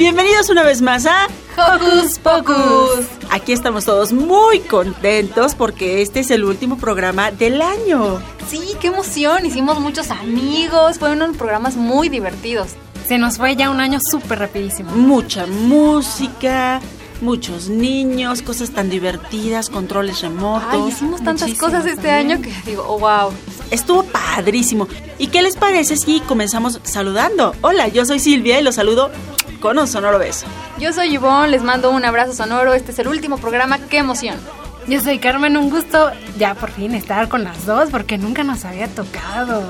Bienvenidos 0.00 0.48
una 0.48 0.62
vez 0.62 0.80
más 0.80 1.04
a 1.04 1.26
Hocus 1.58 2.18
Pocus. 2.20 3.04
Aquí 3.28 3.52
estamos 3.52 3.84
todos 3.84 4.14
muy 4.14 4.60
contentos 4.60 5.54
porque 5.54 6.00
este 6.00 6.20
es 6.20 6.30
el 6.30 6.44
último 6.44 6.78
programa 6.78 7.30
del 7.30 7.60
año. 7.60 8.18
Sí, 8.48 8.62
qué 8.80 8.86
emoción. 8.86 9.44
Hicimos 9.44 9.78
muchos 9.78 10.10
amigos. 10.10 10.98
Fueron 10.98 11.20
unos 11.20 11.36
programas 11.36 11.76
muy 11.76 12.08
divertidos. 12.08 12.70
Se 13.06 13.18
nos 13.18 13.36
fue 13.36 13.56
ya 13.56 13.68
un 13.68 13.78
año 13.78 13.98
súper 14.00 14.38
rapidísimo. 14.38 14.90
Mucha 14.92 15.44
música, 15.46 16.80
muchos 17.20 17.68
niños, 17.68 18.40
cosas 18.40 18.70
tan 18.70 18.88
divertidas, 18.88 19.68
controles 19.68 20.22
remotos. 20.22 20.66
Ay, 20.70 20.88
hicimos 20.88 21.22
tantas 21.22 21.52
cosas 21.58 21.84
este 21.84 22.10
año 22.10 22.40
que 22.40 22.54
digo, 22.64 22.86
oh, 22.88 23.00
wow. 23.00 23.34
Estuvo 23.70 24.04
padrísimo. 24.04 24.88
¿Y 25.18 25.26
qué 25.26 25.42
les 25.42 25.56
parece 25.56 25.98
si 25.98 26.20
comenzamos 26.20 26.80
saludando? 26.84 27.54
Hola, 27.60 27.88
yo 27.88 28.06
soy 28.06 28.18
Silvia 28.18 28.58
y 28.58 28.62
los 28.62 28.76
saludo 28.76 29.10
con 29.60 29.78
un 29.78 29.86
sonoro 29.86 30.18
beso. 30.18 30.46
Yo 30.78 30.92
soy 30.92 31.10
Yvonne, 31.10 31.48
les 31.48 31.62
mando 31.62 31.90
un 31.90 32.04
abrazo 32.04 32.32
sonoro. 32.32 32.74
Este 32.74 32.92
es 32.92 32.98
el 32.98 33.08
último 33.08 33.38
programa. 33.38 33.78
¡Qué 33.78 33.98
emoción! 33.98 34.36
Yo 34.88 35.00
soy 35.00 35.18
Carmen, 35.18 35.56
un 35.56 35.70
gusto 35.70 36.10
ya 36.38 36.54
por 36.54 36.70
fin 36.70 36.94
estar 36.94 37.28
con 37.28 37.44
las 37.44 37.66
dos 37.66 37.90
porque 37.90 38.18
nunca 38.18 38.42
nos 38.42 38.64
había 38.64 38.88
tocado. 38.88 39.62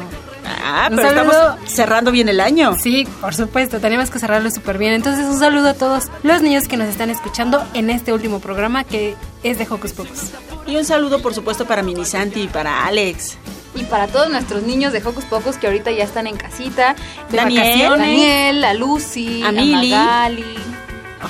Ah, 0.47 0.89
pero 0.89 1.09
estamos 1.09 1.37
cerrando 1.67 2.11
bien 2.11 2.29
el 2.29 2.41
año. 2.41 2.75
Sí, 2.81 3.07
por 3.21 3.35
supuesto, 3.35 3.81
tenemos 3.81 4.11
que 4.11 4.19
cerrarlo 4.19 4.51
súper 4.51 4.79
bien. 4.79 4.93
Entonces, 4.95 5.27
un 5.27 5.39
saludo 5.39 5.71
a 5.71 5.75
todos 5.75 6.05
los 6.23 6.43
niños 6.43 6.69
que 6.69 6.77
nos 6.77 6.89
están 6.89 7.11
escuchando 7.11 7.63
en 7.75 7.91
este 7.91 8.13
último 8.13 8.41
programa 8.41 8.85
que 8.85 9.17
es 9.43 9.59
de 9.59 9.67
Hocus 9.69 9.93
Pocus. 9.93 10.31
Y 10.67 10.77
un 10.77 10.85
saludo, 10.85 11.21
por 11.21 11.35
supuesto, 11.35 11.67
para 11.67 11.83
Minisanti 11.83 12.43
y 12.43 12.49
para 12.49 12.87
Alex. 12.87 13.37
Y 13.75 13.85
para 13.85 14.09
todos 14.09 14.31
nuestros 14.31 14.63
niños 14.63 14.93
de 14.93 14.99
Hocus 14.99 15.25
Pocus 15.25 15.57
que 15.57 15.67
ahorita 15.67 15.91
ya 15.91 16.05
están 16.05 16.27
en 16.27 16.37
casita, 16.37 16.97
de 17.31 17.37
Daniel, 17.37 17.63
vacaciones. 17.63 17.99
Daniel, 17.99 18.65
a 18.65 18.75
Lucy, 18.75 19.43
a, 19.43 19.53
Mili. 19.53 19.91
Magali. 19.91 20.57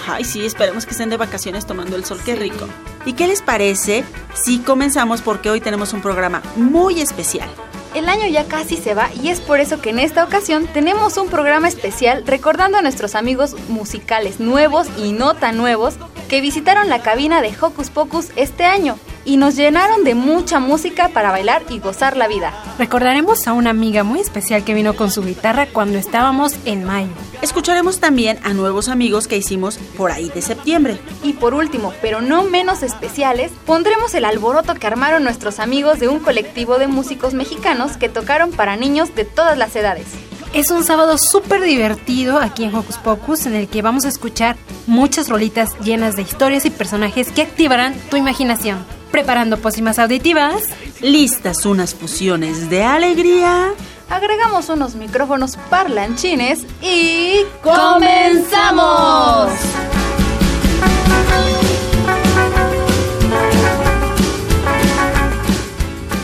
Ay, 0.06 0.24
sí, 0.24 0.44
esperemos 0.44 0.86
que 0.86 0.92
estén 0.92 1.10
de 1.10 1.16
vacaciones 1.16 1.66
tomando 1.66 1.96
el 1.96 2.04
sol, 2.04 2.20
qué 2.24 2.36
rico. 2.36 2.68
¿Y 3.04 3.14
qué 3.14 3.26
les 3.26 3.42
parece 3.42 4.04
si 4.34 4.60
comenzamos 4.60 5.20
porque 5.20 5.50
hoy 5.50 5.60
tenemos 5.60 5.92
un 5.92 6.00
programa 6.00 6.42
muy 6.56 7.00
especial? 7.00 7.48
El 7.94 8.08
año 8.08 8.28
ya 8.28 8.44
casi 8.44 8.76
se 8.76 8.94
va 8.94 9.10
y 9.20 9.30
es 9.30 9.40
por 9.40 9.58
eso 9.58 9.80
que 9.80 9.90
en 9.90 9.98
esta 9.98 10.22
ocasión 10.22 10.68
tenemos 10.68 11.16
un 11.16 11.28
programa 11.28 11.66
especial 11.66 12.24
recordando 12.24 12.78
a 12.78 12.82
nuestros 12.82 13.16
amigos 13.16 13.56
musicales 13.68 14.38
nuevos 14.38 14.86
y 14.96 15.10
no 15.10 15.34
tan 15.34 15.56
nuevos 15.56 15.94
que 16.28 16.40
visitaron 16.40 16.88
la 16.88 17.02
cabina 17.02 17.42
de 17.42 17.52
Hocus 17.60 17.90
Pocus 17.90 18.28
este 18.36 18.64
año 18.64 18.96
y 19.30 19.36
nos 19.36 19.54
llenaron 19.54 20.02
de 20.02 20.16
mucha 20.16 20.58
música 20.58 21.08
para 21.10 21.30
bailar 21.30 21.62
y 21.68 21.78
gozar 21.78 22.16
la 22.16 22.26
vida. 22.26 22.52
Recordaremos 22.80 23.46
a 23.46 23.52
una 23.52 23.70
amiga 23.70 24.02
muy 24.02 24.18
especial 24.18 24.64
que 24.64 24.74
vino 24.74 24.96
con 24.96 25.12
su 25.12 25.22
guitarra 25.22 25.66
cuando 25.66 25.98
estábamos 25.98 26.56
en 26.64 26.82
mayo. 26.82 27.10
Escucharemos 27.40 28.00
también 28.00 28.40
a 28.42 28.54
nuevos 28.54 28.88
amigos 28.88 29.28
que 29.28 29.36
hicimos 29.36 29.78
por 29.96 30.10
ahí 30.10 30.30
de 30.30 30.42
septiembre. 30.42 30.98
Y 31.22 31.34
por 31.34 31.54
último, 31.54 31.94
pero 32.02 32.20
no 32.20 32.42
menos 32.42 32.82
especiales, 32.82 33.52
pondremos 33.66 34.14
el 34.14 34.24
alboroto 34.24 34.74
que 34.74 34.88
armaron 34.88 35.22
nuestros 35.22 35.60
amigos 35.60 36.00
de 36.00 36.08
un 36.08 36.18
colectivo 36.18 36.78
de 36.78 36.88
músicos 36.88 37.32
mexicanos 37.32 37.96
que 37.96 38.08
tocaron 38.08 38.50
para 38.50 38.74
niños 38.74 39.14
de 39.14 39.26
todas 39.26 39.56
las 39.56 39.76
edades. 39.76 40.06
Es 40.54 40.72
un 40.72 40.82
sábado 40.82 41.18
súper 41.18 41.62
divertido 41.62 42.38
aquí 42.38 42.64
en 42.64 42.74
Hocus 42.74 42.98
Pocus 42.98 43.46
en 43.46 43.54
el 43.54 43.68
que 43.68 43.80
vamos 43.80 44.06
a 44.06 44.08
escuchar 44.08 44.56
muchas 44.88 45.28
rolitas 45.28 45.78
llenas 45.84 46.16
de 46.16 46.22
historias 46.22 46.66
y 46.66 46.70
personajes 46.70 47.30
que 47.30 47.42
activarán 47.42 47.94
tu 48.10 48.16
imaginación. 48.16 48.84
Preparando 49.10 49.58
pócimas 49.58 49.98
auditivas. 49.98 50.64
Listas 51.00 51.66
unas 51.66 51.94
fusiones 51.94 52.70
de 52.70 52.84
alegría. 52.84 53.72
Agregamos 54.08 54.68
unos 54.68 54.94
micrófonos 54.94 55.56
parlanchines 55.68 56.66
y 56.82 57.44
comenzamos. 57.62 59.50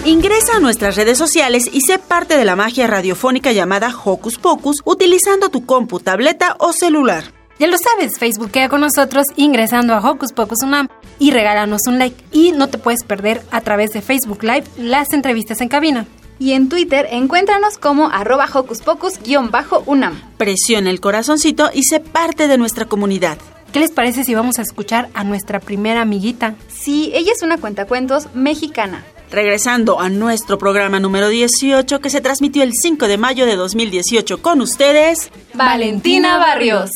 Ingresa 0.04 0.56
a 0.56 0.60
nuestras 0.60 0.94
redes 0.94 1.18
sociales 1.18 1.68
y 1.72 1.80
sé 1.80 1.98
parte 1.98 2.36
de 2.36 2.44
la 2.44 2.54
magia 2.54 2.86
radiofónica 2.86 3.50
llamada 3.50 3.92
Hocus 4.04 4.38
Pocus 4.38 4.76
utilizando 4.84 5.48
tu 5.48 5.66
compu, 5.66 5.98
tableta 5.98 6.54
o 6.60 6.72
celular. 6.72 7.35
Ya 7.58 7.68
lo 7.68 7.76
sabes, 7.78 8.18
Facebookea 8.18 8.68
con 8.68 8.82
nosotros 8.82 9.24
ingresando 9.36 9.94
a 9.94 10.00
Hocus 10.00 10.32
Pocus 10.32 10.62
Unam 10.62 10.88
y 11.18 11.30
regálanos 11.30 11.86
un 11.86 11.98
like. 11.98 12.22
Y 12.30 12.52
no 12.52 12.68
te 12.68 12.76
puedes 12.76 13.02
perder 13.02 13.40
a 13.50 13.62
través 13.62 13.92
de 13.92 14.02
Facebook 14.02 14.42
Live 14.42 14.64
las 14.76 15.14
entrevistas 15.14 15.62
en 15.62 15.68
cabina. 15.68 16.06
Y 16.38 16.52
en 16.52 16.68
Twitter 16.68 17.06
encuéntranos 17.10 17.78
como 17.78 18.08
arroba 18.08 18.46
Hocus 18.52 18.82
Pocus-Unam. 18.82 20.20
Presiona 20.36 20.90
el 20.90 21.00
corazoncito 21.00 21.70
y 21.72 21.84
sé 21.84 22.00
parte 22.00 22.46
de 22.46 22.58
nuestra 22.58 22.84
comunidad. 22.84 23.38
¿Qué 23.72 23.80
les 23.80 23.90
parece 23.90 24.24
si 24.24 24.34
vamos 24.34 24.58
a 24.58 24.62
escuchar 24.62 25.08
a 25.14 25.24
nuestra 25.24 25.58
primera 25.58 26.02
amiguita? 26.02 26.56
Sí, 26.68 27.10
ella 27.14 27.32
es 27.32 27.42
una 27.42 27.56
cuentacuentos 27.56 28.28
mexicana. 28.34 29.02
Regresando 29.30 29.98
a 29.98 30.10
nuestro 30.10 30.58
programa 30.58 31.00
número 31.00 31.28
18 31.28 32.00
que 32.00 32.10
se 32.10 32.20
transmitió 32.20 32.62
el 32.62 32.72
5 32.74 33.08
de 33.08 33.16
mayo 33.16 33.46
de 33.46 33.56
2018 33.56 34.42
con 34.42 34.60
ustedes, 34.60 35.30
Valentina 35.54 36.36
Barrios. 36.38 36.90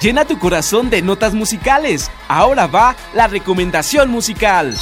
Llena 0.00 0.24
tu 0.24 0.38
corazón 0.38 0.88
de 0.88 1.02
notas 1.02 1.34
musicales. 1.34 2.10
Ahora 2.26 2.66
va 2.66 2.96
la 3.12 3.26
recomendación 3.26 4.08
musical. 4.08 4.74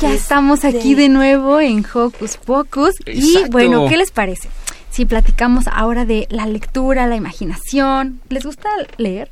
Ya 0.00 0.12
estamos 0.12 0.66
aquí 0.66 0.94
de 0.94 1.08
nuevo 1.08 1.60
en 1.60 1.82
Hocus 1.94 2.36
Pocus. 2.36 2.94
Y 3.06 3.48
bueno, 3.48 3.88
¿qué 3.88 3.96
les 3.96 4.10
parece? 4.10 4.50
Si 4.90 5.06
platicamos 5.06 5.64
ahora 5.66 6.04
de 6.04 6.26
la 6.28 6.44
lectura, 6.44 7.06
la 7.06 7.16
imaginación. 7.16 8.20
¿Les 8.28 8.44
gusta 8.44 8.68
leer? 8.98 9.30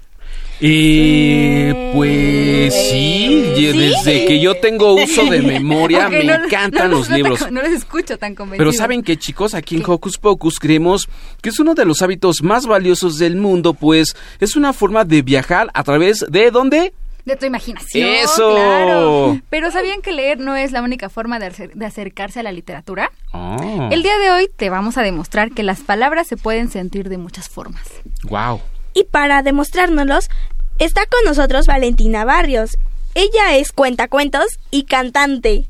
Eh, 0.63 1.91
pues 1.95 2.75
sí, 2.75 3.53
¿Sí? 3.57 3.67
desde 3.79 4.25
que 4.27 4.41
yo 4.41 4.55
tengo 4.57 4.95
uso 4.95 5.25
de 5.27 5.41
memoria 5.43 6.09
me 6.11 6.25
no- 6.25 6.45
encantan 6.45 6.91
no 6.91 6.99
los 6.99 7.11
libros. 7.11 7.51
no 7.51 7.63
les 7.63 7.73
escucho 7.73 8.19
tan 8.19 8.35
convencido. 8.35 8.59
Pero 8.71 8.73
saben 8.77 9.03
que 9.03 9.17
chicos, 9.19 9.55
aquí 9.55 9.77
en 9.77 9.83
Hocus 9.87 10.19
Pocus 10.19 10.59
creemos 10.59 11.09
que 11.43 11.49
es 11.51 11.59
uno 11.61 11.75
de 11.75 11.85
los 11.85 12.03
hábitos 12.03 12.43
más 12.43 12.67
valiosos 12.67 13.19
del 13.19 13.37
mundo, 13.37 13.75
pues 13.75 14.17
es 14.41 14.57
una 14.57 14.73
forma 14.73 15.05
de 15.05 15.23
viajar 15.23 15.71
a 15.75 15.83
través 15.83 16.25
de 16.29 16.51
¿dónde? 16.51 16.93
De 17.25 17.37
tu 17.37 17.45
imaginación. 17.47 18.09
¡Eso! 18.09 18.51
Claro. 18.55 19.39
Pero 19.51 19.71
¿sabían 19.71 20.01
que 20.01 20.11
leer 20.13 20.39
no 20.41 20.57
es 20.57 20.73
la 20.73 20.81
única 20.83 21.09
forma 21.11 21.39
de, 21.39 21.47
acer- 21.49 21.73
de 21.75 21.85
acercarse 21.87 22.41
a 22.41 22.43
la 22.43 22.51
literatura? 22.51 23.13
Oh, 23.33 23.89
El 23.93 24.03
día 24.03 24.17
de 24.19 24.31
hoy 24.31 24.49
te 24.57 24.71
vamos 24.71 24.97
a 24.97 25.03
demostrar 25.03 25.51
que 25.53 25.63
las 25.63 25.81
palabras 25.81 26.27
se 26.27 26.37
pueden 26.39 26.71
sentir 26.71 27.09
de 27.09 27.19
muchas 27.19 27.49
formas. 27.49 27.83
wow. 28.25 28.61
Y 28.95 29.05
para 29.05 29.43
demostrárnoslos, 29.43 30.29
está 30.79 31.03
con 31.07 31.25
nosotros 31.25 31.67
Valentina 31.67 32.25
Barrios. 32.25 32.77
Ella 33.15 33.57
es 33.57 33.73
cuentacuentos 33.73 34.59
y 34.71 34.85
cantante. 34.85 35.67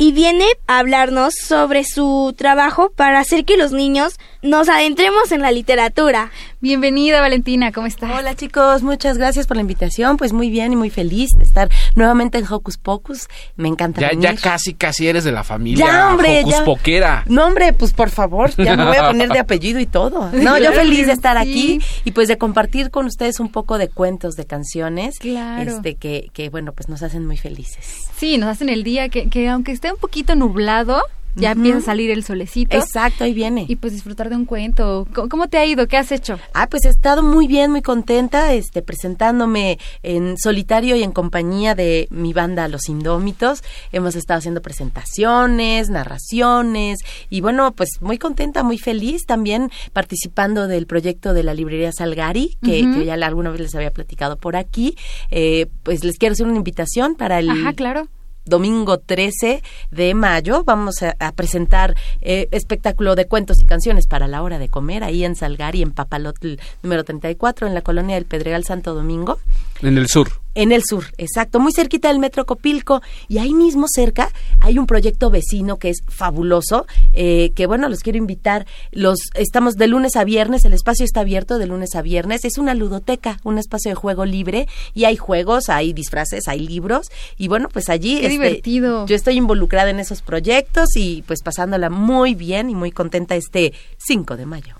Y 0.00 0.12
viene 0.12 0.46
a 0.66 0.80
hablarnos 0.80 1.34
sobre 1.34 1.84
su 1.84 2.34
trabajo 2.36 2.90
para 2.90 3.20
hacer 3.20 3.44
que 3.44 3.56
los 3.56 3.72
niños 3.72 4.18
nos 4.40 4.68
adentremos 4.68 5.32
en 5.32 5.42
la 5.42 5.50
literatura. 5.50 6.30
Bienvenida 6.60 7.20
Valentina, 7.20 7.72
¿cómo 7.72 7.88
estás? 7.88 8.12
Hola 8.16 8.36
chicos, 8.36 8.84
muchas 8.84 9.18
gracias 9.18 9.48
por 9.48 9.56
la 9.56 9.62
invitación. 9.62 10.16
Pues 10.16 10.32
muy 10.32 10.48
bien 10.48 10.72
y 10.72 10.76
muy 10.76 10.90
feliz 10.90 11.30
de 11.36 11.42
estar 11.42 11.68
nuevamente 11.96 12.38
en 12.38 12.44
Hocus 12.48 12.78
Pocus. 12.78 13.26
Me 13.56 13.66
encanta. 13.66 14.00
Ya, 14.00 14.08
venir. 14.10 14.22
ya 14.22 14.34
casi, 14.36 14.74
casi 14.74 15.08
eres 15.08 15.24
de 15.24 15.32
la 15.32 15.42
familia 15.42 15.84
Ya, 15.86 16.08
hombre, 16.10 16.40
Hocus 16.42 16.52
ya. 16.52 16.64
Poquera. 16.64 17.24
No, 17.26 17.46
hombre, 17.46 17.72
pues 17.72 17.92
por 17.92 18.10
favor, 18.10 18.50
ya 18.56 18.76
me 18.76 18.84
voy 18.84 18.96
a 18.96 19.08
poner 19.08 19.28
de 19.28 19.38
apellido 19.40 19.80
y 19.80 19.86
todo. 19.86 20.30
No, 20.32 20.56
yo 20.58 20.72
feliz 20.74 21.06
de 21.08 21.12
estar 21.14 21.36
aquí 21.36 21.80
y 22.04 22.12
pues 22.12 22.28
de 22.28 22.38
compartir 22.38 22.90
con 22.92 23.06
ustedes 23.06 23.40
un 23.40 23.50
poco 23.50 23.76
de 23.76 23.88
cuentos, 23.88 24.36
de 24.36 24.46
canciones, 24.46 25.18
Claro. 25.18 25.68
este 25.68 25.96
que, 25.96 26.30
que 26.32 26.48
bueno, 26.48 26.72
pues 26.72 26.88
nos 26.88 27.02
hacen 27.02 27.26
muy 27.26 27.38
felices. 27.38 28.04
Sí, 28.16 28.38
nos 28.38 28.50
hacen 28.50 28.68
el 28.68 28.84
día 28.84 29.08
que, 29.08 29.28
que 29.28 29.48
aunque 29.48 29.72
esté 29.72 29.90
un 29.92 29.98
poquito 29.98 30.36
nublado, 30.36 31.02
ya 31.38 31.52
empieza 31.52 31.78
a 31.78 31.82
salir 31.82 32.10
el 32.10 32.24
solecito. 32.24 32.76
Exacto, 32.76 33.24
ahí 33.24 33.34
viene. 33.34 33.66
Y 33.68 33.76
pues 33.76 33.92
disfrutar 33.92 34.28
de 34.28 34.36
un 34.36 34.44
cuento. 34.44 35.06
¿Cómo, 35.14 35.28
cómo 35.28 35.48
te 35.48 35.58
ha 35.58 35.64
ido? 35.64 35.86
¿Qué 35.86 35.96
has 35.96 36.12
hecho? 36.12 36.38
Ah, 36.54 36.66
pues 36.68 36.84
he 36.84 36.88
estado 36.88 37.22
muy 37.22 37.46
bien, 37.46 37.70
muy 37.70 37.82
contenta, 37.82 38.52
este, 38.52 38.82
presentándome 38.82 39.78
en 40.02 40.36
solitario 40.38 40.96
y 40.96 41.02
en 41.02 41.12
compañía 41.12 41.74
de 41.74 42.08
mi 42.10 42.32
banda 42.32 42.68
Los 42.68 42.88
Indómitos. 42.88 43.62
Hemos 43.92 44.16
estado 44.16 44.38
haciendo 44.38 44.62
presentaciones, 44.62 45.90
narraciones 45.90 46.98
y 47.30 47.40
bueno, 47.40 47.72
pues 47.72 47.90
muy 48.00 48.18
contenta, 48.18 48.62
muy 48.62 48.78
feliz 48.78 49.26
también 49.26 49.70
participando 49.92 50.66
del 50.66 50.86
proyecto 50.86 51.34
de 51.34 51.42
la 51.42 51.54
librería 51.54 51.92
Salgari, 51.92 52.56
que, 52.62 52.80
que 52.94 53.04
ya 53.04 53.14
alguna 53.14 53.50
vez 53.50 53.60
les 53.60 53.74
había 53.74 53.90
platicado 53.90 54.36
por 54.36 54.56
aquí. 54.56 54.96
Eh, 55.30 55.66
pues 55.82 56.04
les 56.04 56.18
quiero 56.18 56.32
hacer 56.32 56.46
una 56.46 56.56
invitación 56.56 57.14
para 57.14 57.38
el 57.38 57.50
Ajá, 57.50 57.72
claro. 57.72 58.08
Domingo 58.48 58.98
13 58.98 59.62
de 59.90 60.14
mayo 60.14 60.64
vamos 60.64 61.02
a, 61.02 61.32
presentar 61.32 61.94
eh, 62.20 62.48
espectáculo 62.50 63.14
de 63.14 63.26
cuentos 63.26 63.60
y 63.60 63.64
canciones 63.64 64.06
para 64.06 64.26
la 64.26 64.42
hora 64.42 64.58
de 64.58 64.68
comer 64.68 65.04
ahí 65.04 65.24
en 65.24 65.36
Salgari, 65.36 65.82
en 65.82 65.92
Papalotl 65.92 66.54
número 66.82 67.04
34, 67.04 67.66
en 67.66 67.74
la 67.74 67.82
colonia 67.82 68.14
del 68.16 68.24
Pedregal 68.24 68.64
Santo 68.64 68.94
Domingo. 68.94 69.38
En 69.82 69.98
el 69.98 70.08
sur. 70.08 70.28
En 70.54 70.72
el 70.72 70.82
sur, 70.82 71.04
exacto, 71.18 71.60
muy 71.60 71.72
cerquita 71.72 72.08
del 72.08 72.18
Metro 72.18 72.44
Copilco. 72.44 73.00
Y 73.28 73.38
ahí 73.38 73.54
mismo 73.54 73.86
cerca 73.88 74.32
hay 74.60 74.76
un 74.76 74.86
proyecto 74.86 75.30
vecino 75.30 75.76
que 75.76 75.88
es 75.90 75.98
fabuloso, 76.08 76.84
eh, 77.12 77.50
que 77.54 77.66
bueno, 77.66 77.88
los 77.88 78.00
quiero 78.00 78.18
invitar. 78.18 78.66
Los 78.90 79.18
Estamos 79.34 79.76
de 79.76 79.86
lunes 79.86 80.16
a 80.16 80.24
viernes, 80.24 80.64
el 80.64 80.72
espacio 80.72 81.04
está 81.04 81.20
abierto 81.20 81.58
de 81.58 81.66
lunes 81.66 81.94
a 81.94 82.02
viernes. 82.02 82.44
Es 82.44 82.58
una 82.58 82.74
ludoteca, 82.74 83.38
un 83.44 83.58
espacio 83.58 83.90
de 83.92 83.94
juego 83.94 84.24
libre 84.24 84.66
y 84.94 85.04
hay 85.04 85.16
juegos, 85.16 85.68
hay 85.68 85.92
disfraces, 85.92 86.48
hay 86.48 86.58
libros. 86.66 87.08
Y 87.36 87.46
bueno, 87.46 87.68
pues 87.72 87.88
allí 87.88 88.14
Qué 88.16 88.26
este, 88.26 88.30
divertido. 88.30 89.06
yo 89.06 89.14
estoy 89.14 89.36
involucrada 89.36 89.90
en 89.90 90.00
esos 90.00 90.22
proyectos 90.22 90.96
y 90.96 91.22
pues 91.22 91.40
pasándola 91.44 91.88
muy 91.88 92.34
bien 92.34 92.68
y 92.68 92.74
muy 92.74 92.90
contenta 92.90 93.36
este 93.36 93.74
5 93.98 94.36
de 94.36 94.46
mayo. 94.46 94.74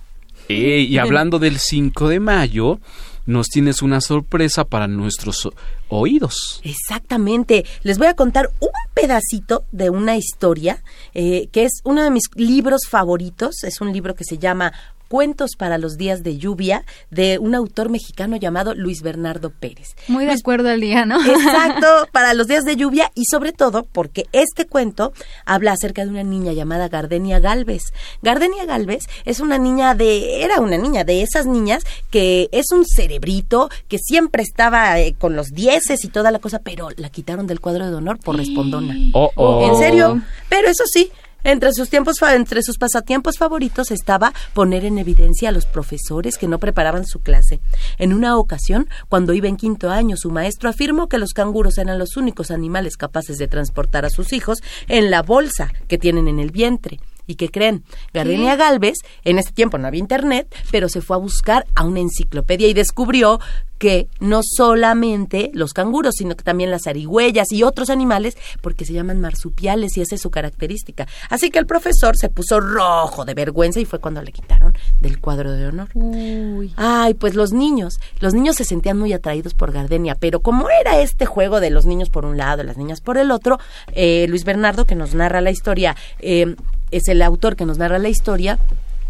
Eh, 0.49 0.87
y 0.89 0.99
hablando 0.99 1.39
del 1.39 1.59
5 1.59 2.09
de 2.09 2.21
mayo, 2.21 2.81
nos 3.29 3.49
tienes 3.49 3.83
una 3.83 4.01
sorpresa 4.01 4.65
para 4.65 4.89
nuestros 4.89 5.51
oídos. 5.91 6.63
Exactamente. 6.65 7.67
Les 7.83 7.99
voy 7.99 8.07
a 8.07 8.15
contar 8.15 8.51
un 8.59 8.71
pedacito 8.95 9.65
de 9.71 9.91
una 9.91 10.17
historia 10.17 10.83
eh, 11.13 11.49
que 11.53 11.65
es 11.65 11.83
uno 11.85 12.03
de 12.03 12.11
mis 12.11 12.25
libros 12.37 12.89
favoritos. 12.89 13.65
Es 13.65 13.83
un 13.83 13.93
libro 13.93 14.15
que 14.15 14.25
se 14.25 14.39
llama 14.39 14.73
Cuentos 15.09 15.53
para 15.57 15.79
los 15.79 15.97
días 15.97 16.23
de 16.23 16.37
lluvia 16.37 16.85
de 17.11 17.39
un 17.39 17.55
autor 17.55 17.89
mexicano 17.89 18.37
llamado 18.37 18.75
Luis 18.75 19.03
Bernardo 19.03 19.51
Pérez. 19.51 19.97
Muy 20.07 20.27
de 20.27 20.33
acuerdo 20.33 20.69
al 20.69 20.81
día, 20.81 21.07
¿no? 21.07 21.19
Exacto, 21.27 21.87
para 22.13 22.35
los 22.35 22.47
días 22.47 22.65
de 22.65 22.77
lluvia 22.77 23.11
y 23.15 23.25
sobre 23.25 23.53
todo 23.53 23.85
porque 23.85 24.27
este 24.33 24.67
cuento 24.67 25.13
habla 25.47 25.73
acerca 25.73 26.05
de 26.05 26.11
una 26.11 26.25
niña 26.25 26.53
llamada 26.53 26.89
Gardenia 26.89 27.41
Galvez. 27.41 27.85
Gardenia 28.23 28.67
Galvez 28.67 29.05
es 29.25 29.41
una 29.41 29.57
niña 29.57 29.95
de, 29.95 30.43
era 30.43 30.61
una 30.61 30.77
niña 30.77 31.05
de 31.05 31.23
esas 31.23 31.47
niñas 31.47 31.85
que 32.11 32.49
es 32.53 32.67
un 32.73 32.85
cerebrito, 32.87 33.71
que 33.89 33.99
siempre 33.99 34.43
estaba 34.43 35.01
eh, 35.01 35.15
con 35.19 35.37
los 35.37 35.49
dieces 35.49 36.05
y 36.05 36.09
toda 36.09 36.31
la 36.31 36.39
cosa, 36.39 36.59
pero 36.59 36.89
la 36.97 37.09
quitaron 37.09 37.47
del 37.47 37.61
cuadro 37.61 37.89
de 37.89 37.97
honor 37.97 38.19
por 38.19 38.37
respondona. 38.37 38.95
Oh, 39.13 39.31
oh. 39.37 39.69
¿En 39.69 39.77
serio? 39.77 40.21
Pero 40.49 40.69
eso 40.69 40.85
sí, 40.87 41.11
entre 41.45 41.73
sus 41.73 42.79
pasatiempos 42.79 43.39
favoritos 43.39 43.91
estaba 43.91 44.33
poner 44.55 44.85
en 44.85 44.99
evidencia 44.99 45.49
a 45.49 45.53
los 45.53 45.67
profesores 45.67 46.37
que 46.37 46.49
no 46.49 46.59
preparaban 46.59 47.07
su 47.07 47.21
clase. 47.21 47.61
En 47.99 48.13
una 48.13 48.37
ocasión, 48.37 48.89
cuando 49.09 49.33
iba 49.33 49.49
en 49.49 49.57
quinto 49.57 49.91
año, 49.91 50.17
su 50.17 50.31
maestro 50.31 50.69
afirmó 50.69 51.09
que 51.09 51.19
los 51.19 51.33
canguros 51.33 51.79
eran 51.79 51.99
los 51.99 52.17
únicos 52.17 52.51
animales 52.51 52.97
capaces 52.97 53.39
de 53.39 53.49
transportar 53.49 54.05
a 54.05 54.11
sus 54.11 54.33
hijos 54.33 54.59
en 54.89 55.11
la 55.11 55.23
bolsa 55.23 55.73
que 55.87 55.99
tienen 55.99 56.29
en 56.29 56.39
el 56.39 56.51
vientre. 56.51 56.99
¿Y 57.29 57.37
qué 57.37 57.51
creen? 57.51 57.85
Gardenia 58.15 58.57
Galvez, 58.57 58.97
en 59.23 59.39
ese 59.39 59.53
tiempo 59.53 59.77
no 59.77 59.87
había 59.87 60.01
internet, 60.01 60.53
pero 60.71 60.89
se 60.89 61.03
fue 61.03 61.15
a 61.15 61.21
buscar 61.21 61.67
a 61.75 61.85
una 61.85 62.01
enciclopedia 62.01 62.67
y 62.67 62.73
descubrió 62.73 63.39
que 63.79 64.09
no 64.19 64.41
solamente 64.43 65.51
los 65.55 65.73
canguros, 65.73 66.15
sino 66.17 66.37
que 66.37 66.43
también 66.43 66.71
las 66.71 66.83
zarigüeyas 66.85 67.53
y 67.53 67.63
otros 67.63 67.91
animales, 67.91 68.37
porque 68.61 68.85
se 68.85 68.93
llaman 68.93 69.21
marsupiales 69.21 69.97
y 69.97 70.01
esa 70.01 70.17
es 70.17 70.21
su 70.21 70.31
característica. 70.31 71.07
Así 71.31 71.51
que 71.51 71.59
el 71.59 71.67
profesor 71.67 72.17
se 72.17 72.29
puso 72.29 72.61
rojo 72.61 73.25
de 73.25 73.35
vergüenza 73.35 73.79
y 73.79 73.85
fue 73.85 74.01
cuando 74.01 74.23
le 74.23 74.33
quitaron 74.33 74.77
del 75.01 75.21
cuadro 75.21 75.53
de 75.53 75.67
honor. 75.67 75.89
Uy. 75.95 76.73
Ay, 76.77 77.15
pues 77.15 77.35
los 77.35 77.53
niños, 77.53 78.01
los 78.21 78.35
niños 78.35 78.57
se 78.57 78.65
sentían 78.65 78.99
muy 78.99 79.13
atraídos 79.13 79.55
por 79.55 79.71
Gardenia, 79.71 80.17
pero 80.17 80.41
como 80.41 80.69
era 80.71 81.01
este 81.01 81.27
juego 81.27 81.61
de 81.61 81.71
los 81.71 81.87
niños 81.87 82.11
por 82.11 82.25
un 82.25 82.37
lado, 82.37 82.63
las 82.65 82.79
niñas 82.79 83.01
por 83.01 83.17
el 83.19 83.31
otro, 83.31 83.59
eh, 83.93 84.27
Luis 84.29 84.45
Bernardo, 84.45 84.87
que 84.87 84.95
nos 84.95 85.15
narra 85.15 85.41
la 85.41 85.51
historia, 85.51 85.95
eh, 86.19 86.57
es 86.91 87.09
el 87.09 87.23
autor 87.23 87.57
que 87.57 87.67
nos 87.67 87.79
narra 87.79 87.99
la 87.99 88.09
historia, 88.09 88.59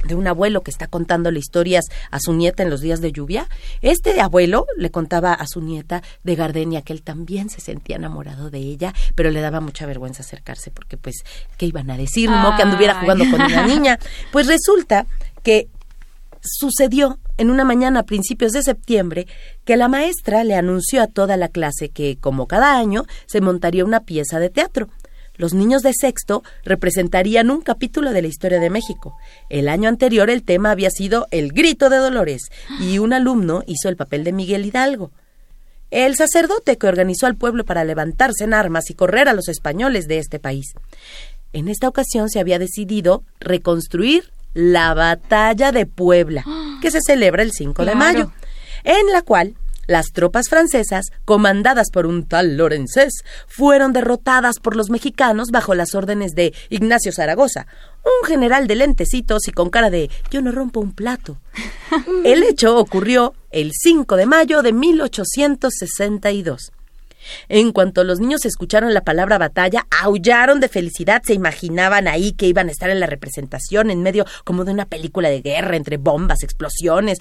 de 0.05 0.15
un 0.15 0.27
abuelo 0.27 0.63
que 0.63 0.71
está 0.71 0.87
contándole 0.87 1.39
historias 1.39 1.87
a 2.11 2.21
su 2.21 2.33
nieta 2.33 2.63
en 2.63 2.71
los 2.71 2.81
días 2.81 3.01
de 3.01 3.13
lluvia. 3.13 3.49
Este 3.83 4.21
abuelo 4.21 4.67
le 4.77 4.91
contaba 4.91 5.33
a 5.35 5.47
su 5.47 5.61
nieta 5.61 6.03
de 6.23 6.37
Gardenia 6.37 6.83
que 6.83 6.93
él 6.93 7.03
también 7.03 7.51
se 7.51 7.61
sentía 7.61 7.97
enamorado 7.97 8.51
de 8.51 8.59
ella, 8.59 8.95
pero 9.15 9.31
le 9.31 9.41
daba 9.41 9.61
mucha 9.61 9.87
vergüenza 9.87 10.23
acercarse 10.23 10.71
porque 10.71 10.97
pues 10.97 11.25
qué 11.57 11.67
iban 11.67 11.91
a 11.91 11.97
decir, 11.97 12.31
no 12.31 12.57
que 12.57 12.63
anduviera 12.63 13.01
jugando 13.01 13.25
con 13.31 13.41
una 13.41 13.67
niña. 13.67 13.99
Pues 14.33 14.47
resulta 14.47 15.07
que 15.43 15.69
sucedió 16.43 17.19
en 17.37 17.51
una 17.51 17.65
mañana 17.65 18.01
a 18.01 18.05
principios 18.05 18.53
de 18.53 18.63
septiembre 18.63 19.27
que 19.65 19.77
la 19.77 19.89
maestra 19.89 20.45
le 20.45 20.55
anunció 20.55 21.03
a 21.03 21.07
toda 21.07 21.37
la 21.37 21.49
clase 21.49 21.89
que, 21.89 22.17
como 22.21 22.47
cada 22.47 22.79
año, 22.79 23.05
se 23.27 23.41
montaría 23.41 23.85
una 23.85 24.01
pieza 24.01 24.39
de 24.39 24.51
teatro. 24.51 24.89
Los 25.39 25.55
niños 25.55 25.83
de 25.83 25.93
sexto 25.95 26.43
representarían 26.65 27.51
un 27.51 27.63
capítulo 27.63 28.13
de 28.13 28.23
la 28.23 28.29
historia 28.29 28.59
de 28.61 28.71
México. 28.71 29.17
El 29.49 29.69
año 29.69 29.89
anterior 29.89 30.29
el 30.31 30.43
tema 30.43 30.73
había 30.73 30.91
sido 30.91 31.29
El 31.31 31.53
grito 31.53 31.89
de 31.89 31.97
Dolores 31.97 32.43
y 32.81 32.99
un 32.99 33.13
alumno 33.13 33.63
hizo 33.67 33.89
el 33.89 33.97
papel 33.97 34.25
de 34.25 34.33
Miguel 34.33 34.67
Hidalgo. 34.67 35.13
El 35.91 36.17
sacerdote 36.17 36.77
que 36.77 36.89
organizó 36.89 37.27
al 37.27 37.37
pueblo 37.37 37.65
para 37.65 37.85
levantarse 37.85 38.45
en 38.45 38.53
armas 38.53 38.91
y 38.91 38.95
correr 38.95 39.29
a 39.29 39.33
los 39.33 39.49
españoles 39.49 40.07
de 40.09 40.19
este 40.19 40.39
país. 40.39 40.67
En 41.53 41.69
esta 41.69 41.89
ocasión 41.89 42.29
se 42.29 42.41
había 42.41 42.59
decidido 42.59 43.23
reconstruir 43.41 44.31
la 44.55 44.93
batalla 44.93 45.73
de 45.73 45.87
Puebla, 45.87 46.45
que 46.83 46.91
se 46.91 46.99
celebra 47.01 47.43
el 47.43 47.53
5 47.53 47.85
de 47.85 47.93
Claro. 47.93 47.99
mayo, 47.99 48.33
en 48.85 49.07
la 49.13 49.23
cual 49.23 49.55
las 49.89 50.13
tropas 50.13 50.49
francesas, 50.49 51.07
comandadas 51.25 51.91
por 51.91 52.07
un 52.07 52.25
tal 52.25 52.57
Lorenzés, 52.57 53.25
fueron 53.49 53.93
derrotadas 53.93 54.61
por 54.61 54.77
los 54.77 54.91
mexicanos 54.91 55.49
bajo 55.51 55.75
las 55.75 55.97
órdenes 55.97 56.37
de 56.37 56.55
Ignacio 56.69 57.11
Zaragoza, 57.11 57.67
un 58.05 58.29
general 58.29 58.69
de 58.69 58.77
lentecitos 58.77 59.49
y 59.49 59.53
con 59.53 59.71
cara 59.71 59.91
de 59.91 60.09
yo 60.31 60.43
no 60.43 60.53
rompo 60.53 60.79
un 60.79 60.93
plato. 60.93 61.39
El 62.25 62.45
hecho 62.45 62.77
ocurrió 62.77 63.35
el 63.51 63.73
5 63.73 64.17
de 64.17 64.27
mayo 64.27 64.63
de 64.63 64.73
1862. 64.73 66.71
En 67.49 67.73
cuanto 67.73 68.05
los 68.05 68.21
niños 68.21 68.45
escucharon 68.45 68.95
la 68.95 69.03
palabra 69.03 69.39
batalla, 69.39 69.87
aullaron 70.03 70.61
de 70.61 70.69
felicidad, 70.69 71.23
se 71.25 71.35
imaginaban 71.35 72.09
ahí 72.09 72.33
que 72.33 72.47
iban 72.47 72.69
a 72.69 72.73
estar 72.73 72.91
en 72.91 73.01
la 73.01 73.07
representación 73.07 73.91
en 73.91 74.03
medio 74.03 74.25
como 74.45 74.65
de 74.65 74.73
una 74.73 74.87
película 74.87 75.29
de 75.29 75.41
guerra 75.41 75.77
entre 75.77 75.97
bombas, 75.97 76.43
explosiones. 76.43 77.19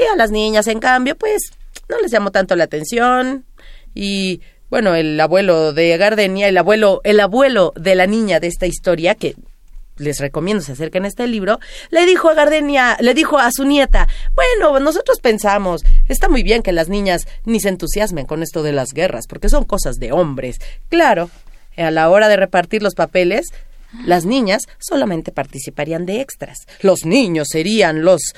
Y 0.00 0.04
a 0.04 0.16
las 0.16 0.30
niñas, 0.30 0.66
en 0.66 0.80
cambio, 0.80 1.14
pues 1.14 1.52
no 1.88 2.00
les 2.00 2.10
llamó 2.10 2.30
tanto 2.30 2.56
la 2.56 2.64
atención. 2.64 3.44
Y 3.94 4.40
bueno, 4.70 4.94
el 4.94 5.20
abuelo 5.20 5.74
de 5.74 5.96
Gardenia, 5.98 6.48
el 6.48 6.56
abuelo, 6.56 7.00
el 7.04 7.20
abuelo 7.20 7.72
de 7.76 7.94
la 7.94 8.06
niña 8.06 8.40
de 8.40 8.46
esta 8.46 8.66
historia, 8.66 9.14
que 9.14 9.34
les 9.96 10.18
recomiendo 10.18 10.62
se 10.62 10.72
acerquen 10.72 11.04
a 11.04 11.08
este 11.08 11.26
libro, 11.26 11.60
le 11.90 12.06
dijo 12.06 12.30
a 12.30 12.34
Gardenia, 12.34 12.96
le 13.00 13.12
dijo 13.12 13.38
a 13.38 13.50
su 13.52 13.64
nieta, 13.64 14.08
bueno, 14.34 14.80
nosotros 14.80 15.20
pensamos, 15.20 15.82
está 16.08 16.30
muy 16.30 16.42
bien 16.42 16.62
que 16.62 16.72
las 16.72 16.88
niñas 16.88 17.26
ni 17.44 17.60
se 17.60 17.68
entusiasmen 17.68 18.24
con 18.24 18.42
esto 18.42 18.62
de 18.62 18.72
las 18.72 18.94
guerras, 18.94 19.26
porque 19.28 19.50
son 19.50 19.64
cosas 19.64 19.96
de 19.96 20.12
hombres. 20.12 20.56
Claro, 20.88 21.28
a 21.76 21.90
la 21.90 22.08
hora 22.08 22.28
de 22.28 22.36
repartir 22.36 22.82
los 22.82 22.94
papeles, 22.94 23.48
las 24.04 24.24
niñas 24.24 24.62
solamente 24.78 25.32
participarían 25.32 26.06
de 26.06 26.20
extras. 26.20 26.58
Los 26.80 27.04
niños 27.04 27.48
serían 27.50 28.02
los 28.02 28.34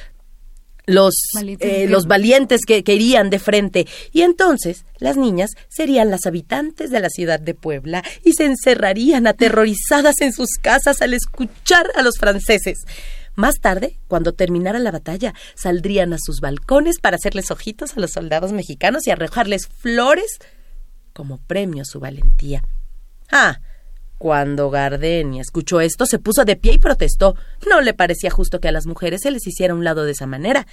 los, 0.87 1.15
Valientes 1.35 1.69
eh, 1.69 1.73
que- 1.85 1.89
los 1.89 2.07
valientes 2.07 2.61
que, 2.67 2.83
que 2.83 2.95
irían 2.95 3.31
de 3.31 3.39
frente. 3.39 3.87
Y 4.13 4.23
entonces 4.23 4.85
las 4.99 5.17
niñas 5.17 5.51
serían 5.69 6.11
las 6.11 6.27
habitantes 6.27 6.91
de 6.91 7.01
la 7.01 7.09
ciudad 7.09 7.41
de 7.41 7.55
Puebla 7.55 8.03
y 8.25 8.33
se 8.33 8.45
encerrarían 8.47 9.27
aterrorizadas 9.27 10.21
en 10.21 10.33
sus 10.33 10.57
casas 10.61 11.01
al 11.03 11.15
escuchar 11.15 11.87
a 11.95 12.03
los 12.03 12.19
franceses. 12.19 12.79
Más 13.35 13.61
tarde, 13.61 13.97
cuando 14.09 14.33
terminara 14.35 14.79
la 14.79 14.91
batalla, 14.91 15.33
saldrían 15.55 16.13
a 16.13 16.19
sus 16.21 16.41
balcones 16.41 16.99
para 17.01 17.17
hacerles 17.17 17.51
ojitos 17.51 17.97
a 17.97 18.01
los 18.01 18.11
soldados 18.13 18.53
mexicanos 18.53 19.07
y 19.07 19.11
arrojarles 19.11 19.69
flores 19.69 20.39
como 21.15 21.39
premio 21.39 21.83
a 21.83 21.87
su 21.87 21.99
valentía. 22.01 22.63
Ah, 23.31 23.61
cuando 24.23 24.71
Gardenia 24.71 25.43
escuchó 25.43 25.81
esto, 25.81 26.07
se 26.07 26.21
puso 26.21 26.45
de 26.45 26.55
pie 26.55 26.75
y 26.75 26.79
protestó. 26.79 27.35
No 27.69 27.81
le 27.81 27.93
parecía 27.93 28.31
justo 28.31 28.61
que 28.61 28.69
a 28.69 28.73
las 28.73 28.87
mujeres 28.87 29.23
se 29.23 29.33
les 29.33 29.45
hiciera 29.49 29.75
un 29.75 29.83
lado 29.83 30.05
de 30.05 30.13
esa 30.13 30.29
manera. 30.29 30.69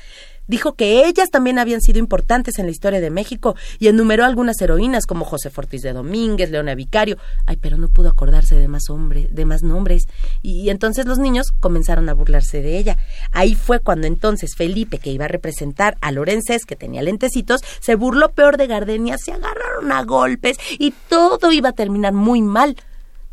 Dijo 0.45 0.73
que 0.73 1.07
ellas 1.07 1.31
también 1.31 1.57
habían 1.57 1.81
sido 1.81 1.97
importantes 1.97 2.59
en 2.59 2.67
la 2.67 2.71
historia 2.71 3.01
de 3.01 3.09
México 3.09 3.55
y 3.79 3.87
enumeró 3.87 4.23
algunas 4.23 4.61
heroínas 4.61 5.07
como 5.07 5.25
José 5.25 5.49
Fortis 5.49 5.81
de 5.81 5.93
Domínguez, 5.93 6.51
Leona 6.51 6.75
Vicario. 6.75 7.17
Ay, 7.47 7.57
pero 7.57 7.77
no 7.77 7.89
pudo 7.89 8.09
acordarse 8.09 8.53
de 8.53 8.67
más 8.67 8.91
hombres, 8.91 9.33
de 9.33 9.45
más 9.45 9.63
nombres. 9.63 10.07
Y, 10.43 10.69
entonces 10.69 11.07
los 11.07 11.17
niños 11.17 11.51
comenzaron 11.59 12.07
a 12.07 12.13
burlarse 12.13 12.61
de 12.61 12.77
ella. 12.77 12.97
Ahí 13.31 13.55
fue 13.55 13.79
cuando 13.79 14.05
entonces 14.05 14.53
Felipe, 14.55 14.99
que 14.99 15.09
iba 15.09 15.25
a 15.25 15.27
representar 15.27 15.97
a 16.01 16.11
Lorenzés, 16.11 16.65
que 16.65 16.75
tenía 16.75 17.01
lentecitos, 17.01 17.61
se 17.79 17.95
burló 17.95 18.29
peor 18.29 18.57
de 18.57 18.67
Gardenia, 18.67 19.17
se 19.17 19.31
agarraron 19.31 19.91
a 19.91 20.03
golpes 20.03 20.57
y 20.77 20.93
todo 21.09 21.51
iba 21.51 21.69
a 21.69 21.73
terminar 21.73 22.13
muy 22.13 22.43
mal. 22.43 22.75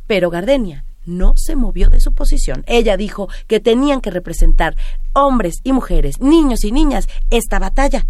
Pero 0.07 0.31
Gardenia 0.31 0.85
no 1.07 1.35
se 1.37 1.57
movió 1.57 1.89
de 1.89 2.01
su 2.01 2.13
posición. 2.13 2.65
Ella 2.67 2.97
dijo 2.97 3.29
que 3.47 3.61
tenían 3.61 4.01
que 4.01 4.11
representar 4.11 4.77
hombres 5.15 5.61
y 5.63 5.73
mujeres, 5.73 6.21
niños 6.21 6.65
y 6.65 6.73
niñas, 6.73 7.09
esta 7.31 7.59
batalla. 7.59 8.07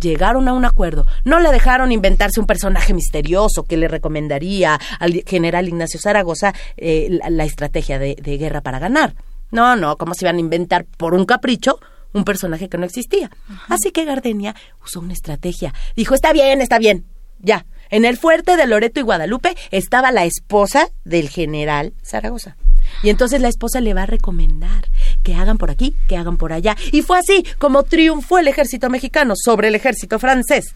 Llegaron 0.00 0.48
a 0.48 0.52
un 0.52 0.64
acuerdo. 0.64 1.06
No 1.24 1.38
le 1.38 1.52
dejaron 1.52 1.92
inventarse 1.92 2.40
un 2.40 2.46
personaje 2.46 2.92
misterioso 2.92 3.62
que 3.62 3.76
le 3.76 3.88
recomendaría 3.88 4.78
al 4.98 5.22
general 5.24 5.68
Ignacio 5.68 6.00
Zaragoza 6.00 6.52
eh, 6.76 7.20
la, 7.28 7.44
estrategia 7.44 7.98
de, 7.98 8.14
guerra 8.16 8.60
para 8.60 8.80
ganar. 8.80 9.14
No, 9.52 9.76
no, 9.76 9.96
¿cómo 9.96 10.14
se 10.14 10.24
iban 10.24 10.36
a 10.36 10.40
inventar 10.40 10.84
por 10.84 11.14
un 11.14 11.24
capricho 11.24 11.78
un 12.12 12.24
personaje 12.24 12.68
que 12.68 12.76
no 12.76 12.86
existía? 12.86 13.30
Así 13.68 13.92
que 13.92 14.04
Gardenia 14.04 14.54
usó 14.84 14.98
una 14.98 15.12
estrategia. 15.12 15.72
Dijo, 15.94 16.14
está 16.14 16.32
bien, 16.32 16.60
está 16.60 16.78
bien, 16.78 17.04
ya, 17.40 17.64
en 17.90 18.04
el 18.04 18.16
fuerte 18.16 18.56
de 18.56 18.66
Loreto 18.66 19.00
y 19.00 19.02
Guadalupe 19.02 19.56
estaba 19.70 20.12
la 20.12 20.24
esposa 20.24 20.88
del 21.04 21.28
general 21.28 21.94
Zaragoza. 22.02 22.56
Y 23.02 23.10
entonces 23.10 23.40
la 23.40 23.48
esposa 23.48 23.80
le 23.80 23.94
va 23.94 24.02
a 24.02 24.06
recomendar 24.06 24.88
que 25.22 25.34
hagan 25.34 25.58
por 25.58 25.70
aquí, 25.70 25.94
que 26.08 26.16
hagan 26.16 26.36
por 26.36 26.52
allá. 26.52 26.76
Y 26.92 27.02
fue 27.02 27.18
así 27.18 27.44
como 27.58 27.82
triunfó 27.82 28.38
el 28.38 28.48
ejército 28.48 28.90
mexicano 28.90 29.34
sobre 29.36 29.68
el 29.68 29.74
ejército 29.74 30.18
francés. 30.18 30.74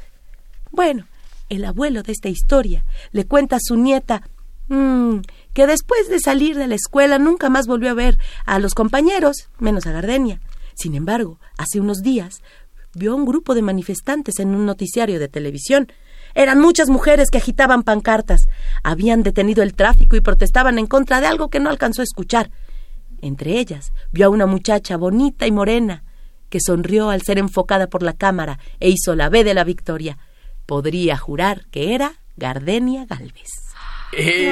Bueno, 0.70 1.06
el 1.48 1.64
abuelo 1.64 2.02
de 2.02 2.12
esta 2.12 2.28
historia 2.28 2.84
le 3.12 3.26
cuenta 3.26 3.56
a 3.56 3.60
su 3.62 3.76
nieta 3.76 4.22
mmm, 4.68 5.18
que 5.52 5.66
después 5.66 6.08
de 6.08 6.20
salir 6.20 6.56
de 6.56 6.66
la 6.66 6.74
escuela 6.74 7.18
nunca 7.18 7.48
más 7.48 7.66
volvió 7.66 7.90
a 7.90 7.94
ver 7.94 8.18
a 8.44 8.58
los 8.58 8.74
compañeros, 8.74 9.48
menos 9.58 9.86
a 9.86 9.92
Gardenia. 9.92 10.40
Sin 10.74 10.94
embargo, 10.94 11.40
hace 11.56 11.80
unos 11.80 12.02
días 12.02 12.42
vio 12.94 13.12
a 13.12 13.16
un 13.16 13.26
grupo 13.26 13.54
de 13.54 13.62
manifestantes 13.62 14.38
en 14.38 14.54
un 14.54 14.66
noticiario 14.66 15.18
de 15.18 15.28
televisión 15.28 15.92
eran 16.34 16.60
muchas 16.60 16.88
mujeres 16.88 17.30
que 17.30 17.38
agitaban 17.38 17.82
pancartas. 17.82 18.48
Habían 18.82 19.22
detenido 19.22 19.62
el 19.62 19.74
tráfico 19.74 20.16
y 20.16 20.20
protestaban 20.20 20.78
en 20.78 20.86
contra 20.86 21.20
de 21.20 21.26
algo 21.26 21.48
que 21.48 21.60
no 21.60 21.70
alcanzó 21.70 22.02
a 22.02 22.04
escuchar. 22.04 22.50
Entre 23.20 23.58
ellas 23.58 23.92
vio 24.12 24.26
a 24.26 24.30
una 24.30 24.46
muchacha 24.46 24.96
bonita 24.96 25.46
y 25.46 25.52
morena, 25.52 26.04
que 26.48 26.60
sonrió 26.60 27.10
al 27.10 27.22
ser 27.22 27.38
enfocada 27.38 27.88
por 27.88 28.02
la 28.02 28.12
cámara 28.12 28.58
e 28.80 28.88
hizo 28.88 29.14
la 29.14 29.28
B 29.28 29.44
de 29.44 29.54
la 29.54 29.64
victoria. 29.64 30.18
Podría 30.66 31.16
jurar 31.16 31.66
que 31.70 31.94
era 31.94 32.14
Gardenia 32.36 33.04
Galvez. 33.06 33.67
¡Eh! 34.12 34.48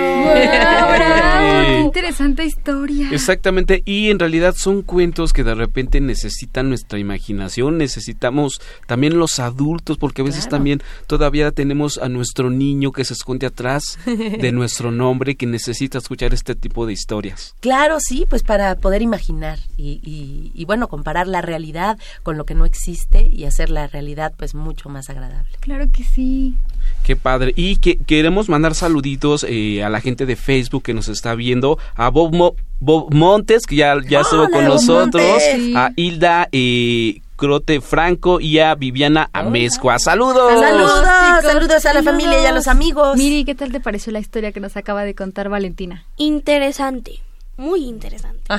¡Qué 1.67 1.81
interesante 1.85 2.45
historia! 2.45 3.09
Exactamente, 3.11 3.83
y 3.85 4.11
en 4.11 4.19
realidad 4.19 4.55
son 4.57 4.83
cuentos 4.83 5.33
que 5.33 5.45
de 5.45 5.55
repente 5.55 6.01
necesitan 6.01 6.69
nuestra 6.69 6.99
imaginación, 6.99 7.79
necesitamos 7.79 8.61
también 8.87 9.19
los 9.19 9.39
adultos, 9.39 9.99
porque 9.99 10.23
a 10.23 10.25
veces 10.25 10.49
también 10.49 10.83
todavía 11.07 11.53
tenemos 11.53 11.99
a 11.99 12.09
nuestro 12.09 12.51
niño 12.51 12.93
que 12.93 13.05
se 13.05 13.15
esconde 13.15 13.47
atrás 13.47 13.99
de 14.05 14.53
nuestro 14.53 14.91
nombre, 14.91 15.37
que 15.37 15.47
necesita 15.47 15.99
escuchar 15.99 16.35
este 16.35 16.55
tipo 16.55 16.87
de 16.87 16.93
historias. 16.93 17.55
Claro, 17.61 17.99
sí, 18.01 18.27
pues 18.29 18.43
para 18.43 18.75
poder 18.77 19.03
imaginar 19.03 19.59
y, 19.77 20.53
y 20.55 20.65
bueno, 20.65 20.89
comparar 20.89 21.27
la 21.27 21.43
realidad 21.43 21.99
con 22.23 22.37
lo 22.37 22.45
que 22.45 22.55
no 22.55 22.65
existe 22.67 23.27
y 23.27 23.45
hacer 23.45 23.71
la 23.71 23.87
realidad 23.87 24.35
pues 24.37 24.55
mucho 24.55 24.89
más 24.89 25.11
agradable. 25.11 25.51
Claro 25.61 25.91
que 25.91 26.05
sí. 26.05 26.55
Qué 27.03 27.17
padre. 27.17 27.53
Y 27.57 27.77
que 27.77 27.99
queremos 27.99 28.49
mandar 28.49 28.75
saluditos 28.75 29.47
eh, 29.49 29.85
a 29.85 29.89
la 29.89 30.01
gente 30.01 30.27
de 30.27 30.37
Facebook 30.37 30.83
que 30.83 30.95
nos 30.95 31.09
está 31.09 31.35
viendo, 31.35 31.79
a 31.95 32.11
Bob, 32.11 32.57
Montes, 32.81 33.67
que 33.67 33.77
ya, 33.77 33.97
ya 34.09 34.21
estuvo 34.21 34.49
con 34.51 34.65
nosotros, 34.65 35.43
a 35.77 35.91
Hilda 35.97 36.49
eh, 36.53 37.21
Crote 37.37 37.81
Franco 37.81 38.41
y 38.41 38.59
a 38.59 38.75
Viviana 38.75 39.29
Amezcua. 39.33 39.99
¡Saludos! 39.99 40.59
¡Saludos! 40.59 41.05
Saludos 41.43 41.87
a 41.87 41.95
la 41.95 42.03
familia 42.03 42.43
y 42.43 42.47
a 42.47 42.53
los 42.53 42.67
amigos. 42.67 43.17
Miri, 43.17 43.45
¿qué 43.45 43.55
tal 43.55 43.71
te 43.73 43.81
pareció 43.81 44.13
la 44.13 44.19
historia 44.19 44.53
que 44.53 44.61
nos 44.61 44.77
acaba 44.77 45.05
de 45.05 45.15
contar 45.15 45.49
Valentina? 45.49 46.05
Interesante. 46.17 47.21
Muy 47.59 47.85
interesante. 47.85 48.41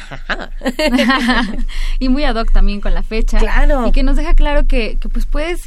y 2.00 2.10
muy 2.10 2.24
ad 2.24 2.36
hoc 2.36 2.52
también 2.52 2.82
con 2.82 2.94
la 2.94 3.04
fecha. 3.04 3.38
Claro. 3.40 3.88
Y 3.88 3.92
que 3.92 4.04
nos 4.04 4.16
deja 4.16 4.34
claro 4.34 4.66
que, 4.68 4.98
que 5.00 5.10
pues 5.10 5.26
puedes 5.26 5.62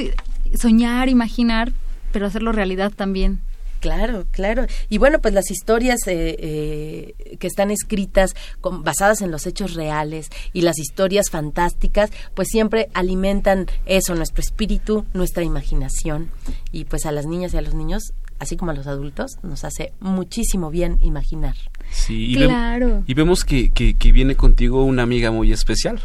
soñar, 0.57 1.09
imaginar, 1.09 1.73
pero 2.13 2.27
hacerlo 2.27 2.53
realidad 2.53 2.93
también. 2.95 3.41
Claro, 3.81 4.27
claro. 4.31 4.67
Y 4.89 4.99
bueno, 4.99 5.21
pues 5.21 5.35
las 5.35 5.51
historias 5.51 6.01
eh, 6.07 6.37
eh, 6.39 7.37
que 7.39 7.47
están 7.47 7.71
escritas 7.71 8.37
basadas 8.63 9.23
en 9.23 9.31
los 9.31 9.47
hechos 9.47 9.75
reales 9.75 10.29
y 10.53 10.61
las 10.61 10.79
historias 10.79 11.31
fantásticas, 11.31 12.11
pues 12.35 12.49
siempre 12.49 12.89
alimentan 12.93 13.67
eso, 13.87 14.15
nuestro 14.15 14.43
espíritu, 14.43 15.07
nuestra 15.15 15.43
imaginación. 15.43 16.31
Y 16.73 16.85
pues 16.85 17.07
a 17.07 17.13
las 17.13 17.27
niñas 17.27 17.55
y 17.55 17.57
a 17.57 17.63
los 17.63 17.75
niños, 17.75 18.13
así 18.39 18.57
como 18.57 18.71
a 18.71 18.75
los 18.75 18.87
adultos, 18.87 19.39
nos 19.43 19.65
hace 19.65 19.95
muchísimo 19.99 20.71
bien 20.71 20.99
imaginar. 21.01 21.57
Sí, 21.91 22.33
y, 22.33 22.37
claro. 22.37 23.03
y 23.07 23.15
vemos 23.15 23.45
que, 23.45 23.71
que, 23.71 23.95
que, 23.95 24.13
viene 24.13 24.37
contigo 24.37 24.85
una 24.85 25.03
amiga 25.03 25.31
muy 25.31 25.53
especial. 25.53 26.01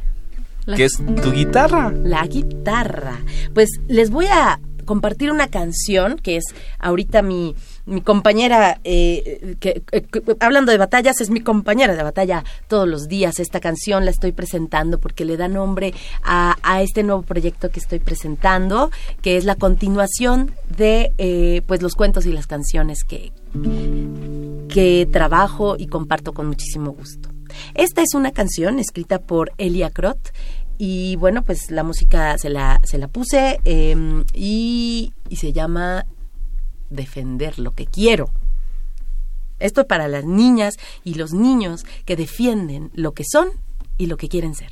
que 0.65 0.85
es 0.85 0.93
tu 1.21 1.31
guitarra. 1.31 1.91
La 1.91 2.25
guitarra. 2.25 3.19
Pues 3.53 3.69
les 3.88 4.09
voy 4.09 4.27
a 4.27 4.59
compartir 4.86 5.32
una 5.32 5.48
canción 5.48 6.18
que 6.18 6.38
es 6.38 6.46
ahorita 6.80 7.22
mi, 7.22 7.56
mi 7.86 8.01
compañera, 8.01 8.80
eh, 8.84 9.56
eh, 9.62 10.12
hablando 10.39 10.72
de 10.72 10.77
batallas, 10.77 11.22
es 11.22 11.30
mi 11.30 11.42
compañera 11.42 11.96
de 11.96 12.04
batalla 12.04 12.44
todos 12.68 12.88
los 12.88 13.08
días. 13.08 13.39
Esta 13.39 13.60
canción 13.60 14.06
la 14.06 14.12
estoy 14.12 14.32
presentando 14.32 15.00
porque 15.00 15.25
le 15.25 15.38
da 15.38 15.48
nombre 15.48 15.94
a, 16.24 16.56
a 16.63 16.82
este 16.82 17.04
nuevo 17.04 17.22
proyecto 17.22 17.70
que 17.70 17.80
estoy 17.80 18.00
presentando, 18.00 18.92
que 19.22 19.38
es 19.38 19.46
la 19.46 19.56
continuación 19.56 20.51
de 20.77 21.12
eh, 21.18 21.62
pues 21.68 21.82
los 21.82 21.96
cuentos 21.96 22.25
y 22.25 22.32
las 22.32 22.48
canciones 22.48 23.04
que, 23.04 23.32
que 24.70 25.08
trabajo 25.12 25.75
y 25.77 25.88
comparto 25.88 26.34
con 26.34 26.48
muchísimo 26.48 26.92
gusto. 26.92 27.30
Esta 27.74 28.01
es 28.01 28.13
una 28.13 28.32
canción 28.32 28.80
escrita 28.80 29.20
por 29.20 29.51
Elia 29.58 29.89
Crot 29.89 30.34
y 30.77 31.15
bueno, 31.15 31.44
pues 31.44 31.72
la 31.72 31.84
música 31.84 32.38
se 32.38 32.50
la, 32.50 32.82
se 32.84 32.98
la 32.98 33.08
puse 33.08 33.60
em, 33.63 34.24
y, 34.34 35.13
y 35.29 35.36
se 35.38 35.53
llama 35.53 36.05
Defender 36.89 37.60
lo 37.60 37.72
que 37.72 37.86
quiero. 37.86 38.29
Esto 39.60 39.82
es 39.82 39.88
para 39.88 40.08
las 40.08 40.25
niñas 40.25 40.75
y 41.03 41.13
los 41.13 41.34
niños 41.34 41.86
que 42.05 42.15
defienden 42.15 42.91
lo 42.94 43.13
que 43.13 43.24
son 43.24 43.48
y 43.98 44.08
lo 44.08 44.17
que 44.17 44.27
quieren 44.27 44.53
ser. 44.53 44.72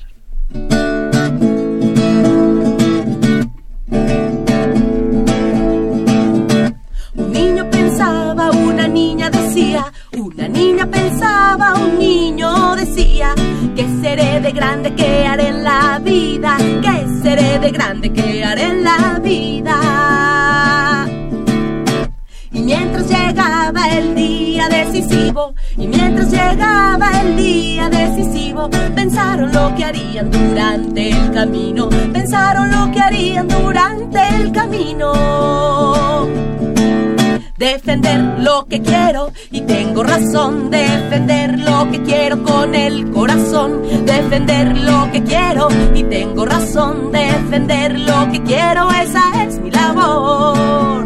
Un 7.16 7.32
niño 7.32 7.70
pensaba, 7.70 8.52
una 8.52 8.88
niña 8.88 9.30
decía, 9.30 9.86
una 10.18 10.48
niña 10.48 10.86
pensaba, 10.86 11.76
un 11.76 11.98
niño 11.98 12.63
decía, 12.86 13.34
que 13.76 13.88
seré 14.02 14.42
de 14.42 14.52
grande, 14.52 14.94
que 14.94 15.26
haré 15.26 15.48
en 15.48 15.64
la 15.64 16.00
vida, 16.04 16.58
que 16.82 17.22
seré 17.22 17.60
de 17.60 17.72
grande, 17.72 18.12
que 18.12 18.44
haré 18.44 18.64
en 18.64 18.84
la 18.84 19.20
vida. 19.24 19.78
Y 22.52 22.62
mientras 22.62 23.08
llegaba 23.08 23.88
el 23.90 24.16
día 24.16 24.68
decisivo, 24.70 25.54
y 25.78 25.88
mientras 25.88 26.30
llegaba 26.30 27.22
el 27.22 27.38
día 27.38 27.90
decisivo, 27.90 28.70
pensaron 28.96 29.52
lo 29.52 29.74
que 29.76 29.86
harían 29.86 30.30
durante 30.30 31.10
el 31.10 31.32
camino, 31.32 31.90
pensaron 32.12 32.70
lo 32.70 32.92
que 32.92 33.00
harían 33.00 33.48
durante 33.48 34.20
el 34.36 34.52
camino 34.52 35.53
defender 37.64 38.20
lo 38.40 38.66
que 38.68 38.82
quiero 38.82 39.32
y 39.52 39.62
tengo 39.62 40.04
razón. 40.04 40.70
Defender 40.70 41.60
lo 41.60 41.90
que 41.92 42.04
quiero 42.04 42.44
con 42.44 42.76
el 42.76 43.10
corazón. 43.12 43.82
Defender 44.06 44.78
lo 44.78 45.10
que 45.12 45.24
quiero 45.24 45.70
y 45.96 46.04
tengo 46.04 46.46
razón. 46.46 47.12
Defender 47.12 48.00
lo 48.00 48.30
que 48.32 48.44
quiero 48.44 48.92
esa 48.92 49.44
es 49.44 49.60
mi 49.60 49.72
labor. 49.72 51.06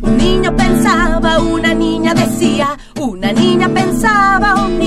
Un 0.00 0.16
niño 0.16 0.56
pensaba 0.56 1.40
una 1.40 1.74
niña 1.74 2.14
decía 2.14 2.76
una 3.00 3.08
un 3.08 3.20
niño 3.20 3.68
decía 3.72 4.68
que 4.68 4.77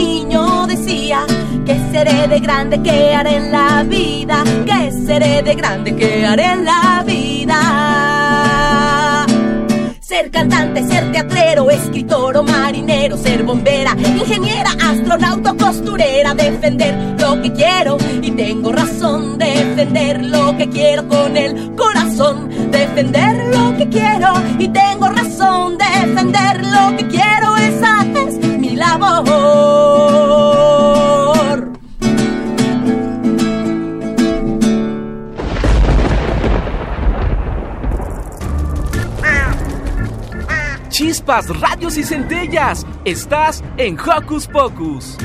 seré 2.04 2.28
de 2.28 2.40
grande, 2.40 2.82
que 2.82 3.14
haré 3.14 3.36
en 3.36 3.52
la 3.52 3.84
vida, 3.84 4.44
que 4.66 4.92
seré 5.06 5.44
de 5.44 5.54
grande, 5.54 5.96
que 5.96 6.26
haré 6.26 6.46
en 6.46 6.66
la 6.66 7.04
vida. 7.06 7.60
Ser 10.00 10.32
cantante, 10.32 10.84
ser 10.84 11.12
teatrero, 11.12 11.70
escritor 11.70 12.38
o 12.38 12.44
marinero, 12.44 13.18
ser 13.18 13.44
bombera, 13.44 13.96
ingeniera, 13.98 14.72
astronauta, 14.72 15.54
costurera, 15.54 16.34
defender 16.34 16.94
lo 17.20 17.40
que 17.42 17.54
quiero 17.54 17.98
y 18.22 18.32
tengo 18.32 18.72
razón, 18.72 19.38
defender 19.38 20.26
lo 20.26 20.58
que 20.58 20.70
quiero 20.70 21.08
con 21.08 21.38
el 21.38 21.76
corazón, 21.76 22.50
defender 22.72 23.56
lo 23.56 23.78
que 23.78 23.88
quiero 23.90 24.34
y 24.58 24.68
tengo 24.70 25.08
razón, 25.08 25.78
defender 25.78 26.66
lo 26.66 26.98
que 26.98 27.08
quiero, 27.08 27.58
esa 27.58 28.06
es 28.26 28.40
mi 28.58 28.76
labor. 28.76 29.31
Chispas, 41.12 41.50
radios 41.60 41.98
y 41.98 42.04
centellas. 42.04 42.86
Estás 43.04 43.62
en 43.76 44.00
Hocus 44.00 44.48
Pocus. 44.48 45.18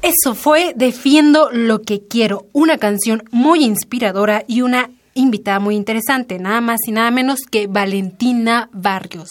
Eso 0.00 0.36
fue 0.36 0.72
Defiendo 0.76 1.50
lo 1.50 1.82
que 1.82 2.06
quiero, 2.06 2.46
una 2.52 2.78
canción 2.78 3.24
muy 3.32 3.64
inspiradora 3.64 4.44
y 4.46 4.62
una 4.62 4.92
invitada 5.14 5.58
muy 5.58 5.74
interesante, 5.74 6.38
nada 6.38 6.60
más 6.60 6.78
y 6.86 6.92
nada 6.92 7.10
menos 7.10 7.40
que 7.50 7.66
Valentina 7.66 8.70
Barrios. 8.72 9.30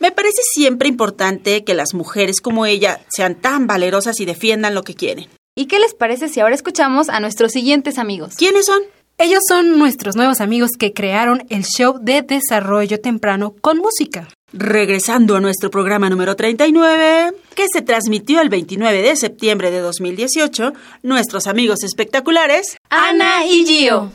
Me 0.00 0.10
parece 0.10 0.42
siempre 0.42 0.88
importante 0.88 1.62
que 1.62 1.74
las 1.74 1.94
mujeres 1.94 2.40
como 2.40 2.66
ella 2.66 2.98
sean 3.06 3.36
tan 3.36 3.68
valerosas 3.68 4.18
y 4.18 4.24
defiendan 4.24 4.74
lo 4.74 4.82
que 4.82 4.96
quieren. 4.96 5.28
¿Y 5.54 5.66
qué 5.66 5.78
les 5.78 5.94
parece 5.94 6.28
si 6.28 6.40
ahora 6.40 6.56
escuchamos 6.56 7.08
a 7.08 7.20
nuestros 7.20 7.52
siguientes 7.52 7.98
amigos? 7.98 8.34
¿Quiénes 8.36 8.66
son? 8.66 8.82
Ellos 9.18 9.40
son 9.48 9.78
nuestros 9.78 10.14
nuevos 10.14 10.42
amigos 10.42 10.72
que 10.78 10.92
crearon 10.92 11.46
el 11.48 11.64
show 11.64 11.98
de 11.98 12.20
desarrollo 12.20 13.00
temprano 13.00 13.54
con 13.62 13.78
música. 13.78 14.28
Regresando 14.52 15.36
a 15.36 15.40
nuestro 15.40 15.70
programa 15.70 16.10
número 16.10 16.36
39, 16.36 17.32
que 17.54 17.64
se 17.72 17.80
transmitió 17.80 18.42
el 18.42 18.50
29 18.50 19.00
de 19.00 19.16
septiembre 19.16 19.70
de 19.70 19.80
2018, 19.80 20.74
nuestros 21.02 21.46
amigos 21.46 21.82
espectaculares, 21.82 22.76
Ana 22.90 23.46
y 23.46 23.64
Gio. 23.64 24.12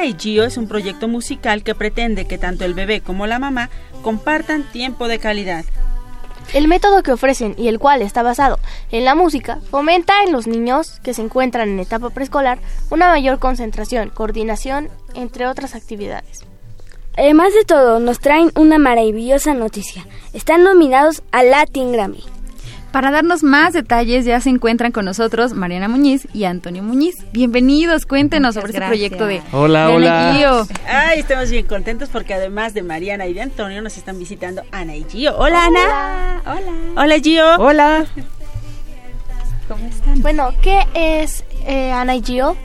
Ana 0.00 0.08
y 0.08 0.16
Gio 0.18 0.44
es 0.44 0.56
un 0.56 0.66
proyecto 0.66 1.08
musical 1.08 1.62
que 1.62 1.74
pretende 1.74 2.24
que 2.24 2.38
tanto 2.38 2.64
el 2.64 2.72
bebé 2.72 3.02
como 3.02 3.26
la 3.26 3.38
mamá 3.38 3.68
compartan 4.02 4.62
tiempo 4.62 5.08
de 5.08 5.18
calidad. 5.18 5.66
El 6.54 6.68
método 6.68 7.02
que 7.02 7.12
ofrecen 7.12 7.54
y 7.58 7.68
el 7.68 7.78
cual 7.78 8.00
está 8.00 8.22
basado 8.22 8.58
en 8.90 9.04
la 9.04 9.14
música 9.14 9.58
fomenta 9.70 10.22
en 10.24 10.32
los 10.32 10.46
niños 10.46 11.00
que 11.00 11.12
se 11.12 11.20
encuentran 11.20 11.68
en 11.68 11.80
etapa 11.80 12.08
preescolar 12.08 12.60
una 12.88 13.08
mayor 13.10 13.38
concentración, 13.38 14.08
coordinación, 14.08 14.88
entre 15.12 15.46
otras 15.46 15.74
actividades. 15.74 16.46
Además 17.18 17.52
de 17.52 17.66
todo, 17.66 18.00
nos 18.00 18.20
traen 18.20 18.52
una 18.54 18.78
maravillosa 18.78 19.52
noticia. 19.52 20.06
Están 20.32 20.64
nominados 20.64 21.22
al 21.30 21.50
Latin 21.50 21.92
Grammy. 21.92 22.24
Para 22.92 23.12
darnos 23.12 23.44
más 23.44 23.72
detalles 23.72 24.24
ya 24.24 24.40
se 24.40 24.50
encuentran 24.50 24.90
con 24.90 25.04
nosotros 25.04 25.54
Mariana 25.54 25.86
Muñiz 25.86 26.26
y 26.34 26.42
Antonio 26.44 26.82
Muñiz. 26.82 27.14
Bienvenidos, 27.32 28.04
cuéntenos 28.04 28.56
sobre 28.56 28.72
este 28.72 28.84
proyecto 28.84 29.26
de 29.26 29.42
Hola, 29.52 29.86
de 29.86 29.94
hola. 29.94 30.20
Ana 30.20 30.30
y 30.30 30.38
Gio. 30.38 30.66
Ay, 30.88 31.20
estamos 31.20 31.50
bien 31.50 31.66
contentos 31.66 32.08
porque 32.08 32.34
además 32.34 32.74
de 32.74 32.82
Mariana 32.82 33.28
y 33.28 33.34
de 33.34 33.42
Antonio 33.42 33.80
nos 33.80 33.96
están 33.96 34.18
visitando 34.18 34.62
Ana 34.72 34.96
y 34.96 35.04
Gio. 35.04 35.36
Hola, 35.38 35.66
Ana. 35.66 36.42
Hola. 36.44 36.72
Hola 36.96 37.18
Gio. 37.20 37.56
Hola. 37.58 38.06
¿Cómo 39.68 39.86
están? 39.86 40.20
Bueno, 40.20 40.52
¿qué 40.60 40.84
es 40.94 41.44
eh, 41.66 41.92
Ana 41.92 42.16
y 42.16 42.22
Gio? 42.24 42.56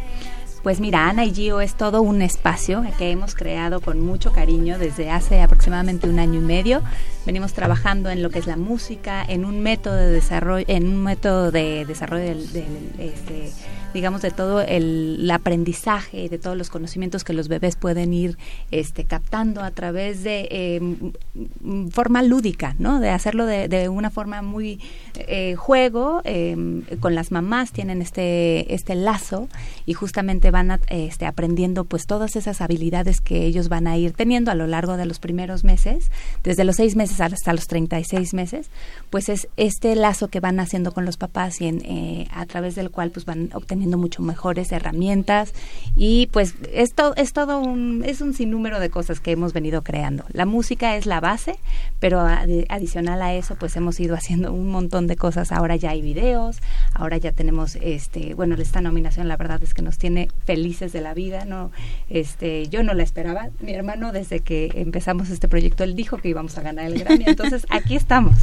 Pues 0.65 0.80
mira, 0.80 1.08
Ana 1.08 1.25
y 1.25 1.32
Gio 1.32 1.62
es 1.62 1.75
todo 1.75 2.01
un 2.01 2.23
espacio 2.23 2.84
que 2.97 3.12
hemos 3.12 3.36
creado 3.36 3.82
con 3.82 3.99
mucho 3.99 4.32
cariño 4.32 4.80
desde 4.80 5.12
hace 5.12 5.43
aproximadamente 5.43 6.10
un 6.10 6.17
año 6.17 6.39
y 6.39 6.43
medio. 6.43 6.82
Venimos 7.23 7.54
trabajando 7.54 8.10
en 8.10 8.23
lo 8.23 8.32
que 8.32 8.39
es 8.39 8.47
la 8.47 8.58
música, 8.58 9.23
en 9.23 9.45
un 9.45 9.60
método 9.60 9.93
de 9.93 10.10
desarrollo, 10.10 10.65
en 10.67 10.88
un 10.88 11.04
método 11.04 11.51
de 11.51 11.86
desarrollo 11.86 12.23
del, 12.23 12.51
del, 12.51 12.91
este, 12.97 13.51
digamos 13.95 14.21
de 14.21 14.29
todo 14.29 14.62
el, 14.62 15.17
el 15.21 15.31
aprendizaje 15.31 16.29
de 16.29 16.38
todos 16.38 16.55
los 16.55 16.69
conocimientos 16.69 17.23
que 17.23 17.34
los 17.34 17.47
bebés 17.47 17.75
pueden 17.75 18.13
ir 18.13 18.38
este, 18.69 19.05
captando 19.05 19.62
a 19.63 19.71
través 19.71 20.21
de 20.23 20.47
eh, 20.51 20.75
m- 20.75 21.89
forma 21.89 22.21
lúdica, 22.21 22.75
¿no? 22.77 22.99
De 22.99 23.10
hacerlo 23.10 23.45
de, 23.47 23.89
una 23.89 24.10
forma 24.12 24.41
muy 24.43 24.79
eh, 25.15 25.55
juego. 25.55 26.21
eh, 26.25 26.55
con 26.99 27.15
las 27.15 27.31
mamás 27.31 27.71
tienen 27.71 28.01
este 28.01 28.73
este 28.75 28.95
lazo 28.95 29.47
y 29.86 29.93
justamente 29.93 30.51
van 30.51 30.71
a, 30.71 30.79
este, 30.89 31.25
aprendiendo 31.25 31.86
pues 31.86 32.05
todas 32.05 32.36
esas 32.36 32.60
habilidades 32.62 33.21
que 33.21 33.45
ellos 33.45 33.69
van 33.69 33.88
a 33.88 33.97
ir 33.97 34.12
teniendo 34.12 34.51
a 34.51 34.55
lo 34.55 34.67
largo 34.67 34.97
de 34.97 35.05
los 35.05 35.19
primeros 35.19 35.63
meses, 35.63 36.12
desde 36.43 36.63
los 36.65 36.75
seis 36.75 36.95
meses 36.95 37.21
hasta 37.21 37.53
los 37.53 37.67
36 37.67 38.34
meses, 38.34 38.69
pues 39.10 39.29
es 39.29 39.47
este 39.55 39.95
lazo 39.95 40.27
que 40.27 40.41
van 40.41 40.60
haciendo 40.60 40.91
con 40.91 41.05
los 41.05 41.15
papás 41.17 41.62
y 41.62 41.67
en, 41.67 41.81
eh, 41.86 42.27
a 42.34 42.45
través 42.45 42.75
del 42.75 42.91
cual 42.91 43.12
pues 43.12 43.25
van 43.25 43.49
obteniendo 43.53 43.85
mucho 43.91 44.21
mejores 44.21 44.71
herramientas 44.71 45.54
y 45.95 46.28
pues 46.28 46.56
esto 46.74 47.13
es 47.15 47.32
todo 47.34 47.60
un 47.60 48.04
es 48.06 48.21
un 48.21 48.34
sinnúmero 48.34 48.80
de 48.80 48.89
cosas 48.89 49.19
que 49.19 49.32
hemos 49.32 49.54
venido 49.54 49.84
creando. 49.84 50.26
La 50.32 50.45
música 50.45 50.95
es 50.95 51.06
la 51.06 51.19
base, 51.19 51.56
pero 52.00 52.19
adi- 52.21 52.65
adicional 52.69 53.21
a 53.21 53.34
eso 53.34 53.56
pues 53.56 53.76
hemos 53.76 54.00
ido 54.00 54.15
haciendo 54.15 54.52
un 54.52 54.69
montón 54.69 55.08
de 55.08 55.15
cosas. 55.15 55.52
Ahora 55.52 55.76
ya 55.76 55.91
hay 55.91 56.02
videos, 56.02 56.58
ahora 56.93 57.17
ya 57.17 57.32
tenemos 57.32 57.76
este, 57.78 58.34
bueno, 58.34 58.56
esta 58.56 58.82
nominación 58.82 59.28
la 59.28 59.38
verdad 59.38 59.62
es 59.63 59.74
que 59.74 59.82
nos 59.82 59.98
tiene 59.98 60.30
felices 60.45 60.91
de 60.91 61.02
la 61.02 61.13
vida, 61.13 61.45
no 61.45 61.71
este, 62.10 62.67
yo 62.67 62.84
no 62.84 62.93
la 62.93 63.04
esperaba. 63.04 63.50
Mi 63.62 63.74
hermano 63.74 64.12
desde 64.12 64.39
que 64.41 64.71
empezamos 64.76 65.30
este 65.30 65.48
proyecto 65.48 65.84
él 65.84 65.95
dijo 65.95 66.17
que 66.17 66.30
íbamos 66.30 66.58
a 66.58 66.62
ganar 66.62 66.86
el 66.86 67.00
Grammy, 67.00 67.26
entonces 67.28 67.65
aquí 67.69 67.95
estamos. 67.95 68.36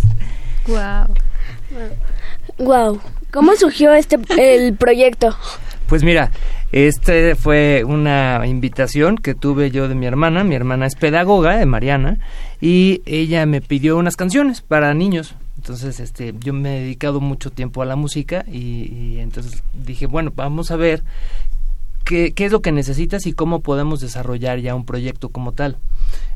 Wow. 0.66 1.14
Wow, 2.59 3.01
¿cómo 3.31 3.57
surgió 3.57 3.92
este 3.92 4.18
el 4.38 4.75
proyecto? 4.77 5.37
Pues 5.88 6.05
mira, 6.05 6.31
este 6.70 7.35
fue 7.35 7.85
una 7.85 8.46
invitación 8.46 9.18
que 9.18 9.35
tuve 9.35 9.70
yo 9.70 9.88
de 9.88 9.94
mi 9.94 10.07
hermana. 10.07 10.44
Mi 10.44 10.55
hermana 10.55 10.87
es 10.87 10.94
pedagoga, 10.94 11.59
de 11.59 11.66
Mariana, 11.66 12.18
y 12.61 13.03
ella 13.05 13.44
me 13.46 13.61
pidió 13.61 13.96
unas 13.96 14.16
canciones 14.16 14.62
para 14.62 14.94
niños. 14.94 15.35
Entonces, 15.57 16.01
este, 16.01 16.35
yo 16.40 16.53
me 16.53 16.79
he 16.79 16.81
dedicado 16.81 17.20
mucho 17.20 17.51
tiempo 17.51 17.83
a 17.83 17.87
la 17.87 17.96
música 17.96 18.44
y, 18.51 18.90
y 18.90 19.18
entonces 19.20 19.62
dije, 19.75 20.07
bueno, 20.07 20.33
vamos 20.35 20.70
a 20.70 20.77
ver 20.77 21.03
qué, 22.05 22.33
qué 22.33 22.46
es 22.46 22.53
lo 22.53 22.62
que 22.62 22.72
necesitas 22.72 23.27
y 23.27 23.33
cómo 23.33 23.61
podemos 23.61 24.01
desarrollar 24.01 24.59
ya 24.61 24.75
un 24.75 24.85
proyecto 24.85 25.29
como 25.29 25.53
tal. 25.53 25.77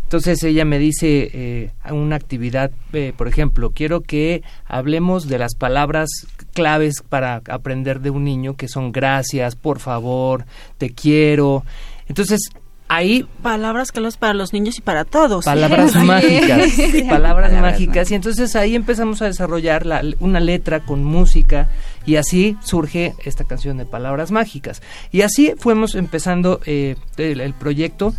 Entonces 0.06 0.40
ella 0.44 0.64
me 0.64 0.78
dice 0.78 1.30
eh, 1.32 1.70
una 1.90 2.14
actividad, 2.14 2.70
eh, 2.92 3.12
por 3.16 3.26
ejemplo, 3.26 3.72
quiero 3.72 4.02
que 4.02 4.44
hablemos 4.64 5.26
de 5.26 5.40
las 5.40 5.56
palabras 5.56 6.08
claves 6.54 7.02
para 7.02 7.42
aprender 7.48 7.98
de 8.00 8.10
un 8.10 8.22
niño, 8.22 8.54
que 8.54 8.68
son 8.68 8.92
gracias, 8.92 9.56
por 9.56 9.80
favor, 9.80 10.46
te 10.78 10.90
quiero. 10.90 11.64
Entonces 12.06 12.50
ahí 12.86 13.26
palabras 13.42 13.90
claves 13.90 14.16
para 14.16 14.32
los 14.32 14.52
niños 14.52 14.78
y 14.78 14.80
para 14.80 15.04
todos. 15.04 15.44
Palabras 15.44 15.96
mágicas, 15.96 16.72
palabras 17.08 17.52
mágicas. 17.52 18.08
Y 18.12 18.14
entonces 18.14 18.54
ahí 18.54 18.76
empezamos 18.76 19.22
a 19.22 19.24
desarrollar 19.24 19.86
la, 19.86 20.02
una 20.20 20.38
letra 20.38 20.84
con 20.84 21.02
música 21.02 21.68
y 22.04 22.14
así 22.14 22.56
surge 22.62 23.14
esta 23.24 23.42
canción 23.42 23.76
de 23.76 23.86
palabras 23.86 24.30
mágicas. 24.30 24.82
Y 25.10 25.22
así 25.22 25.54
fuimos 25.58 25.96
empezando 25.96 26.60
eh, 26.64 26.94
el, 27.16 27.40
el 27.40 27.54
proyecto. 27.54 28.14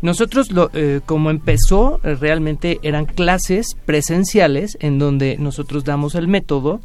Nosotros, 0.00 0.52
lo, 0.52 0.70
eh, 0.74 1.00
como 1.04 1.30
empezó, 1.30 2.00
eh, 2.04 2.14
realmente 2.14 2.78
eran 2.82 3.04
clases 3.04 3.76
presenciales 3.84 4.78
en 4.80 4.98
donde 4.98 5.36
nosotros 5.38 5.84
damos 5.84 6.14
el 6.14 6.28
método, 6.28 6.80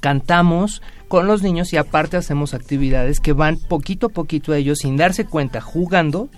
cantamos 0.00 0.82
con 1.08 1.26
los 1.26 1.42
niños 1.42 1.72
y 1.72 1.78
aparte 1.78 2.18
hacemos 2.18 2.52
actividades 2.52 3.20
que 3.20 3.32
van 3.32 3.56
poquito 3.56 4.08
a 4.08 4.10
poquito 4.10 4.52
a 4.52 4.58
ellos, 4.58 4.78
sin 4.80 4.96
darse 4.96 5.24
cuenta, 5.24 5.62
jugando, 5.62 6.28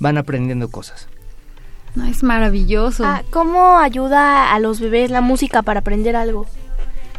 van 0.00 0.18
aprendiendo 0.18 0.70
cosas. 0.70 1.08
No, 1.94 2.04
es 2.04 2.22
maravilloso. 2.22 3.04
Ah, 3.06 3.22
¿Cómo 3.30 3.78
ayuda 3.78 4.54
a 4.54 4.58
los 4.58 4.80
bebés 4.80 5.10
la 5.10 5.22
música 5.22 5.62
para 5.62 5.80
aprender 5.80 6.14
algo? 6.14 6.46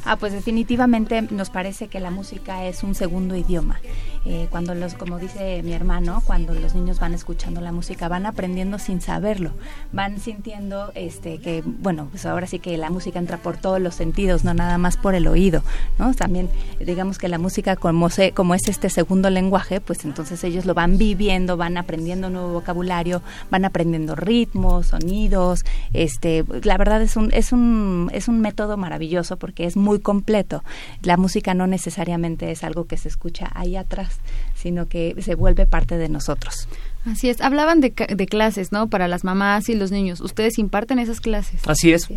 Ah, 0.06 0.16
pues 0.16 0.34
definitivamente 0.34 1.22
nos 1.24 1.50
parece 1.50 1.88
que 1.88 2.00
la 2.00 2.12
música 2.12 2.66
es 2.66 2.84
un 2.84 2.96
segundo 2.96 3.36
idioma. 3.36 3.80
Eh, 4.26 4.48
cuando 4.50 4.76
los, 4.76 4.96
como 4.96 5.18
dice 5.18 5.64
mi 5.64 5.74
hermano, 5.74 6.22
cuando 6.26 6.54
los 6.54 6.76
niños 6.76 7.00
van 7.00 7.14
escuchando 7.14 7.62
la 7.62 7.72
música, 7.72 8.08
van 8.08 8.26
aprendiendo 8.26 8.80
sin 8.80 9.02
saberlo, 9.02 9.52
van 9.92 10.20
sintiendo 10.20 10.92
este 10.96 11.40
que, 11.40 11.64
bueno, 11.66 12.08
pues 12.12 12.26
ahora 12.26 12.48
sí 12.48 12.60
que 12.60 12.78
la 12.78 12.90
música 12.90 13.20
entra 13.20 13.38
por 13.38 13.58
todos 13.58 13.80
los 13.80 13.96
sentidos, 13.96 14.44
no 14.44 14.54
nada 14.54 14.78
más 14.78 14.98
por 14.98 15.16
el 15.16 15.28
oído, 15.28 15.64
¿no? 15.98 16.14
También 16.14 16.50
digamos 16.80 17.18
que 17.18 17.30
la 17.30 17.38
música 17.38 17.76
como, 17.76 18.10
se, 18.10 18.32
como 18.34 18.56
es 18.56 18.68
este 18.68 18.90
segundo 18.90 19.30
lenguaje, 19.30 19.80
pues 19.80 20.04
entonces 20.04 20.44
ellos 20.44 20.66
lo 20.66 20.74
van 20.74 20.98
viviendo, 20.98 21.58
van 21.58 21.78
aprendiendo 21.78 22.30
nuevo 22.30 22.54
vocabulario, 22.54 23.22
van 23.50 23.66
aprendiendo 23.66 24.16
ritmos, 24.16 24.88
sonidos, 24.88 25.64
este, 25.94 26.44
la 26.64 26.78
verdad 26.78 27.02
es 27.02 27.16
un 27.16 27.32
es 27.34 27.52
un 27.52 28.10
es 28.14 28.28
un 28.28 28.42
método 28.42 28.78
maravilloso 28.78 29.38
porque 29.38 29.66
es 29.66 29.78
muy 29.78 30.00
completo. 30.00 30.64
La 31.02 31.18
música 31.18 31.54
no 31.54 31.68
necesariamente 31.68 32.52
es 32.52 32.64
algo 32.64 32.86
que 32.86 32.98
se 32.98 33.08
escucha 33.08 33.50
ahí 33.54 33.76
atrás, 33.76 34.09
sino 34.56 34.88
que 34.88 35.16
se 35.22 35.36
vuelve 35.36 35.66
parte 35.66 35.98
de 35.98 36.10
nosotros. 36.10 36.68
Así 37.06 37.30
es. 37.30 37.42
Hablaban 37.42 37.80
de, 37.80 37.92
de 37.92 38.26
clases, 38.28 38.72
¿no? 38.72 38.90
Para 38.90 39.08
las 39.08 39.24
mamás 39.24 39.70
y 39.70 39.76
los 39.76 39.92
niños. 39.92 40.20
¿Ustedes 40.22 40.60
imparten 40.60 41.00
esas 41.00 41.22
clases? 41.22 41.62
Así 41.68 41.94
es. 41.94 42.10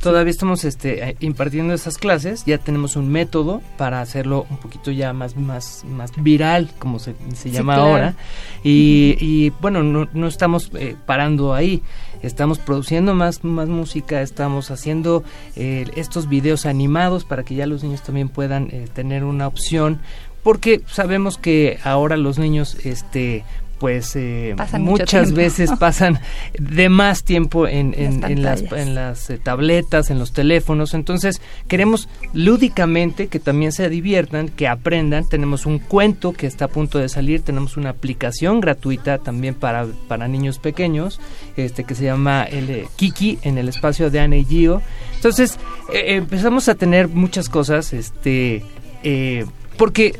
Todavía 0.00 0.30
estamos 0.30 0.64
este, 0.64 1.16
impartiendo 1.18 1.74
esas 1.74 1.98
clases, 1.98 2.44
ya 2.44 2.58
tenemos 2.58 2.94
un 2.94 3.08
método 3.08 3.60
para 3.76 4.00
hacerlo 4.00 4.46
un 4.48 4.58
poquito 4.58 4.92
ya 4.92 5.12
más, 5.12 5.36
más, 5.36 5.84
más 5.84 6.12
viral, 6.22 6.70
como 6.78 7.00
se, 7.00 7.16
se 7.34 7.50
llama 7.50 7.74
claro. 7.74 7.90
ahora. 7.90 8.14
Y, 8.62 9.16
y 9.18 9.50
bueno, 9.60 9.82
no, 9.82 10.08
no 10.12 10.28
estamos 10.28 10.70
eh, 10.74 10.94
parando 11.04 11.52
ahí, 11.52 11.82
estamos 12.22 12.60
produciendo 12.60 13.12
más, 13.16 13.42
más 13.42 13.68
música, 13.68 14.22
estamos 14.22 14.70
haciendo 14.70 15.24
eh, 15.56 15.86
estos 15.96 16.28
videos 16.28 16.64
animados 16.64 17.24
para 17.24 17.42
que 17.42 17.56
ya 17.56 17.66
los 17.66 17.82
niños 17.82 18.02
también 18.04 18.28
puedan 18.28 18.68
eh, 18.70 18.86
tener 18.92 19.24
una 19.24 19.48
opción, 19.48 20.00
porque 20.42 20.82
sabemos 20.86 21.38
que 21.38 21.78
ahora 21.84 22.16
los 22.16 22.38
niños 22.38 22.76
este 22.84 23.44
pues 23.78 24.16
eh, 24.16 24.54
muchas 24.78 25.32
veces 25.32 25.70
pasan 25.78 26.20
de 26.58 26.88
más 26.88 27.22
tiempo 27.22 27.66
en, 27.66 27.94
en, 27.96 28.20
Las 28.20 28.30
en 28.30 28.42
las, 28.42 28.72
en 28.72 28.94
las 28.94 29.30
eh, 29.30 29.38
tabletas, 29.38 30.10
en 30.10 30.18
los 30.18 30.32
teléfonos. 30.32 30.94
Entonces, 30.94 31.40
queremos 31.68 32.08
lúdicamente 32.32 33.28
que 33.28 33.38
también 33.38 33.72
se 33.72 33.88
diviertan, 33.88 34.48
que 34.48 34.68
aprendan. 34.68 35.28
Tenemos 35.28 35.66
un 35.66 35.78
cuento 35.78 36.32
que 36.32 36.46
está 36.46 36.66
a 36.66 36.68
punto 36.68 36.98
de 36.98 37.08
salir, 37.08 37.42
tenemos 37.42 37.76
una 37.76 37.90
aplicación 37.90 38.60
gratuita 38.60 39.18
también 39.18 39.54
para, 39.54 39.86
para 40.08 40.28
niños 40.28 40.58
pequeños, 40.58 41.20
este 41.56 41.84
que 41.84 41.94
se 41.94 42.04
llama 42.04 42.44
el 42.44 42.70
eh, 42.70 42.88
Kiki 42.96 43.38
en 43.42 43.58
el 43.58 43.68
espacio 43.68 44.10
de 44.10 44.20
Ana 44.20 44.36
y 44.36 44.44
Gio. 44.44 44.82
Entonces, 45.14 45.58
eh, 45.92 46.16
empezamos 46.16 46.68
a 46.68 46.74
tener 46.74 47.08
muchas 47.08 47.48
cosas, 47.48 47.92
este 47.92 48.64
eh, 49.02 49.46
porque 49.78 50.18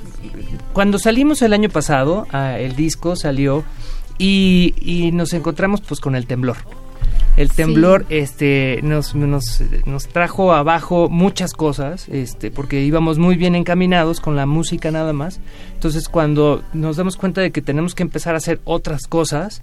cuando 0.72 0.98
salimos 0.98 1.42
el 1.42 1.52
año 1.52 1.68
pasado, 1.68 2.26
ah, 2.32 2.58
el 2.58 2.76
disco 2.76 3.16
salió 3.16 3.64
y, 4.16 4.74
y 4.80 5.12
nos 5.12 5.34
encontramos 5.34 5.82
pues 5.82 6.00
con 6.00 6.16
el 6.16 6.26
temblor. 6.26 6.56
El 7.36 7.52
temblor 7.52 8.04
este 8.08 8.80
nos, 8.82 9.14
nos, 9.14 9.62
nos 9.86 10.08
trajo 10.08 10.52
abajo 10.52 11.08
muchas 11.08 11.52
cosas, 11.52 12.08
este, 12.08 12.50
porque 12.50 12.82
íbamos 12.82 13.18
muy 13.18 13.36
bien 13.36 13.54
encaminados 13.54 14.20
con 14.20 14.34
la 14.34 14.44
música 14.44 14.90
nada 14.90 15.12
más. 15.12 15.38
Entonces 15.74 16.08
cuando 16.08 16.64
nos 16.72 16.96
damos 16.96 17.16
cuenta 17.16 17.40
de 17.40 17.52
que 17.52 17.62
tenemos 17.62 17.94
que 17.94 18.02
empezar 18.02 18.34
a 18.34 18.38
hacer 18.38 18.60
otras 18.64 19.06
cosas, 19.06 19.62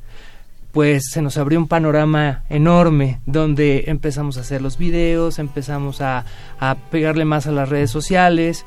pues 0.71 1.03
se 1.11 1.21
nos 1.21 1.37
abrió 1.37 1.59
un 1.59 1.67
panorama 1.67 2.43
enorme 2.49 3.19
donde 3.25 3.85
empezamos 3.87 4.37
a 4.37 4.41
hacer 4.41 4.61
los 4.61 4.77
videos, 4.77 5.37
empezamos 5.39 5.99
a, 5.99 6.23
a 6.59 6.75
pegarle 6.75 7.25
más 7.25 7.45
a 7.45 7.51
las 7.51 7.67
redes 7.67 7.91
sociales 7.91 8.65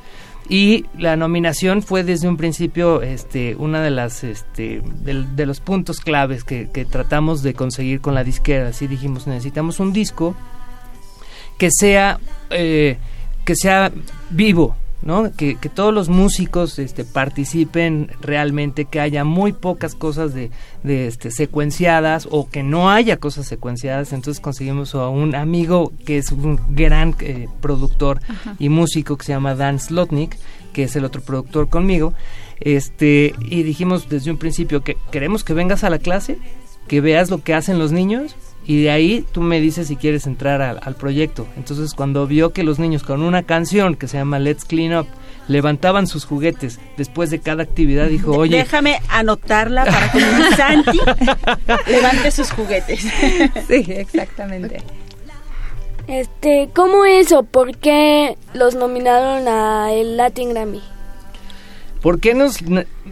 y 0.49 0.87
la 0.97 1.17
nominación 1.17 1.83
fue 1.83 2.05
desde 2.05 2.27
un 2.27 2.39
principio 2.39 3.03
este 3.03 3.55
una 3.57 3.83
de 3.83 3.91
las 3.91 4.25
este 4.25 4.81
de, 4.83 5.47
los 5.47 5.61
puntos 5.61 6.01
claves 6.01 6.43
que, 6.43 6.71
que 6.73 6.87
tratamos 6.87 7.43
de 7.43 7.53
conseguir 7.53 8.01
con 8.01 8.15
la 8.15 8.25
disquera. 8.25 8.69
Así 8.69 8.87
dijimos 8.87 9.27
necesitamos 9.27 9.79
un 9.79 9.93
disco 9.93 10.35
que 11.59 11.69
sea 11.71 12.19
eh, 12.51 12.97
que 13.45 13.55
sea 13.55 13.93
vivo 14.31 14.75
¿no? 15.03 15.33
Que, 15.33 15.57
que 15.57 15.69
todos 15.69 15.95
los 15.95 16.09
músicos 16.09 16.79
este, 16.79 17.05
participen 17.05 18.11
realmente, 18.21 18.85
que 18.85 19.01
haya 19.01 19.25
muy 19.25 19.53
pocas 19.53 19.95
cosas 19.95 20.35
de, 20.35 20.51
de 20.83 21.07
este, 21.07 21.31
secuenciadas 21.31 22.29
o 22.31 22.49
que 22.49 22.63
no 22.63 22.91
haya 22.91 23.17
cosas 23.19 23.47
secuenciadas. 23.47 24.13
Entonces 24.13 24.41
conseguimos 24.41 24.95
a 24.95 25.09
un 25.09 25.35
amigo 25.35 25.93
que 26.05 26.19
es 26.19 26.33
un 26.33 26.61
gran 26.71 27.15
eh, 27.21 27.49
productor 27.61 28.21
Ajá. 28.29 28.57
y 28.59 28.69
músico 28.69 29.17
que 29.17 29.25
se 29.25 29.33
llama 29.33 29.55
Dan 29.55 29.79
Slotnick, 29.79 30.37
que 30.73 30.85
es 30.85 30.97
el 30.97 31.05
otro 31.05 31.23
productor 31.23 31.69
conmigo. 31.69 32.13
Este, 32.61 33.35
y 33.41 33.63
dijimos 33.63 34.09
desde 34.09 34.31
un 34.31 34.39
principio 34.39 34.83
que 34.83 34.97
queremos 35.13 35.45
que 35.45 35.55
vengas 35.55 35.85
a 35.85 35.91
la 35.91 35.99
clase, 35.99 36.39
que 36.89 37.01
veas 37.01 37.31
lo 37.31 37.43
que 37.43 37.55
hacen 37.55 37.79
los 37.79 37.93
niños 37.93 38.35
y 38.67 38.83
de 38.83 38.91
ahí 38.91 39.25
tú 39.33 39.41
me 39.41 39.61
dices 39.61 39.89
si 39.89 39.97
quieres 39.97 40.27
entrar 40.27 40.61
al, 40.61 40.81
al 40.83 40.95
proyecto. 40.95 41.47
Entonces 41.57 41.95
cuando 41.95 42.27
vio 42.27 42.53
que 42.53 42.63
los 42.63 42.79
niños 42.79 43.03
con 43.03 43.23
una 43.23 43.43
canción 43.43 43.95
que 43.95 44.09
se 44.09 44.19
llama 44.19 44.39
Let's 44.39 44.65
Clean 44.65 44.99
Up 44.99 45.07
levantaban 45.49 46.07
sus 46.07 46.25
juguetes 46.25 46.79
después 46.97 47.31
de 47.31 47.41
cada 47.41 47.63
actividad, 47.63 48.09
dijo, 48.09 48.33
oye, 48.33 48.59
Déjame 48.59 49.01
anotarla 49.09 49.85
para 49.85 50.13
que 50.13 50.19
mi 50.19 50.57
Santi 50.57 51.01
levante 51.91 52.31
sus 52.31 52.51
juguetes. 52.51 53.01
Sí, 53.67 53.85
exactamente. 53.89 54.83
Este, 56.07 56.71
¿cómo 56.75 57.05
es 57.05 57.33
o 57.33 57.43
por 57.43 57.77
qué 57.77 58.37
los 58.55 58.75
nominaron 58.75 59.47
a 59.49 59.93
el 59.93 60.17
Latin 60.17 60.51
Grammy? 60.51 60.83
¿Por 62.01 62.21
qué 62.21 62.35
nos...? 62.35 62.59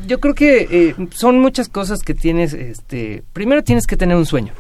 Yo 0.07 0.21
creo 0.21 0.35
que 0.35 0.69
eh, 0.71 0.95
son 1.11 1.41
muchas 1.41 1.69
cosas 1.69 2.03
que 2.03 2.15
tienes, 2.15 2.55
este... 2.55 3.23
Primero 3.33 3.63
tienes 3.65 3.87
que 3.87 3.97
tener 3.97 4.17
un 4.17 4.27
sueño. 4.27 4.53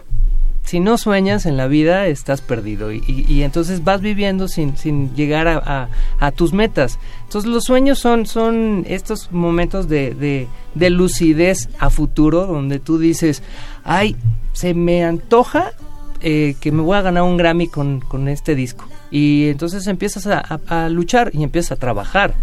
Si 0.67 0.81
no 0.81 0.99
sueñas 0.99 1.47
en 1.47 1.57
la 1.57 1.69
vida, 1.69 2.07
estás 2.09 2.43
perdido. 2.43 2.93
Y, 2.93 3.03
y- 3.07 3.43
entonces 3.43 3.83
vas 3.85 4.01
viviendo 4.03 4.49
sin, 4.49 4.77
sin 4.77 5.15
llegar 5.15 5.49
a, 5.49 5.57
a- 5.65 5.89
a 6.19 6.33
tus 6.33 6.53
metas. 6.53 6.99
Entonces 7.23 7.51
los 7.51 7.65
sueños 7.65 7.99
son, 8.01 8.27
son 8.27 8.85
estos 8.89 9.33
momentos 9.33 9.89
de, 9.89 10.15
de, 10.15 10.49
de 10.75 10.91
lucidez 10.91 11.69
a 11.79 11.89
futuro, 11.89 12.47
donde 12.47 12.81
tú 12.81 12.99
dices, 12.99 13.43
ay, 13.85 14.17
se 14.53 14.75
me 14.75 15.05
antoja 15.05 15.73
eh, 16.21 16.57
que 16.61 16.73
me 16.73 16.83
voy 16.83 16.97
a 16.97 17.03
ganar 17.03 17.23
un 17.23 17.37
Grammy 17.37 17.69
con, 17.69 18.01
con 18.01 18.29
este 18.29 18.55
disco. 18.55 18.87
Y 19.11 19.49
entonces 19.49 19.87
empiezas 19.87 20.27
a, 20.27 20.43
a- 20.69 20.85
a 20.85 20.89
luchar 20.89 21.31
y 21.33 21.43
empiezas 21.43 21.73
a 21.73 21.77
trabajar. 21.77 22.35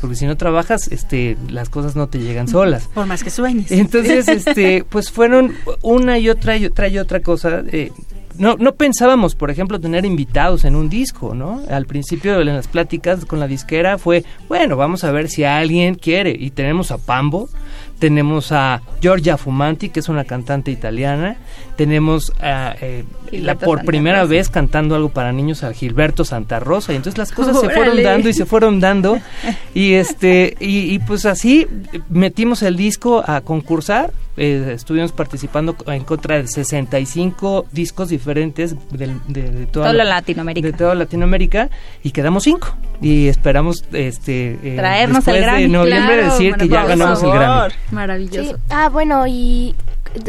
Porque 0.00 0.16
si 0.16 0.26
no 0.26 0.36
trabajas, 0.36 0.88
este, 0.88 1.36
las 1.48 1.68
cosas 1.68 1.94
no 1.96 2.08
te 2.08 2.18
llegan 2.18 2.48
solas. 2.48 2.88
Por 2.94 3.06
más 3.06 3.22
que 3.24 3.30
sueñes. 3.30 3.70
Entonces, 3.70 4.28
este, 4.28 4.84
pues 4.88 5.10
fueron 5.10 5.54
una 5.82 6.18
y 6.18 6.28
otra 6.28 6.56
y 6.56 6.66
otra 6.66 6.88
y 6.88 6.98
otra 6.98 7.20
cosa. 7.20 7.62
eh, 7.68 7.90
no, 8.38 8.56
no 8.56 8.74
pensábamos, 8.74 9.34
por 9.34 9.50
ejemplo, 9.50 9.78
tener 9.78 10.06
invitados 10.06 10.64
en 10.64 10.74
un 10.74 10.88
disco, 10.88 11.34
¿no? 11.34 11.62
Al 11.68 11.84
principio 11.86 12.38
de 12.38 12.44
las 12.46 12.66
pláticas 12.66 13.26
con 13.26 13.38
la 13.38 13.46
disquera 13.46 13.98
fue, 13.98 14.24
bueno, 14.48 14.76
vamos 14.76 15.04
a 15.04 15.12
ver 15.12 15.28
si 15.28 15.44
alguien 15.44 15.96
quiere. 15.96 16.34
Y 16.38 16.50
tenemos 16.50 16.90
a 16.92 16.98
Pambo, 16.98 17.50
tenemos 17.98 18.50
a 18.50 18.80
Giorgia 19.00 19.36
Fumanti, 19.36 19.90
que 19.90 20.00
es 20.00 20.08
una 20.08 20.24
cantante 20.24 20.70
italiana, 20.70 21.36
tenemos 21.76 22.32
eh, 22.42 23.04
la, 23.32 23.54
por 23.54 23.78
Santa 23.78 23.86
primera 23.90 24.20
Rosa. 24.20 24.30
vez 24.30 24.48
cantando 24.50 24.94
algo 24.94 25.08
para 25.08 25.32
niños 25.32 25.64
a 25.64 25.72
Gilberto 25.72 26.24
Santa 26.24 26.60
Rosa, 26.60 26.92
y 26.92 26.96
entonces 26.96 27.18
las 27.18 27.32
cosas 27.32 27.58
se 27.60 27.70
fueron 27.70 28.02
dando 28.02 28.28
y 28.28 28.34
se 28.34 28.44
fueron 28.46 28.80
dando, 28.80 29.18
y 29.74 29.94
este 29.94 30.56
y, 30.60 30.92
y 30.94 30.98
pues 31.00 31.24
así 31.26 31.66
metimos 32.08 32.62
el 32.62 32.76
disco 32.76 33.22
a 33.26 33.40
concursar, 33.40 34.12
eh, 34.36 34.72
estuvimos 34.74 35.12
participando 35.12 35.76
en 35.86 36.04
contra 36.04 36.36
de 36.36 36.46
65 36.46 37.66
discos 37.72 38.08
diferentes 38.08 38.74
del- 38.90 39.20
de, 39.28 39.42
de 39.50 39.66
toda 39.66 39.92
la- 39.92 40.04
Latinoamérica. 40.04 40.66
de 40.66 40.72
toda 40.72 40.94
Latinoamérica 40.94 41.68
y 42.02 42.10
quedamos 42.12 42.44
cinco 42.44 42.74
y 43.00 43.26
esperamos 43.28 43.84
este 43.92 44.58
eh, 44.62 44.74
Traernos 44.76 45.18
el 45.28 45.34
después 45.34 45.36
de 45.36 45.40
Grammy, 45.42 45.68
noviembre 45.68 46.14
claro, 46.18 46.32
decir 46.32 46.54
que 46.56 46.68
ya 46.68 46.84
ganamos 46.84 47.22
el. 47.22 47.30
Grammy. 47.30 47.74
Maravilloso. 47.90 48.50
Sí. 48.50 48.56
Ah, 48.70 48.88
bueno, 48.90 49.26
y 49.26 49.74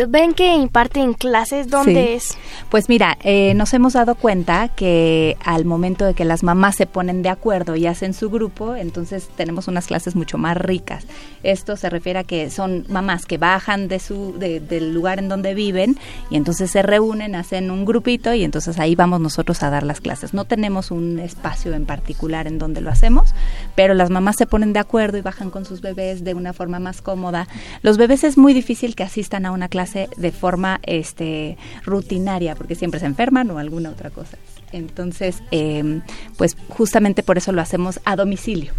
ven 0.07 0.33
que 0.33 0.53
imparten 0.55 1.13
clases, 1.13 1.69
¿dónde 1.69 1.93
Sí. 1.93 2.13
es? 2.13 2.37
Pues 2.69 2.89
mira, 2.89 3.17
eh, 3.23 3.53
nos 3.55 3.73
hemos 3.73 3.93
dado 3.93 4.15
cuenta 4.15 4.69
que 4.69 5.37
al 5.43 5.65
momento 5.65 6.05
de 6.05 6.13
que 6.13 6.25
las 6.25 6.43
mamás 6.43 6.75
se 6.75 6.85
ponen 6.85 7.21
de 7.21 7.29
acuerdo 7.29 7.75
y 7.75 7.85
hacen 7.87 8.13
su 8.13 8.29
grupo, 8.29 8.75
entonces 8.75 9.29
tenemos 9.35 9.67
unas 9.67 9.87
clases 9.87 10.15
mucho 10.15 10.37
más 10.37 10.57
ricas. 10.57 11.05
Esto 11.43 11.75
se 11.75 11.89
refiere 11.89 12.19
a 12.19 12.23
que 12.23 12.49
son 12.49 12.85
mamás 12.89 13.25
que 13.25 13.37
bajan 13.37 13.87
de 13.87 13.99
su 13.99 14.33
de- 14.37 14.59
del 14.59 14.93
lugar 14.93 15.19
en 15.19 15.29
donde 15.29 15.53
viven 15.53 15.97
y 16.29 16.35
entonces 16.37 16.71
se 16.71 16.81
reúnen, 16.81 17.35
hacen 17.35 17.69
un 17.71 17.85
grupito 17.85 18.33
y 18.33 18.43
entonces 18.43 18.79
ahí 18.79 18.95
vamos 18.95 19.19
nosotros 19.19 19.61
a 19.63 19.69
dar 19.69 19.83
las 19.83 20.01
clases. 20.01 20.33
No 20.33 20.45
tenemos 20.45 20.91
un 20.91 21.19
espacio 21.19 21.73
en 21.73 21.85
particular 21.85 22.47
en 22.47 22.57
donde 22.59 22.81
lo 22.81 22.89
hacemos, 22.89 23.33
pero 23.75 23.93
las 23.93 24.09
mamás 24.09 24.37
se 24.37 24.45
ponen 24.45 24.73
de 24.73 24.79
acuerdo 24.79 25.17
y 25.17 25.21
bajan 25.21 25.49
con 25.49 25.65
sus 25.65 25.81
bebés 25.81 26.23
de 26.23 26.33
una 26.33 26.53
forma 26.53 26.79
más 26.79 27.01
cómoda. 27.01 27.47
Los 27.81 27.97
bebés 27.97 28.23
es 28.23 28.37
muy 28.37 28.53
difícil 28.53 28.95
que 28.95 29.03
asistan 29.03 29.45
a 29.45 29.51
una 29.51 29.69
clase 29.73 30.07
de 30.17 30.31
forma 30.31 30.79
este 30.83 31.57
rutinaria 31.83 32.53
porque 32.55 32.75
siempre 32.75 32.99
se 32.99 33.07
enferman 33.07 33.49
o 33.49 33.57
alguna 33.57 33.89
otra 33.89 34.11
cosa. 34.11 34.37
Entonces, 34.71 35.41
eh, 35.51 36.01
pues 36.37 36.55
justamente 36.69 37.23
por 37.23 37.37
eso 37.39 37.51
lo 37.51 37.61
hacemos 37.61 37.99
a 38.05 38.15
domicilio. 38.15 38.71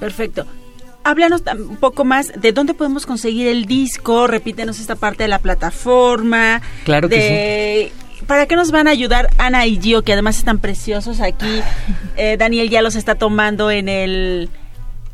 Perfecto. 0.00 0.46
Háblanos 1.04 1.42
un 1.68 1.76
poco 1.76 2.04
más 2.04 2.32
de 2.40 2.52
dónde 2.52 2.74
podemos 2.74 3.04
conseguir 3.06 3.48
el 3.48 3.66
disco, 3.66 4.26
repítenos 4.26 4.78
esta 4.80 4.94
parte 4.96 5.24
de 5.24 5.28
la 5.28 5.38
plataforma. 5.40 6.62
Claro 6.84 7.08
que 7.08 7.16
de- 7.16 7.92
¿Para 8.26 8.46
qué 8.46 8.54
nos 8.56 8.70
van 8.70 8.86
a 8.86 8.90
ayudar 8.92 9.28
Ana 9.36 9.66
y 9.66 9.80
Gio, 9.80 10.02
que 10.02 10.12
además 10.12 10.38
están 10.38 10.58
preciosos 10.58 11.20
aquí? 11.20 11.46
Eh, 12.16 12.36
Daniel 12.38 12.68
ya 12.68 12.82
los 12.82 12.94
está 12.94 13.14
tomando 13.14 13.70
en 13.70 13.88
el 13.88 14.50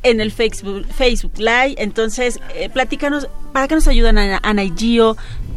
en 0.03 0.21
el 0.21 0.33
Facebook, 0.33 0.87
Facebook 0.87 1.39
Live. 1.39 1.75
Entonces, 1.79 2.41
eh, 2.55 2.69
platícanos, 2.69 3.29
¿para 3.53 3.69
qué 3.69 3.75
nos 3.75 3.89
ayudan 3.89 4.19
Ana, 4.19 4.41
Ana? 4.43 4.65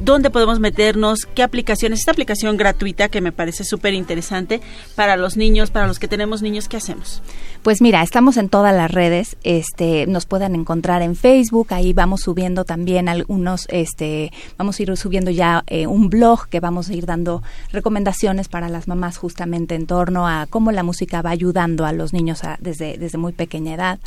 ¿Dónde 0.04 0.32
podemos 0.32 0.60
meternos? 0.60 1.28
¿Qué 1.28 1.44
aplicaciones? 1.44 2.00
Esta 2.00 2.12
aplicación 2.12 2.58
gratuita 2.58 3.08
que 3.10 3.22
me 3.22 3.32
parece 3.32 3.64
súper 3.64 3.94
interesante 3.94 4.60
para 4.96 5.16
los 5.16 5.38
niños, 5.38 5.70
para 5.70 5.86
los 5.86 6.00
que 6.00 6.08
tenemos 6.08 6.42
niños, 6.42 6.68
¿qué 6.68 6.78
hacemos? 6.78 7.22
Pues 7.62 7.84
mira, 7.84 8.02
estamos 8.02 8.38
en 8.38 8.50
todas 8.50 8.76
las 8.76 8.90
redes, 8.90 9.38
este, 9.44 10.08
nos 10.08 10.26
pueden 10.26 10.56
encontrar 10.56 11.04
en 11.04 11.16
Facebook, 11.16 11.68
ahí 11.70 11.94
vamos 11.94 12.22
subiendo 12.22 12.66
también 12.66 13.08
algunos, 13.10 13.68
este, 13.70 14.32
vamos 14.58 14.80
a 14.80 14.82
ir 14.82 14.98
subiendo 14.98 15.30
ya 15.30 15.64
eh, 15.68 15.86
un 15.86 16.10
blog 16.10 16.48
que 16.48 16.60
vamos 16.60 16.90
a 16.90 16.96
ir 16.96 17.06
dando 17.06 17.44
recomendaciones 17.72 18.48
para 18.48 18.70
las 18.70 18.88
mamás 18.88 19.20
justamente 19.20 19.76
en 19.76 19.86
torno 19.86 20.28
a 20.28 20.48
cómo 20.50 20.72
la 20.72 20.82
música 20.82 21.22
va 21.22 21.30
ayudando 21.30 21.86
a 21.86 21.94
los 21.94 22.12
niños 22.12 22.42
desde, 22.60 22.98
desde 22.98 23.20
muy 23.20 23.34
pequeña 23.34 23.76
edad, 23.76 24.00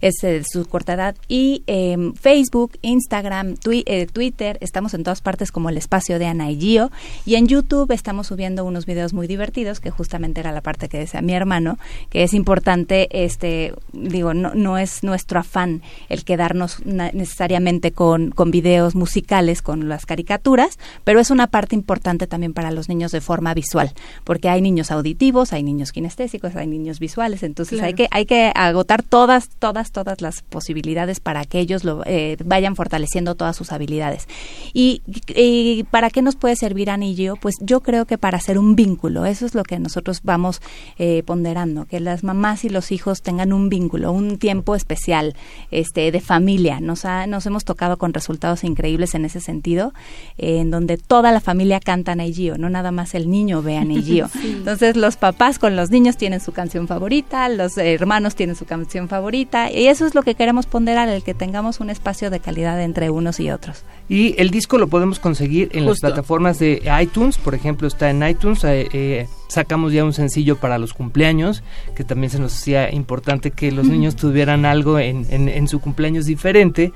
es 0.00 0.22
eh, 0.22 0.44
su 0.48 0.64
corta 0.66 0.92
edad, 0.92 1.16
y 1.26 1.64
em, 1.66 2.14
Facebook, 2.14 2.78
Instagram, 2.82 3.56
eh, 3.68 4.06
Twitter, 4.06 4.56
estamos 4.60 4.94
en 4.94 5.02
todas 5.02 5.20
partes 5.20 5.39
como 5.50 5.70
el 5.70 5.78
espacio 5.78 6.18
de 6.18 6.26
Ana 6.26 6.50
y 6.50 6.60
Gio, 6.60 6.90
y 7.24 7.36
en 7.36 7.46
YouTube 7.48 7.90
estamos 7.92 8.26
subiendo 8.26 8.64
unos 8.64 8.84
videos 8.84 9.14
muy 9.14 9.26
divertidos, 9.26 9.80
que 9.80 9.90
justamente 9.90 10.40
era 10.40 10.52
la 10.52 10.60
parte 10.60 10.88
que 10.90 10.98
decía 10.98 11.22
mi 11.22 11.32
hermano, 11.32 11.78
que 12.10 12.22
es 12.22 12.34
importante, 12.34 13.08
este, 13.24 13.72
digo, 13.92 14.34
no, 14.34 14.54
no 14.54 14.76
es 14.76 15.02
nuestro 15.02 15.40
afán 15.40 15.82
el 16.10 16.24
quedarnos 16.24 16.84
necesariamente 16.84 17.92
con, 17.92 18.30
con 18.30 18.50
videos 18.50 18.94
musicales, 18.94 19.62
con 19.62 19.88
las 19.88 20.04
caricaturas, 20.04 20.78
pero 21.04 21.20
es 21.20 21.30
una 21.30 21.46
parte 21.46 21.74
importante 21.74 22.26
también 22.26 22.52
para 22.52 22.70
los 22.70 22.88
niños 22.88 23.12
de 23.12 23.20
forma 23.20 23.54
visual, 23.54 23.92
porque 24.24 24.48
hay 24.48 24.60
niños 24.60 24.90
auditivos, 24.90 25.52
hay 25.52 25.62
niños 25.62 25.92
kinestésicos, 25.92 26.56
hay 26.56 26.66
niños 26.66 26.98
visuales, 26.98 27.42
entonces 27.42 27.78
Claro. 27.78 27.86
hay 27.86 27.94
que 27.94 28.08
hay 28.10 28.26
que 28.26 28.52
agotar 28.54 29.02
todas, 29.02 29.48
todas, 29.58 29.92
todas 29.92 30.20
las 30.20 30.42
posibilidades 30.42 31.20
para 31.20 31.44
que 31.44 31.60
ellos 31.60 31.84
lo, 31.84 32.02
eh, 32.06 32.36
vayan 32.44 32.76
fortaleciendo 32.76 33.34
todas 33.34 33.56
sus 33.56 33.72
habilidades. 33.72 34.26
Y, 34.72 35.02
y 35.36 35.84
para 35.90 36.10
qué 36.10 36.22
nos 36.22 36.36
puede 36.36 36.56
servir 36.56 36.90
Anillo? 36.90 37.36
Pues 37.36 37.56
yo 37.60 37.80
creo 37.80 38.04
que 38.06 38.18
para 38.18 38.38
hacer 38.38 38.58
un 38.58 38.76
vínculo, 38.76 39.24
eso 39.26 39.46
es 39.46 39.54
lo 39.54 39.62
que 39.62 39.78
nosotros 39.78 40.20
vamos 40.22 40.60
eh, 40.98 41.22
ponderando, 41.24 41.86
que 41.86 42.00
las 42.00 42.24
mamás 42.24 42.64
y 42.64 42.68
los 42.68 42.92
hijos 42.92 43.22
tengan 43.22 43.52
un 43.52 43.68
vínculo, 43.68 44.12
un 44.12 44.38
tiempo 44.38 44.74
especial 44.74 45.34
este, 45.70 46.10
de 46.12 46.20
familia. 46.20 46.80
Nos, 46.80 47.04
ha- 47.04 47.26
nos 47.26 47.46
hemos 47.46 47.64
tocado 47.64 47.96
con 47.98 48.12
resultados 48.14 48.64
increíbles 48.64 49.14
en 49.14 49.24
ese 49.24 49.40
sentido, 49.40 49.92
eh, 50.38 50.58
en 50.60 50.70
donde 50.70 50.96
toda 50.98 51.32
la 51.32 51.40
familia 51.40 51.80
canta 51.80 52.12
Anillo, 52.12 52.58
no 52.58 52.70
nada 52.70 52.90
más 52.90 53.14
el 53.14 53.30
niño 53.30 53.62
ve 53.62 53.76
Anillo. 53.76 54.28
Sí. 54.40 54.54
Entonces 54.56 54.96
los 54.96 55.16
papás 55.16 55.58
con 55.58 55.76
los 55.76 55.90
niños 55.90 56.16
tienen 56.16 56.40
su 56.40 56.52
canción 56.52 56.86
favorita, 56.88 57.48
los 57.48 57.76
hermanos 57.76 58.34
tienen 58.34 58.56
su 58.56 58.64
canción 58.64 59.08
favorita, 59.08 59.70
y 59.70 59.86
eso 59.88 60.06
es 60.06 60.14
lo 60.14 60.22
que 60.22 60.34
queremos 60.34 60.66
ponderar, 60.66 61.08
el 61.08 61.22
que 61.22 61.34
tengamos 61.34 61.80
un 61.80 61.90
espacio 61.90 62.30
de 62.30 62.40
calidad 62.40 62.80
entre 62.82 63.10
unos 63.10 63.38
y 63.40 63.50
otros. 63.50 63.84
Y 64.10 64.34
el 64.38 64.50
disco 64.50 64.76
lo 64.76 64.88
podemos 64.88 65.20
conseguir 65.20 65.68
en 65.72 65.86
las 65.86 66.00
plataformas 66.00 66.58
de 66.58 66.82
iTunes, 67.00 67.38
por 67.38 67.54
ejemplo, 67.54 67.86
está 67.86 68.10
en 68.10 68.26
iTunes. 68.26 68.64
eh, 68.64 68.88
eh, 68.92 69.28
sacamos 69.46 69.92
ya 69.92 70.04
un 70.04 70.12
sencillo 70.12 70.56
para 70.56 70.78
los 70.78 70.92
cumpleaños, 70.92 71.62
que 71.94 72.02
también 72.04 72.30
se 72.30 72.38
nos 72.40 72.52
hacía 72.54 72.92
importante 72.92 73.52
que 73.52 73.70
los 73.72 73.86
niños 73.86 74.16
tuvieran 74.16 74.64
algo 74.64 74.98
en, 74.98 75.26
en- 75.30 75.48
en 75.48 75.68
su 75.68 75.78
cumpleaños 75.80 76.26
diferente. 76.26 76.92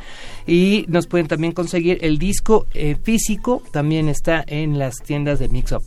Y 0.46 0.85
nos 0.88 1.07
pueden 1.07 1.29
también 1.29 1.53
conseguir 1.53 1.98
el 2.03 2.18
disco 2.18 2.66
eh, 2.74 2.96
físico, 3.00 3.62
también 3.70 4.09
está 4.09 4.44
en 4.46 4.79
las 4.81 4.96
tiendas 4.96 5.38
de 5.38 5.48
Mix 5.48 5.70
Up. 5.72 5.83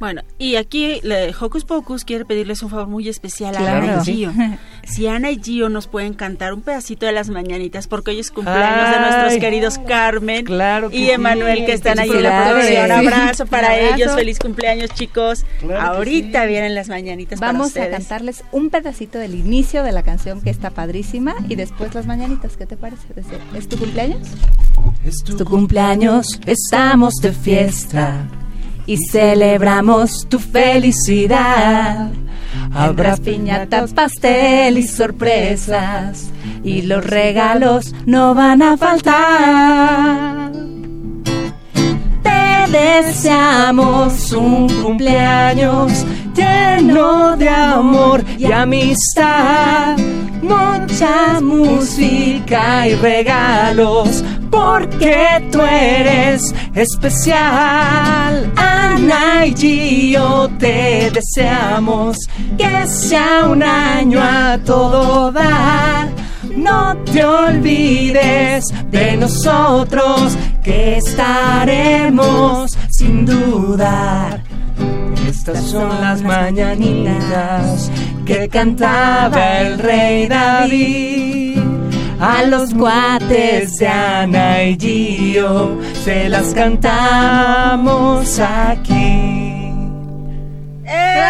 Bueno, 0.00 0.22
y 0.38 0.56
aquí 0.56 0.98
le- 1.02 1.32
Hocus 1.40 1.64
Pocus 1.64 2.04
quiere 2.04 2.24
pedirles 2.24 2.62
un 2.62 2.68
favor 2.68 2.88
muy 2.88 3.08
especial 3.08 3.54
a 3.54 3.58
Claro. 3.58 3.84
Ana 3.92 4.02
y. 4.02 4.04
Gio. 4.04 4.32
Si 4.86 5.06
Ana 5.06 5.30
y 5.30 5.40
Gio 5.42 5.70
nos 5.70 5.86
pueden 5.86 6.12
cantar 6.12 6.52
un 6.52 6.60
pedacito 6.60 7.06
de 7.06 7.12
las 7.12 7.30
mañanitas, 7.30 7.86
porque 7.86 8.10
hoy 8.10 8.18
es 8.18 8.30
cumpleaños 8.30 8.90
de 8.90 8.96
Ay. 8.96 9.00
nuestros 9.00 9.40
queridos 9.40 9.78
Carmen 9.78 10.44
que 10.44 10.88
y 10.92 11.08
Emanuel, 11.10 11.60
sí. 11.60 11.64
que 11.64 11.72
están 11.72 11.98
ahí 12.00 12.10
en 12.10 12.22
la 12.22 12.50
producción. 12.50 12.92
Abrazo 12.92 13.46
para 13.46 13.68
abrazo. 13.68 13.94
ellos, 13.94 14.14
feliz 14.14 14.38
cumpleaños, 14.38 14.90
chicos. 14.90 15.46
Claro 15.60 15.80
Ahorita 15.96 16.44
vienen 16.44 16.74
las 16.74 16.88
mañanitas 16.90 17.40
para 17.40 17.52
Vamos 17.52 17.74
a 17.78 17.88
cantarles 17.88 18.44
un 18.52 18.68
pedacito 18.68 19.18
del 19.18 19.34
inicio 19.34 19.82
de 19.84 19.92
la 19.92 20.02
canción 20.02 20.42
que 20.42 20.50
está 20.50 20.68
padrísima 20.70 21.34
y 21.48 21.54
después 21.54 21.94
las 21.94 22.04
mañanitas. 22.06 22.58
¿Qué 22.58 22.66
te 22.66 22.76
parece? 22.76 23.06
¿Es- 23.16 23.26
¿Es 23.56 23.68
tu 23.68 23.78
cumpleaños? 23.78 24.18
Es 25.06 25.24
tu 25.24 25.44
cumpleaños, 25.46 26.40
estamos 26.44 27.14
de 27.22 27.32
fiesta 27.32 28.26
y 28.86 28.96
celebramos 29.10 30.26
tu 30.28 30.38
felicidad. 30.38 32.10
Habrá 32.72 33.16
piñata, 33.16 33.86
pastel 33.86 34.78
y 34.78 34.82
sorpresas 34.86 36.30
y 36.62 36.82
los 36.82 37.04
regalos 37.04 37.94
no 38.06 38.34
van 38.34 38.62
a 38.62 38.76
faltar. 38.76 40.52
Te 42.22 42.70
deseamos 42.70 44.32
un 44.32 44.68
cumpleaños 44.82 46.04
lleno 46.34 47.36
de 47.36 47.48
amor 47.48 48.24
y 48.38 48.50
amistad, 48.50 49.96
mucha 50.42 51.40
música 51.40 52.88
y 52.88 52.94
regalos, 52.96 54.24
porque 54.54 55.42
tú 55.50 55.60
eres 55.60 56.54
especial. 56.74 58.52
Ana 58.56 59.46
y 59.46 59.54
Gio 59.54 60.48
te 60.58 61.10
deseamos 61.10 62.16
que 62.56 62.86
sea 62.86 63.46
un 63.46 63.62
año 63.62 64.20
a 64.22 64.58
todo 64.64 65.32
dar. 65.32 66.08
No 66.56 66.96
te 67.12 67.24
olvides 67.24 68.64
de 68.90 69.16
nosotros, 69.16 70.36
que 70.62 70.98
estaremos 70.98 72.70
sin 72.90 73.26
dudar. 73.26 74.42
Estas 75.28 75.64
son 75.64 75.88
las 76.00 76.22
mañanitas 76.22 77.90
que 78.24 78.48
cantaba 78.48 79.60
el 79.60 79.78
rey 79.78 80.28
David. 80.28 81.53
A 82.20 82.42
los 82.44 82.72
cuates 82.74 83.76
de 83.76 83.88
Ana 83.88 84.62
y 84.62 84.78
Gio 84.78 85.78
se 86.04 86.28
las 86.28 86.54
cantamos 86.54 88.38
aquí. 88.38 89.72
¡Eh! 90.86 91.22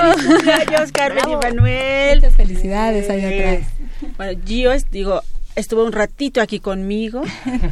¡Feliz 0.00 0.26
cumpleaños, 0.26 0.92
Carmen 0.92 1.30
y 1.30 1.36
Manuel! 1.36 2.20
Muchas 2.20 2.36
felicidades 2.36 3.10
allá 3.10 3.28
atrás. 3.28 3.68
Bueno, 4.16 4.40
Gio, 4.46 4.72
es, 4.72 4.90
digo, 4.90 5.22
estuvo 5.58 5.84
un 5.84 5.92
ratito 5.92 6.40
aquí 6.40 6.60
conmigo. 6.60 7.22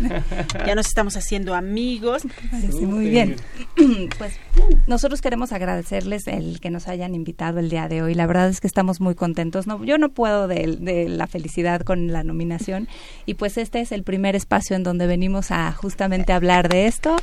ya 0.67 0.75
nos 0.75 0.89
estamos 0.89 1.17
haciendo 1.17 1.55
amigos. 1.55 2.23
Parece 2.51 2.87
muy 2.87 3.09
bien. 3.09 3.37
Pues 4.19 4.39
nosotros 4.87 5.21
queremos 5.21 5.53
agradecerles 5.53 6.27
el 6.27 6.61
que 6.61 6.71
nos 6.71 6.89
hayan 6.89 7.15
invitado 7.15 7.59
el 7.59 7.69
día 7.69 7.89
de 7.89 8.03
hoy. 8.03 8.15
La 8.15 8.27
verdad 8.27 8.49
es 8.49 8.61
que 8.61 8.67
estamos 8.67 9.01
muy 9.01 9.15
contentos. 9.15 9.67
No, 9.67 9.85
yo 9.85 9.99
no 9.99 10.09
puedo 10.09 10.49
de, 10.49 10.77
de 10.81 11.09
la 11.09 11.27
felicidad 11.27 11.83
con 11.83 12.13
la 12.13 12.25
nominación 12.25 12.89
y 13.27 13.35
pues 13.35 13.59
este 13.59 13.81
es 13.81 13.93
el 13.93 14.03
primer 14.03 14.35
espacio 14.35 14.77
en 14.77 14.83
donde 14.83 15.07
venimos 15.07 15.51
a 15.51 15.73
justamente 15.73 16.33
hablar 16.33 16.69
de 16.69 16.87
esto. 16.87 17.17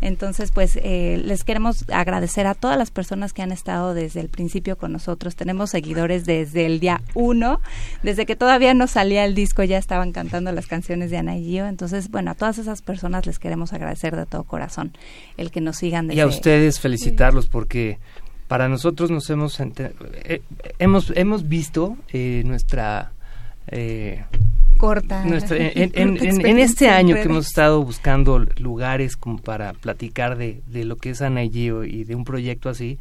Entonces, 0.00 0.50
pues 0.50 0.78
eh, 0.82 1.20
les 1.24 1.44
queremos 1.44 1.84
agradecer 1.90 2.46
a 2.46 2.54
todas 2.54 2.76
las 2.76 2.90
personas 2.90 3.32
que 3.32 3.42
han 3.42 3.52
estado 3.52 3.94
desde 3.94 4.20
el 4.20 4.28
principio 4.28 4.76
con 4.76 4.92
nosotros. 4.92 5.36
Tenemos 5.36 5.70
seguidores 5.70 6.24
desde 6.24 6.66
el 6.66 6.80
día 6.80 7.02
uno, 7.14 7.60
desde 8.02 8.26
que 8.26 8.36
todavía 8.36 8.74
no 8.74 8.86
salía 8.86 9.24
el 9.24 9.34
disco 9.34 9.62
ya 9.62 9.78
estaban 9.78 10.09
cantando 10.12 10.52
las 10.52 10.66
canciones 10.66 11.10
de 11.10 11.18
Ana 11.18 11.36
y 11.36 11.44
Gio. 11.44 11.66
Entonces, 11.66 12.10
bueno, 12.10 12.30
a 12.30 12.34
todas 12.34 12.58
esas 12.58 12.82
personas 12.82 13.26
les 13.26 13.38
queremos 13.38 13.72
agradecer 13.72 14.16
de 14.16 14.26
todo 14.26 14.44
corazón 14.44 14.92
el 15.36 15.50
que 15.50 15.60
nos 15.60 15.76
sigan 15.76 16.06
desde 16.08 16.18
Y 16.18 16.20
a 16.22 16.26
ustedes 16.26 16.80
felicitarlos 16.80 17.46
porque 17.46 17.98
para 18.48 18.68
nosotros 18.68 19.10
nos 19.10 19.30
hemos 19.30 19.58
eh, 19.60 20.42
hemos 20.78 21.12
hemos 21.14 21.48
visto 21.48 21.96
eh, 22.12 22.42
nuestra 22.44 23.12
eh, 23.68 24.24
corta. 24.76 25.24
nuestra- 25.24 25.56
en, 25.58 26.16
este 26.58 26.88
año 26.88 27.14
que 27.14 27.22
hemos 27.22 27.46
estado 27.46 27.84
buscando 27.84 28.38
lugares 28.58 29.16
como 29.16 29.38
para 29.38 29.72
platicar 29.74 30.36
de, 30.36 30.62
de 30.66 30.84
lo 30.84 30.96
que 30.96 31.10
es 31.10 31.22
Ana 31.22 31.44
y 31.44 31.50
Gio 31.50 31.84
y 31.84 32.04
de 32.04 32.14
un 32.16 32.24
proyecto 32.24 32.68
así, 32.68 32.98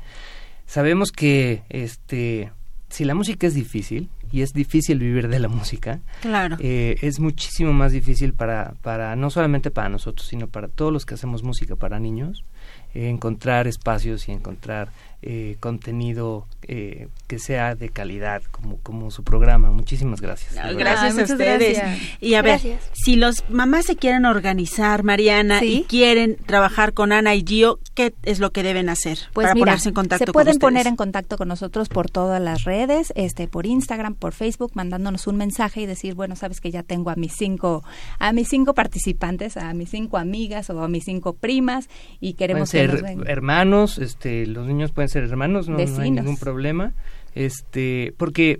sabemos 0.68 1.12
que 1.12 1.64
este 1.70 2.52
si 2.90 3.06
la 3.06 3.16
música 3.16 3.48
es 3.48 3.54
difícil 3.54 4.10
y 4.32 4.42
es 4.42 4.54
difícil 4.54 5.00
vivir 5.00 5.28
de 5.28 5.40
la 5.40 5.48
música, 5.48 6.00
Claro. 6.22 6.58
eh, 6.60 6.98
es 7.02 7.20
muchísimo 7.20 7.74
más 7.74 7.92
difícil 7.92 8.34
para, 8.34 8.74
para, 8.82 9.16
no 9.16 9.30
solamente 9.30 9.72
para 9.72 9.90
nosotros, 9.90 10.28
sino 10.28 10.48
para 10.48 10.68
todos 10.68 10.92
los 10.94 11.06
que 11.06 11.14
hacemos 11.16 11.44
música 11.44 11.76
para 11.76 12.00
niños, 12.00 12.44
eh, 12.94 13.10
encontrar 13.10 13.68
espacios 13.68 14.28
y 14.30 14.32
encontrar 14.32 14.90
eh, 15.22 15.58
contenido 15.60 16.46
eh, 16.64 17.10
que 17.28 17.40
sea 17.40 17.76
de 17.76 17.90
calidad, 17.90 18.42
como, 18.52 18.78
como 18.78 19.12
su 19.12 19.24
programa. 19.26 19.70
Muchísimas 19.70 20.22
gracias. 20.22 20.56
verdad. 20.56 20.80
Gracias 20.80 21.14
Ay, 21.16 21.20
a 21.20 21.24
ustedes. 21.24 21.78
gracias. 21.78 22.18
Y 22.22 22.34
a 22.36 22.42
ver, 22.42 22.52
Gracias. 22.62 22.90
si 22.94 23.18
los 23.18 23.44
mamás 23.50 23.86
se 23.86 23.98
quieren 23.98 24.26
organizar, 24.26 25.04
Mariana, 25.04 25.60
Sí. 25.60 25.80
y 25.80 25.84
quieren 25.84 26.38
trabajar 26.46 26.94
con 26.94 27.12
Ana 27.12 27.36
y 27.36 27.44
Gio, 27.46 27.80
¿qué 27.96 28.14
es 28.24 28.40
lo 28.40 28.52
que 28.52 28.64
deben 28.64 28.88
hacer 28.88 29.18
Pues 29.34 29.44
para 29.46 29.56
mira, 29.56 29.66
ponerse 29.66 29.90
en 29.90 29.96
contacto 29.96 30.20
se 30.20 30.26
con 30.28 30.34
pueden 30.34 30.52
ustedes? 30.52 30.62
poner 30.62 30.88
en 30.88 30.96
contacto 30.96 31.38
con 31.38 31.50
nosotros 31.50 31.90
por 31.90 32.10
todas 32.10 32.42
las 32.42 32.64
redes, 32.64 33.12
este, 33.18 33.50
por 33.50 33.66
Instagram, 33.66 34.16
por 34.16 34.32
Facebook, 34.32 34.72
mandándonos 34.74 35.28
un 35.28 35.36
mensaje 35.36 35.82
y 35.82 35.86
decir, 35.86 36.14
bueno, 36.16 36.38
sabes 36.38 36.62
que 36.62 36.72
ya 36.72 36.82
tengo 36.84 37.10
a 37.10 37.16
mis 37.18 37.34
cinco, 37.36 37.84
a 38.20 38.32
mis 38.32 38.48
cinco 38.48 38.74
participantes, 38.74 39.58
a 39.58 39.74
mis 39.74 39.90
cinco 39.90 40.18
amigas 40.18 40.70
o 40.70 40.82
a 40.82 40.88
mis 40.88 41.04
cinco 41.04 41.34
primas 41.34 41.88
y 42.22 42.34
Pueden 42.34 42.36
queremos 42.38 42.59
nos 42.60 42.70
ser 42.70 43.04
hermanos, 43.26 43.98
este, 43.98 44.46
los 44.46 44.68
niños 44.68 44.92
pueden 44.92 45.10
ser 45.10 45.24
hermanos, 45.24 45.68
no, 45.68 45.78
no 45.78 46.02
hay 46.02 46.12
ningún 46.12 46.38
problema, 46.38 46.94
este, 47.36 48.14
porque 48.18 48.60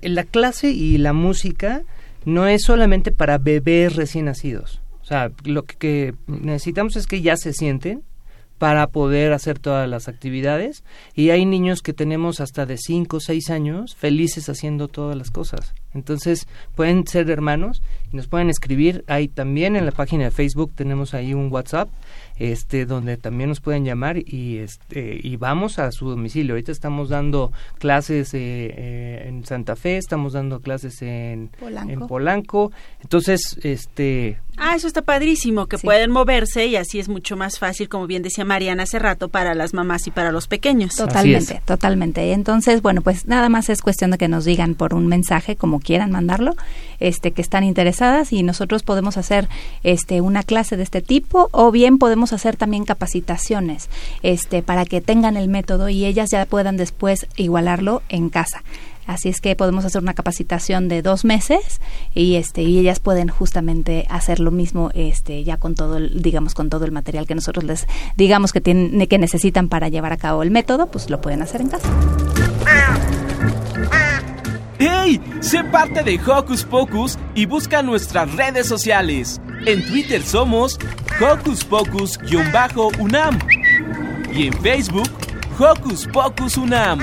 la 0.00 0.24
clase 0.24 0.70
y 0.70 0.98
la 0.98 1.12
música 1.12 1.82
no 2.24 2.46
es 2.46 2.62
solamente 2.62 3.12
para 3.12 3.38
bebés 3.38 3.96
recién 3.96 4.26
nacidos, 4.26 4.80
o 5.02 5.04
sea, 5.04 5.30
lo 5.44 5.64
que, 5.64 5.76
que 5.76 6.14
necesitamos 6.26 6.96
es 6.96 7.06
que 7.06 7.22
ya 7.22 7.36
se 7.36 7.52
sienten 7.52 8.02
para 8.62 8.86
poder 8.86 9.32
hacer 9.32 9.58
todas 9.58 9.88
las 9.88 10.06
actividades. 10.06 10.84
Y 11.16 11.30
hay 11.30 11.46
niños 11.46 11.82
que 11.82 11.92
tenemos 11.92 12.38
hasta 12.38 12.64
de 12.64 12.78
5 12.78 13.16
o 13.16 13.18
6 13.18 13.50
años 13.50 13.96
felices 13.96 14.48
haciendo 14.48 14.86
todas 14.86 15.16
las 15.16 15.32
cosas. 15.32 15.74
Entonces 15.94 16.46
pueden 16.76 17.04
ser 17.08 17.28
hermanos 17.28 17.82
y 18.12 18.16
nos 18.16 18.28
pueden 18.28 18.50
escribir. 18.50 19.02
Ahí 19.08 19.26
también 19.26 19.74
en 19.74 19.84
la 19.84 19.90
página 19.90 20.26
de 20.26 20.30
Facebook 20.30 20.70
tenemos 20.76 21.12
ahí 21.12 21.34
un 21.34 21.50
WhatsApp 21.50 21.88
este 22.50 22.86
donde 22.86 23.16
también 23.16 23.48
nos 23.48 23.60
pueden 23.60 23.84
llamar 23.84 24.18
y 24.18 24.58
este 24.58 25.20
y 25.22 25.36
vamos 25.36 25.78
a 25.78 25.92
su 25.92 26.08
domicilio. 26.10 26.54
Ahorita 26.54 26.72
estamos 26.72 27.08
dando 27.08 27.52
clases 27.78 28.34
eh, 28.34 28.38
eh, 28.76 29.24
en 29.28 29.44
Santa 29.44 29.76
Fe, 29.76 29.96
estamos 29.96 30.32
dando 30.32 30.60
clases 30.60 31.00
en 31.02 31.50
Polanco. 31.60 31.92
en 31.92 32.06
Polanco. 32.08 32.72
Entonces, 33.02 33.58
este 33.62 34.38
Ah, 34.58 34.74
eso 34.76 34.86
está 34.86 35.00
padrísimo, 35.00 35.64
que 35.66 35.78
Sí. 35.78 35.86
pueden 35.86 36.10
moverse 36.10 36.66
y 36.66 36.76
así 36.76 36.98
es 37.00 37.08
mucho 37.08 37.38
más 37.38 37.58
fácil, 37.58 37.88
como 37.88 38.06
bien 38.06 38.22
decía 38.22 38.44
Mariana 38.44 38.82
hace 38.82 38.98
rato, 38.98 39.28
para 39.30 39.54
las 39.54 39.72
mamás 39.72 40.06
y 40.06 40.10
para 40.10 40.30
los 40.30 40.46
pequeños. 40.46 40.94
Totalmente, 40.94 41.62
totalmente. 41.64 42.32
Entonces, 42.32 42.82
bueno, 42.82 43.00
pues 43.00 43.26
nada 43.26 43.48
más 43.48 43.70
es 43.70 43.80
cuestión 43.80 44.10
de 44.10 44.18
que 44.18 44.28
nos 44.28 44.44
digan 44.44 44.74
por 44.74 44.92
un 44.92 45.06
mensaje, 45.06 45.56
como 45.56 45.80
quieran 45.80 46.10
mandarlo, 46.10 46.54
este, 47.00 47.30
que 47.32 47.40
están 47.40 47.64
interesadas 47.64 48.30
y 48.34 48.42
nosotros 48.42 48.82
podemos 48.82 49.16
hacer 49.16 49.48
este 49.84 50.20
una 50.20 50.42
clase 50.42 50.76
de 50.76 50.82
este 50.82 51.00
tipo 51.00 51.48
o 51.52 51.70
bien 51.72 51.96
podemos 51.96 52.31
hacer 52.36 52.56
también 52.56 52.84
capacitaciones, 52.84 53.88
este, 54.22 54.62
para 54.62 54.84
que 54.84 55.00
tengan 55.00 55.36
el 55.36 55.48
método 55.48 55.88
y 55.88 56.04
ellas 56.04 56.30
ya 56.30 56.46
puedan 56.46 56.76
después 56.76 57.26
igualarlo 57.36 58.02
en 58.08 58.28
casa. 58.28 58.62
Así 59.06 59.28
es 59.28 59.40
que 59.40 59.56
podemos 59.56 59.84
hacer 59.84 60.00
una 60.00 60.14
capacitación 60.14 60.88
de 60.88 61.02
dos 61.02 61.24
meses 61.24 61.80
y 62.14 62.36
este 62.36 62.62
y 62.62 62.78
ellas 62.78 63.00
pueden 63.00 63.28
justamente 63.28 64.06
hacer 64.08 64.38
lo 64.38 64.52
mismo 64.52 64.90
este 64.94 65.42
ya 65.42 65.56
con 65.56 65.74
todo 65.74 65.96
el, 65.96 66.22
digamos 66.22 66.54
con 66.54 66.70
todo 66.70 66.84
el 66.84 66.92
material 66.92 67.26
que 67.26 67.34
nosotros 67.34 67.64
les 67.64 67.88
digamos 68.16 68.52
que 68.52 68.60
tienen 68.60 69.04
que 69.08 69.18
necesitan 69.18 69.68
para 69.68 69.88
llevar 69.88 70.12
a 70.12 70.18
cabo 70.18 70.44
el 70.44 70.52
método 70.52 70.86
pues 70.86 71.10
lo 71.10 71.20
pueden 71.20 71.42
hacer 71.42 71.62
en 71.62 71.68
casa. 71.68 71.88
Sé 75.40 75.64
parte 75.64 76.02
de 76.02 76.20
Hocus 76.24 76.64
Pocus 76.64 77.18
y 77.34 77.46
busca 77.46 77.82
nuestras 77.82 78.32
redes 78.34 78.66
sociales. 78.66 79.40
En 79.66 79.84
Twitter 79.86 80.22
somos 80.22 80.78
Hocus 81.20 81.64
Pocus-UNAM 81.64 83.38
y 84.32 84.46
en 84.48 84.52
Facebook 84.54 85.10
Hocus 85.58 86.06
Pocus 86.06 86.56
UNAM. 86.56 87.00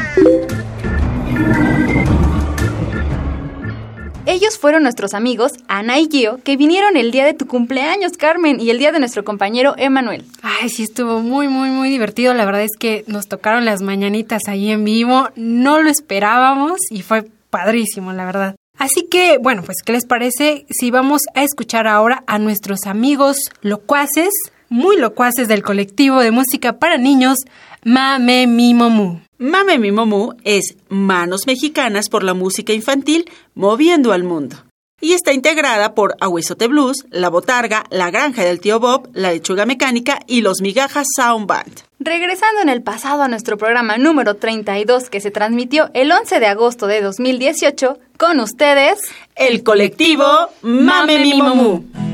Ellos 4.25 4.59
fueron 4.59 4.83
nuestros 4.83 5.15
amigos 5.15 5.53
Ana 5.67 5.99
y 5.99 6.07
Gio, 6.07 6.39
que 6.43 6.55
vinieron 6.55 6.97
el 6.97 7.09
día 7.09 7.25
de 7.25 7.33
tu 7.33 7.47
cumpleaños, 7.47 8.11
Carmen, 8.15 8.59
y 8.59 8.69
el 8.69 8.77
día 8.77 8.91
de 8.91 8.99
nuestro 8.99 9.23
compañero 9.23 9.73
Emanuel. 9.75 10.23
Ay, 10.43 10.69
sí, 10.69 10.83
estuvo 10.83 11.21
muy, 11.21 11.47
muy, 11.47 11.71
muy 11.71 11.89
divertido. 11.89 12.35
La 12.35 12.45
verdad 12.45 12.61
es 12.61 12.77
que 12.77 13.03
nos 13.07 13.27
tocaron 13.27 13.65
las 13.65 13.81
mañanitas 13.81 14.43
ahí 14.47 14.69
en 14.69 14.85
vivo. 14.85 15.29
No 15.35 15.81
lo 15.81 15.89
esperábamos 15.89 16.79
y 16.91 17.01
fue 17.01 17.25
padrísimo, 17.49 18.13
la 18.13 18.25
verdad. 18.25 18.55
Así 18.77 19.07
que, 19.09 19.37
bueno, 19.37 19.61
pues, 19.63 19.77
¿qué 19.85 19.91
les 19.91 20.05
parece 20.05 20.65
si 20.69 20.89
vamos 20.89 21.23
a 21.35 21.43
escuchar 21.43 21.85
ahora 21.87 22.23
a 22.27 22.39
nuestros 22.39 22.85
amigos 22.85 23.37
locuaces, 23.61 24.29
muy 24.69 24.97
locuaces 24.97 25.47
del 25.47 25.63
colectivo 25.63 26.19
de 26.21 26.31
música 26.31 26.79
para 26.79 26.97
niños, 26.97 27.39
Mame 27.83 28.47
Mi 28.47 28.73
Momu? 28.73 29.19
Mame 29.37 29.79
Mi 29.79 29.91
Momu 29.91 30.33
es 30.43 30.77
Manos 30.87 31.41
Mexicanas 31.45 32.07
por 32.09 32.23
la 32.23 32.33
Música 32.33 32.71
Infantil 32.71 33.29
Moviendo 33.53 34.13
al 34.13 34.23
Mundo. 34.23 34.55
Y 35.01 35.13
está 35.13 35.31
integrada 35.31 35.95
por 35.95 36.15
Ahuezote 36.19 36.67
Blues, 36.67 37.05
La 37.09 37.29
Botarga, 37.29 37.85
La 37.89 38.11
Granja 38.11 38.43
del 38.43 38.59
Tío 38.59 38.79
Bob, 38.79 39.09
La 39.13 39.31
Lechuga 39.31 39.65
Mecánica 39.65 40.19
y 40.27 40.41
Los 40.41 40.61
Migajas 40.61 41.07
Sound 41.15 41.47
Band. 41.47 41.81
Regresando 41.99 42.61
en 42.61 42.69
el 42.69 42.81
pasado 42.81 43.23
a 43.23 43.27
nuestro 43.27 43.57
programa 43.57 43.97
número 43.97 44.35
32 44.35 45.09
que 45.09 45.21
se 45.21 45.31
transmitió 45.31 45.89
el 45.93 46.11
11 46.11 46.39
de 46.39 46.47
agosto 46.47 46.87
de 46.87 47.01
2018, 47.01 47.97
con 48.17 48.39
ustedes, 48.39 48.99
el 49.35 49.63
colectivo 49.63 50.25
Mame 50.61 51.19
Mi 51.19 52.08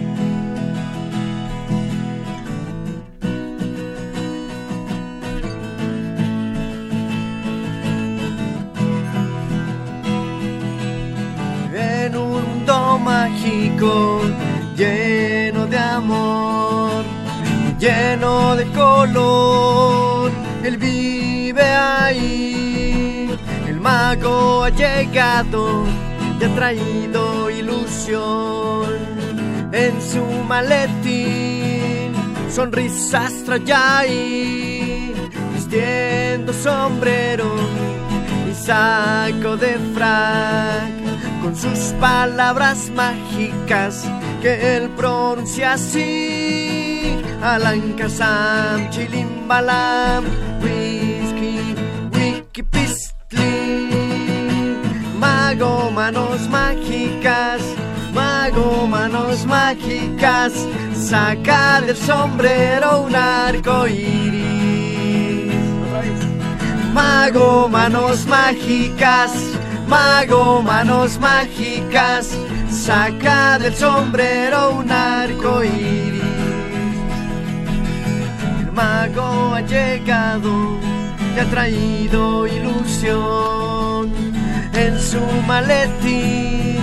mágico 13.06 14.22
lleno 14.76 15.68
de 15.68 15.78
amor, 15.78 17.04
lleno 17.80 18.56
de 18.56 18.65
color. 18.82 20.32
Él 20.63 20.77
vive 20.77 21.63
ahí, 21.63 23.29
el 23.67 23.79
mago 23.79 24.63
ha 24.63 24.69
llegado 24.71 25.86
y 26.40 26.44
ha 26.44 26.56
traído 26.56 27.50
ilusión 27.52 28.90
en 29.71 29.94
su 30.02 30.25
maletín. 30.48 32.12
Sonrisas 32.50 33.34
trae 33.46 33.73
ahí, 33.73 35.13
vistiendo 35.54 36.52
sombrero 36.54 37.50
y 38.50 38.54
saco 38.56 39.58
de 39.58 39.73
frac 39.94 40.94
con 41.46 41.56
sus 41.56 41.93
palabras 42.00 42.89
mágicas 42.96 44.04
que 44.41 44.77
él 44.77 44.89
pronuncia 44.98 45.73
así. 45.73 47.21
Alankasam, 47.43 48.89
chilimbalam, 48.89 50.23
whisky, 50.63 51.75
wiki 52.13 52.63
pistli. 52.63 53.91
Mago, 55.19 55.91
manos 55.91 56.50
mágicas, 56.50 57.62
mago, 58.12 58.87
manos 58.87 59.46
mágicas, 59.46 60.52
saca 60.96 61.81
del 61.81 61.96
sombrero 61.96 63.02
un 63.02 63.15
arco 63.15 63.85
iris. 63.85 65.54
Mago, 66.91 67.69
manos 67.69 68.25
mágicas, 68.25 69.31
mago, 69.88 70.62
manos 70.62 71.19
mágicas, 71.19 72.38
saca 72.69 73.60
del 73.60 73.73
sombrero 73.75 74.71
un 74.71 74.92
arco 74.92 75.63
iris. 75.63 76.23
El 78.60 78.71
mago 78.71 79.56
ha 79.56 79.62
llegado 79.62 80.77
y 81.36 81.40
ha 81.40 81.46
traído 81.46 82.48
ilusión 82.48 84.12
en 84.73 85.00
su 85.00 85.21
maletín, 85.48 86.77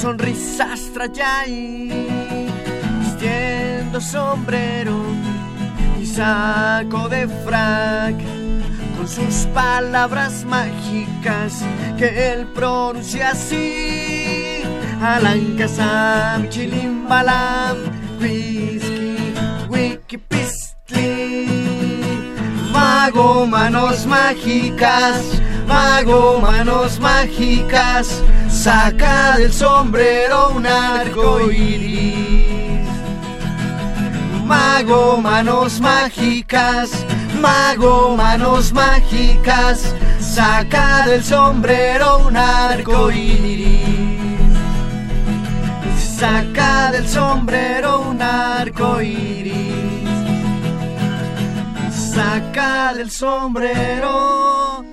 sonrisas 0.00 0.90
trae 0.92 1.88
vistiendo 3.00 4.00
sombrero 4.00 5.02
y 6.00 6.06
saco 6.06 7.08
de 7.08 7.26
frac 7.44 8.45
sus 9.06 9.46
palabras 9.54 10.44
mágicas 10.44 11.62
que 11.98 12.32
él 12.32 12.46
pronuncia 12.54 13.30
así. 13.30 14.62
Alankasam, 15.00 16.48
chilimbalam, 16.48 17.76
whisky, 18.20 19.34
wiki 19.68 20.18
pistli. 20.18 21.46
Mago, 22.72 23.46
manos 23.46 24.06
mágicas, 24.06 25.40
mago, 25.66 26.40
manos 26.40 26.98
mágicas, 26.98 28.22
saca 28.48 29.36
del 29.38 29.52
sombrero 29.52 30.50
un 30.56 30.66
arco 30.66 31.50
iris. 31.50 32.86
Mago, 34.44 35.18
manos 35.20 35.80
mágicas, 35.80 36.90
mago, 37.46 38.16
manos 38.16 38.72
mágicas, 38.72 39.94
saca 40.20 41.06
del 41.06 41.22
sombrero 41.22 42.18
un 42.26 42.36
arco 42.36 43.10
iris. 43.10 44.26
Saca 46.18 46.90
del 46.92 47.06
sombrero 47.06 48.00
un 48.10 48.20
arco 48.22 49.00
iris. 49.00 50.08
Saca 52.14 52.94
del 52.94 53.10
sombrero 53.10 54.84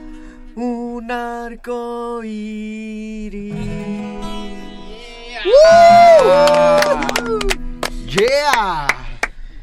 un 0.56 1.12
arco 1.12 2.22
iris. 2.24 3.83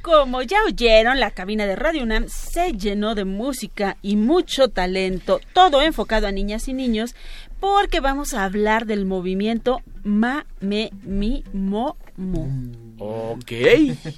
Como 0.03 0.41
ya 0.41 0.65
oyeron, 0.67 1.21
la 1.21 1.31
cabina 1.31 1.67
de 1.67 1.77
Radio 1.77 2.03
UNAM 2.03 2.27
se 2.29 2.73
llenó 2.73 3.15
de 3.15 3.27
música 3.27 3.99
y 4.01 4.17
mucho 4.17 4.69
talento, 4.69 5.41
todo 5.53 5.83
enfocado 5.83 6.27
a 6.27 6.33
niñas 6.33 6.69
y 6.69 6.73
niños, 6.73 7.15
porque 7.61 8.01
vamos 8.01 8.33
a 8.33 8.45
hablar 8.45 8.87
del 8.87 9.05
movimiento 9.05 9.83
Ma, 10.03 10.47
Me, 10.61 10.91
Mi, 11.03 11.45
Mo, 11.53 11.99
Mu. 12.17 12.49
Ok. 12.99 13.53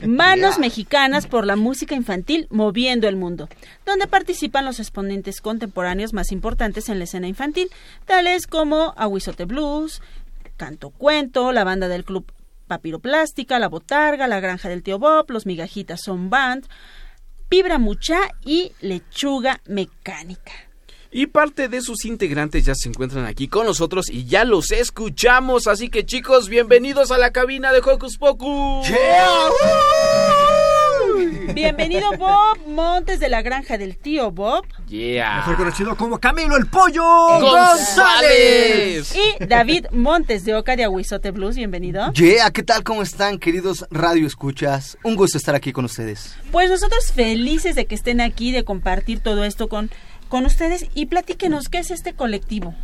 Manos 0.07 0.61
mexicanas 0.61 1.27
por 1.27 1.47
la 1.47 1.57
música 1.57 1.97
infantil 1.97 2.47
moviendo 2.51 3.09
el 3.09 3.17
mundo, 3.17 3.49
donde 3.85 4.07
participan 4.07 4.65
los 4.65 4.79
exponentes 4.79 5.41
contemporáneos 5.41 6.13
más 6.13 6.31
importantes 6.31 6.89
en 6.89 6.99
la 6.99 7.05
escena 7.05 7.27
infantil, 7.27 7.71
tales 8.07 8.47
como 8.47 8.95
Aguizote 8.97 9.47
Blues, 9.47 10.01
Canto 10.57 10.91
Cuento, 10.91 11.51
la 11.51 11.65
banda 11.65 11.89
del 11.89 12.05
club 12.05 12.25
Papiroplástica, 12.73 13.59
La 13.59 13.69
Botarga, 13.69 14.27
La 14.27 14.41
Granja 14.41 14.71
del 14.71 14.83
Tío 14.83 14.99
Bob, 14.99 15.31
Los 15.31 15.45
Migajitas 15.45 16.01
Son 16.01 16.31
Band, 16.31 16.67
Vibra 17.51 17.79
Mucha 17.79 18.19
y 18.47 18.73
Lechuga 18.81 19.61
Mecánica. 19.67 20.53
Y 21.11 21.27
parte 21.27 21.69
de 21.69 21.83
sus 21.83 22.07
integrantes 22.07 22.65
ya 22.65 22.75
se 22.75 22.89
encuentran 22.89 23.27
aquí 23.27 23.47
con 23.47 23.67
nosotros 23.67 24.09
y 24.09 24.25
ya 24.25 24.47
los 24.47 24.71
escuchamos. 24.71 25.67
Así 25.67 25.91
que 25.91 26.07
chicos, 26.07 26.49
bienvenidos 26.49 27.11
a 27.11 27.19
la 27.19 27.31
cabina 27.31 27.71
de 27.73 27.81
Hocus 27.81 28.17
Pocus. 28.17 28.89
Bienvenido 31.49 32.11
Bob 32.19 32.67
Montes 32.67 33.19
de 33.19 33.29
la 33.29 33.43
granja 33.43 33.77
del 33.77 33.97
tío 33.97 34.31
Bob. 34.31 34.65
Yeah. 34.89 35.37
Mejor 35.37 35.57
conocido 35.57 35.97
como 35.97 36.19
Camilo 36.19 36.57
el 36.57 36.67
Pollo 36.67 37.03
González. 37.41 39.15
Y 39.15 39.45
David 39.45 39.87
Montes 39.91 40.45
de 40.45 40.55
Oca 40.55 40.77
de 40.77 40.85
Aguizote 40.85 41.31
Blues, 41.33 41.57
bienvenido. 41.57 42.13
Yeah, 42.13 42.51
¿qué 42.51 42.63
tal? 42.63 42.85
¿Cómo 42.85 43.03
están, 43.03 43.39
queridos 43.39 43.87
radio 43.91 44.27
escuchas? 44.27 44.97
Un 45.03 45.17
gusto 45.17 45.37
estar 45.37 45.55
aquí 45.55 45.73
con 45.73 45.85
ustedes. 45.85 46.37
Pues 46.53 46.71
nosotros 46.71 47.13
felices 47.13 47.75
de 47.75 47.87
que 47.87 47.95
estén 47.95 48.21
aquí, 48.21 48.53
de 48.53 48.65
compartir 48.65 49.21
todo 49.21 49.45
esto 49.45 49.69
con, 49.69 49.91
con 50.29 50.47
ustedes 50.47 50.87
y 50.95 51.07
platíquenos 51.07 51.69
qué 51.69 51.79
es 51.79 51.91
este 51.91 52.15
colectivo. 52.15 52.75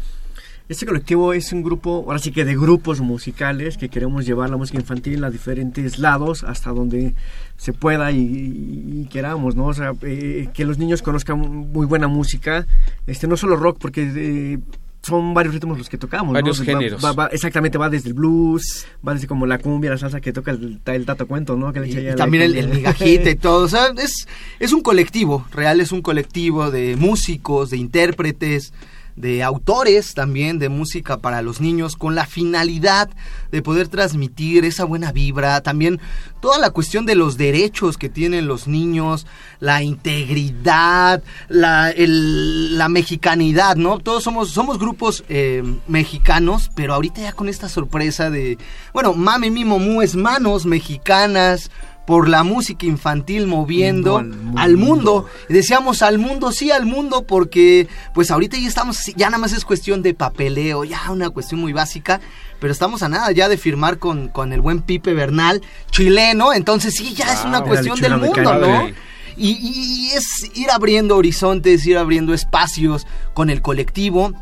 Este 0.69 0.85
colectivo 0.85 1.33
es 1.33 1.51
un 1.53 1.63
grupo, 1.63 2.05
ahora 2.07 2.19
sí 2.19 2.31
que 2.31 2.45
de 2.45 2.55
grupos 2.55 3.01
musicales 3.01 3.79
que 3.79 3.89
queremos 3.89 4.27
llevar 4.27 4.51
la 4.51 4.59
música 4.59 4.79
infantil 4.79 5.25
a 5.25 5.31
diferentes 5.31 5.99
lados 5.99 6.45
hasta 6.45 6.71
donde 6.71 7.15
se 7.57 7.73
pueda 7.73 8.13
y, 8.13 8.19
y- 8.19 9.01
y 9.03 9.05
queramos, 9.07 9.57
¿no? 9.57 9.67
O 9.67 9.75
sea, 9.75 9.93
eh, 10.03 10.49
que 10.53 10.67
los 10.67 10.77
niños 10.79 11.01
conozcan 11.01 11.39
muy 11.41 11.87
buena 11.87 12.07
música, 12.07 12.67
este 13.07 13.27
no 13.27 13.39
solo 13.39 13.57
rock, 13.57 13.79
porque 13.81 14.13
eh, 14.15 14.59
son 15.03 15.33
varios 15.33 15.55
ritmos 15.55 15.79
los 15.79 15.89
que 15.89 15.97
tocamos, 15.97 16.27
¿no? 16.29 16.33
Varios 16.35 16.61
Va- 16.61 16.65
géneros. 16.67 17.03
va- 17.03 17.13
va- 17.13 17.27
exactamente, 17.29 17.79
va 17.79 17.89
desde 17.89 18.09
el 18.09 18.15
blues, 18.15 18.87
va 19.07 19.15
desde 19.15 19.27
como 19.27 19.47
la 19.47 19.57
cumbia, 19.59 19.91
la 19.93 19.97
salsa 19.97 20.21
que 20.21 20.35
toca 20.35 20.51
el, 20.51 20.81
el 20.85 21.07
tato 21.07 21.27
cuento, 21.27 21.57
¿no? 21.57 21.73
Que 21.73 21.81
le 21.81 21.89
Y 21.89 21.93
la 21.95 22.15
también 22.17 22.43
el, 22.43 22.55
el 22.59 22.69
migajita 22.69 23.31
y 23.31 23.35
todo. 23.41 23.65
O 23.65 23.69
sea, 23.69 23.87
es, 23.97 24.27
es 24.61 24.73
un 24.75 24.83
colectivo, 24.83 25.47
real 25.51 25.81
es 25.81 25.93
un 25.93 26.03
colectivo 26.03 26.71
de 26.71 26.97
músicos, 26.97 27.71
de 27.71 27.79
intérpretes, 27.79 28.75
de 29.21 29.43
autores 29.43 30.15
también 30.15 30.59
de 30.59 30.69
música 30.69 31.19
para 31.19 31.43
los 31.43 31.61
niños, 31.61 31.97
con 31.97 32.15
la 32.15 32.27
finalidad 32.27 33.11
de 33.51 33.63
poder 33.63 33.89
transmitir 33.89 34.65
esa 34.65 34.85
buena 34.85 35.13
vibra, 35.13 35.61
también 35.61 36.01
toda 36.41 36.59
la 36.59 36.71
cuestión 36.71 37.07
de 37.07 37.15
los 37.15 37.37
derechos 37.37 37.99
que 37.99 38.09
tienen 38.09 38.47
los 38.47 38.69
niños, 38.69 39.27
la 39.61 39.83
integridad, 39.83 41.23
la, 41.49 41.93
la 41.97 42.89
mexicanidad, 42.89 43.77
¿no? 43.77 43.99
Todos 43.99 44.23
somos, 44.23 44.51
somos 44.51 44.79
grupos 44.79 45.25
eh, 45.29 45.63
mexicanos, 45.87 46.71
pero 46.75 46.95
ahorita 46.95 47.21
ya 47.23 47.33
con 47.33 47.49
esta 47.49 47.69
sorpresa 47.69 48.31
de, 48.31 48.59
bueno, 48.93 49.15
Mame 49.15 49.51
Mimo 49.51 49.79
Mu 49.79 50.03
es 50.03 50.15
manos 50.15 50.67
mexicanas 50.67 51.71
por 52.09 52.27
la 52.27 52.43
música 52.43 52.87
infantil 52.87 53.47
moviendo 53.47 54.17
Al 54.17 54.29
mundo. 54.29 54.59
al 54.59 54.77
mundo. 54.79 55.27
Y 55.51 55.53
decíamos 55.53 56.01
al 56.01 56.17
mundo, 56.17 56.53
sí, 56.53 56.71
al 56.71 56.87
mundo, 56.87 57.25
porque 57.25 57.87
pues 58.15 58.31
ahorita 58.31 58.57
ya 58.57 58.67
estamos, 58.67 59.13
ya 59.15 59.27
nada 59.27 59.37
más 59.37 59.53
es 59.53 59.63
cuestión 59.67 60.01
de 60.01 60.15
papeleo, 60.15 60.85
ya 60.85 61.11
una 61.11 61.29
cuestión 61.29 61.61
muy 61.61 61.75
básica, 61.75 62.23
pero 62.61 62.73
estamos 62.73 63.03
a 63.03 63.11
nada 63.11 63.31
ya 63.33 63.51
de 63.51 63.59
firmar 63.59 63.99
con, 63.99 64.29
con 64.29 64.55
el 64.55 64.63
buen 64.63 64.81
Pipe 64.81 65.13
Bernal, 65.13 65.61
chileno, 65.91 66.55
entonces 66.55 66.95
sí, 66.97 67.13
ya 67.13 67.31
es 67.31 67.45
una 67.45 67.61
cuestión 67.61 68.01
del 68.01 68.17
mundo, 68.17 68.55
¿no? 68.55 68.89
y 69.37 70.11
es 70.15 70.51
ir 70.55 70.71
abriendo 70.71 71.15
horizontes, 71.15 71.87
ir 71.87 71.99
abriendo 71.99 72.33
espacios 72.33 73.07
con 73.35 73.51
el 73.51 73.61
colectivo, 73.61 74.33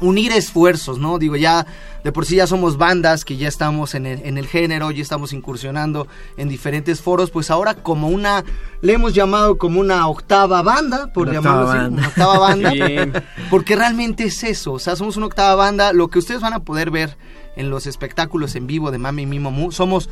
unir 0.00 0.32
esfuerzos, 0.32 0.98
¿no? 0.98 1.18
Digo, 1.18 1.36
ya 1.36 1.66
de 2.04 2.12
por 2.12 2.24
sí 2.24 2.36
ya 2.36 2.46
somos 2.46 2.78
bandas 2.78 3.24
que 3.24 3.36
ya 3.36 3.48
estamos 3.48 3.94
en 3.94 4.06
el, 4.06 4.20
en 4.24 4.38
el 4.38 4.46
género, 4.46 4.90
ya 4.90 5.02
estamos 5.02 5.32
incursionando 5.32 6.06
en 6.36 6.48
diferentes 6.48 7.00
foros, 7.02 7.30
pues 7.30 7.50
ahora 7.50 7.74
como 7.74 8.08
una, 8.08 8.44
le 8.80 8.94
hemos 8.94 9.14
llamado 9.14 9.58
como 9.58 9.80
una 9.80 10.06
octava 10.08 10.62
banda, 10.62 11.12
por 11.12 11.28
Una 11.28 11.34
llamarlo 11.40 11.66
octava 11.66 11.72
así, 11.72 11.82
banda. 11.82 11.98
una 11.98 12.08
octava 12.08 12.38
banda, 12.38 12.70
Bien. 12.74 13.12
porque 13.50 13.76
realmente 13.76 14.24
es 14.24 14.42
eso, 14.44 14.72
o 14.72 14.78
sea, 14.78 14.96
somos 14.96 15.16
una 15.16 15.26
octava 15.26 15.54
banda, 15.54 15.92
lo 15.92 16.08
que 16.08 16.18
ustedes 16.18 16.40
van 16.40 16.54
a 16.54 16.60
poder 16.60 16.90
ver 16.90 17.16
en 17.56 17.68
los 17.68 17.86
espectáculos 17.86 18.54
en 18.56 18.66
vivo 18.66 18.90
de 18.90 18.98
Mami 18.98 19.26
Mimo 19.26 19.50
Mu, 19.50 19.70
somos 19.70 20.08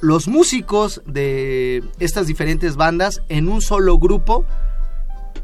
los 0.00 0.28
músicos 0.28 1.02
de 1.06 1.82
estas 1.98 2.26
diferentes 2.26 2.76
bandas 2.76 3.22
en 3.28 3.48
un 3.48 3.60
solo 3.62 3.98
grupo 3.98 4.44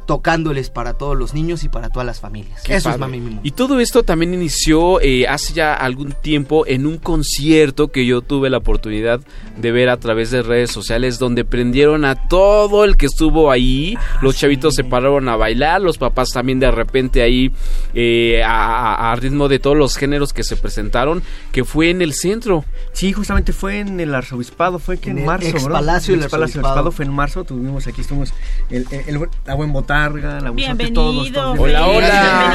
tocándoles 0.06 0.70
para 0.70 0.94
todos 0.94 1.16
los 1.16 1.34
niños 1.34 1.64
y 1.64 1.68
para 1.68 1.88
todas 1.90 2.06
las 2.06 2.20
familias. 2.20 2.62
Qué 2.62 2.76
Eso 2.76 2.90
es. 2.90 2.98
Mami 2.98 3.20
Mimo. 3.20 3.40
Y 3.42 3.52
todo 3.52 3.80
esto 3.80 4.02
también 4.02 4.34
inició 4.34 5.00
eh, 5.00 5.26
hace 5.28 5.52
ya 5.54 5.74
algún 5.74 6.12
tiempo 6.12 6.66
en 6.66 6.86
un 6.86 6.98
concierto 6.98 7.88
que 7.88 8.04
yo 8.06 8.20
tuve 8.20 8.50
la 8.50 8.58
oportunidad 8.58 9.20
de 9.56 9.72
ver 9.72 9.88
a 9.88 9.96
través 9.98 10.30
de 10.30 10.42
redes 10.42 10.70
sociales 10.70 11.18
donde 11.18 11.44
prendieron 11.44 12.04
a 12.04 12.28
todo 12.28 12.84
el 12.84 12.96
que 12.96 13.06
estuvo 13.06 13.50
ahí. 13.50 13.96
Los 14.20 14.36
chavitos 14.36 14.74
se 14.74 14.84
pararon 14.84 15.28
a 15.28 15.36
bailar, 15.36 15.80
los 15.80 15.98
papás 15.98 16.30
también 16.30 16.58
de 16.60 16.70
repente 16.70 17.22
ahí 17.22 17.52
eh, 17.94 18.42
a, 18.44 19.08
a- 19.08 19.12
a 19.12 19.16
ritmo 19.16 19.48
de 19.48 19.58
todos 19.58 19.76
los 19.76 19.96
géneros 19.96 20.32
que 20.32 20.42
se 20.44 20.56
presentaron, 20.56 21.22
que 21.52 21.64
fue 21.64 21.90
en 21.90 22.02
el 22.02 22.14
centro. 22.14 22.64
Sí, 22.92 23.12
justamente 23.12 23.52
fue 23.52 23.78
en 23.80 24.00
el 24.00 24.14
arzobispado, 24.14 24.78
fue 24.78 24.98
que 24.98 25.10
en, 25.10 25.18
En 25.18 25.22
el 25.22 25.26
marzo, 25.26 25.48
ex 25.48 25.62
¿no? 25.64 25.70
Palacio 25.72 26.14
del 26.14 26.22
Ex 26.24 26.30
Palacio 26.30 26.60
del 26.60 26.66
Arzobispado. 26.66 26.66
Arzobispado 26.72 26.92
fue 26.92 27.04
en 27.04 27.12
marzo, 27.12 27.44
tuvimos 27.44 27.86
aquí, 27.86 28.00
estuvimos 28.00 28.32
el, 28.70 28.86
el- 28.90 29.16
el- 29.16 29.28
la 29.46 29.54
buen 29.54 29.72
botarga, 29.92 30.40
la 30.40 30.50
Bienvenido. 30.50 31.02
todos, 31.12 31.32
todos. 31.32 31.58
Hola, 31.58 31.86
hola. 31.86 32.08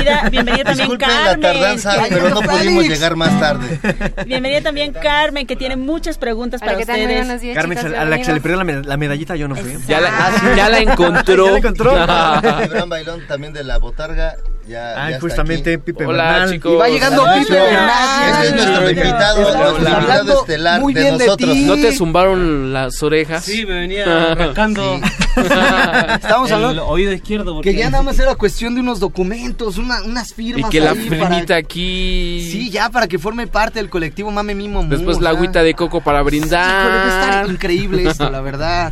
Bienvenida, 0.03 0.29
bienvenida 0.29 0.63
también 0.63 0.77
Disculpen 0.89 1.09
Carmen. 1.09 1.41
la 1.41 1.53
tardanza, 1.53 2.03
que- 2.03 2.15
pero 2.15 2.29
no 2.29 2.41
pudimos 2.41 2.83
llegar 2.88 3.15
más 3.15 3.39
tarde. 3.39 3.79
Bienvenida 4.25 4.61
también 4.61 4.93
Carmen, 4.93 5.45
que 5.45 5.55
tiene 5.55 5.75
muchas 5.75 6.17
preguntas 6.17 6.59
para 6.61 6.77
ustedes. 6.77 7.41
días, 7.41 7.55
Carmen, 7.55 7.77
chicos, 7.77 7.93
a 7.93 8.05
la 8.05 8.17
que 8.17 8.25
se 8.25 8.33
le 8.33 8.41
perdió 8.41 8.57
la, 8.57 8.63
med- 8.63 8.85
la 8.85 8.97
medallita 8.97 9.35
yo 9.35 9.47
no 9.47 9.55
fui. 9.55 9.77
Ya 9.88 10.01
la, 10.01 10.09
Ah, 10.09 10.31
sí. 10.39 10.45
ya 10.55 10.69
la 10.69 10.79
encontró. 10.81 11.45
¿Ya 11.45 11.51
la 11.51 11.57
encontró? 11.59 11.91
Gibran 12.63 12.89
Bailón 12.89 13.21
también 13.27 13.53
de 13.53 13.63
la 13.63 13.77
botarga. 13.77 14.35
Ya, 14.68 14.91
Ah, 14.91 14.95
ya 15.09 15.15
está 15.15 15.20
justamente 15.22 15.74
aquí. 15.76 15.84
Pipe 15.86 16.05
Hola, 16.05 16.24
Bernal. 16.32 16.49
chicos. 16.51 16.74
Y 16.74 16.76
va 16.76 16.88
llegando 16.89 17.22
Hola, 17.24 17.34
Pipe. 17.39 17.53
Bernal. 17.53 18.30
Este 18.30 18.47
es 18.47 18.55
nuestro 18.55 18.89
invitado, 18.89 19.41
Estamos 19.47 19.72
nuestro 19.80 19.95
invitado 19.99 20.39
estelar 20.41 20.82
muy 20.82 20.93
de 20.93 21.01
bien 21.01 21.18
de 21.18 21.26
nosotros. 21.26 21.51
ti. 21.53 21.63
¿No 21.63 21.76
te 21.76 21.95
zumbaron 21.95 22.74
las 22.74 23.01
orejas? 23.03 23.45
Sí, 23.45 23.65
me 23.65 23.74
venía 23.82 24.05
arrancando 24.34 24.99
Estamos 25.38 26.49
el 26.49 26.55
hablando 26.55 26.88
oído 26.88 27.13
izquierdo. 27.13 27.53
porque- 27.55 27.72
que 27.72 27.78
ya 27.78 27.89
nada 27.89 28.03
más 28.03 28.20
era 28.20 28.36
cuestión 28.36 28.76
de 28.76 28.82
unos 28.82 28.99
documentos, 28.99 29.78
una- 29.78 30.01
unas 30.03 30.32
Y 30.32 30.34
firmas. 30.34 30.70
que 30.72 30.82
la 30.82 30.91
ahí 30.91 31.09
para- 31.09 31.28
firmita 31.30 31.55
aquí. 31.55 32.49
Sí, 32.51 32.70
ya 32.70 32.89
para 32.89 33.07
que 33.07 33.18
forme 33.20 33.47
parte 33.47 33.80
del 33.80 33.89
colectivo 33.89 34.32
Mame 34.32 34.53
Mimo. 34.55 34.84
Mu, 34.84 34.89
Después 34.89 35.18
o 35.18 35.22
la 35.22 35.30
agüita 35.30 35.63
de 35.63 35.74
coco 35.76 36.01
para 36.01 36.20
Híjole, 36.22 36.39
va 36.39 36.59
a 36.59 37.03
brindar. 37.03 37.32
estar 37.32 37.49
increíble 37.51 38.09
esto, 38.09 38.30
la 38.30 38.41
verdad. 38.41 38.91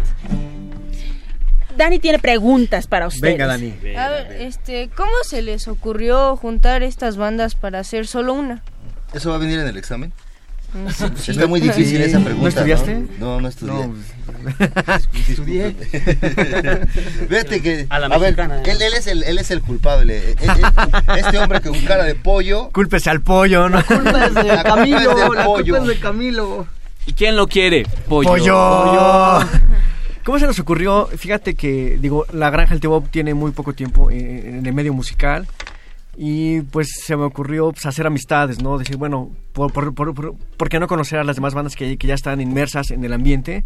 Dani 1.78 2.00
tiene 2.00 2.20
preguntas 2.20 2.88
para 2.88 3.08
ustedes. 3.08 3.34
Venga, 3.34 3.48
Dani. 3.48 3.74
A 3.98 4.10
ver, 4.10 4.32
este, 4.40 4.90
¿cómo 4.96 5.12
se 5.24 5.42
les 5.42 5.68
ocurrió 5.68 6.36
juntar 6.38 6.84
estas 6.84 7.18
bandas 7.18 7.56
para 7.56 7.80
hacer 7.80 8.08
solo 8.08 8.34
una? 8.34 8.64
¿Eso 9.14 9.30
va 9.30 9.36
a 9.36 9.40
venir 9.40 9.60
en 9.60 9.68
el 9.68 9.78
examen? 9.78 10.12
Sí. 11.18 11.32
Está 11.32 11.48
muy 11.48 11.62
difícil 11.62 11.98
Sí. 12.00 12.04
esa 12.04 12.20
¿No 12.20 12.26
pregunta. 12.26 12.50
estudiaste? 12.50 13.06
No, 13.18 13.40
no, 13.40 13.48
estudié. 13.48 13.88
No. 13.88 13.96
Estudié. 15.30 15.72
Fíjate 17.30 17.62
que. 17.62 17.86
A 17.90 18.00
la 18.00 18.10
ver, 18.10 18.20
mexicana, 18.36 18.58
¿eh? 18.60 18.72
él, 18.72 18.82
él 18.82 18.94
es 18.94 19.08
el, 19.08 19.24
él 19.24 19.38
es 19.38 19.52
el 19.52 19.62
culpable. 19.62 20.32
Él- 20.32 20.38
él- 20.42 21.18
este 21.18 21.38
hombre 21.40 21.62
con 21.62 21.80
cara 21.86 22.04
de 22.04 22.16
pollo. 22.16 22.72
Cúlpese 22.74 23.10
al 23.10 23.22
pollo, 23.22 23.70
¿no? 23.70 23.84
Culpa 23.86 24.26
es 24.26 24.34
de 24.34 24.44
La 24.44 24.64
culpa 24.64 24.76
Camilo, 24.76 24.98
es 25.12 25.16
del 25.18 25.34
la 25.36 25.46
pollo. 25.46 25.76
culpa 25.78 25.92
es 25.92 25.98
de 25.98 26.00
Camilo. 26.04 26.68
¿Y 27.06 27.14
quién 27.14 27.36
lo 27.38 27.48
quiere? 27.48 27.86
Pollo. 28.10 28.30
Pollo. 28.32 29.40
¿Cómo 30.26 30.40
se 30.40 30.48
nos 30.48 30.60
ocurrió? 30.60 31.06
Fíjate 31.16 31.54
que, 31.56 31.98
digo, 32.02 32.26
la 32.34 32.50
Granja 32.50 32.72
del 32.74 32.82
Tío 32.82 32.90
Bob 32.90 33.10
tiene 33.10 33.34
muy 33.36 33.52
poco 33.52 33.74
tiempo 33.74 34.10
en, 34.10 34.56
en 34.58 34.66
el 34.66 34.74
medio 34.74 34.92
musical 34.94 35.48
y 36.18 36.62
pues 36.62 36.88
se 37.06 37.16
me 37.16 37.24
ocurrió 37.24 37.72
pues, 37.72 37.86
hacer 37.86 38.08
amistades, 38.08 38.62
¿no? 38.62 38.78
Decir, 38.80 38.98
bueno, 38.98 39.30
por, 39.54 39.72
por, 39.72 39.94
por, 39.94 40.14
por- 40.16 40.36
¿por 40.36 40.70
qué 40.70 40.80
no 40.80 40.88
conocer 40.88 41.20
a 41.20 41.24
las 41.24 41.36
demás 41.36 41.54
bandas 41.54 41.76
que, 41.76 41.98
que 41.98 42.08
ya 42.08 42.16
están 42.16 42.42
inmersas 42.42 42.90
en 42.92 43.04
el 43.06 43.14
ambiente? 43.14 43.66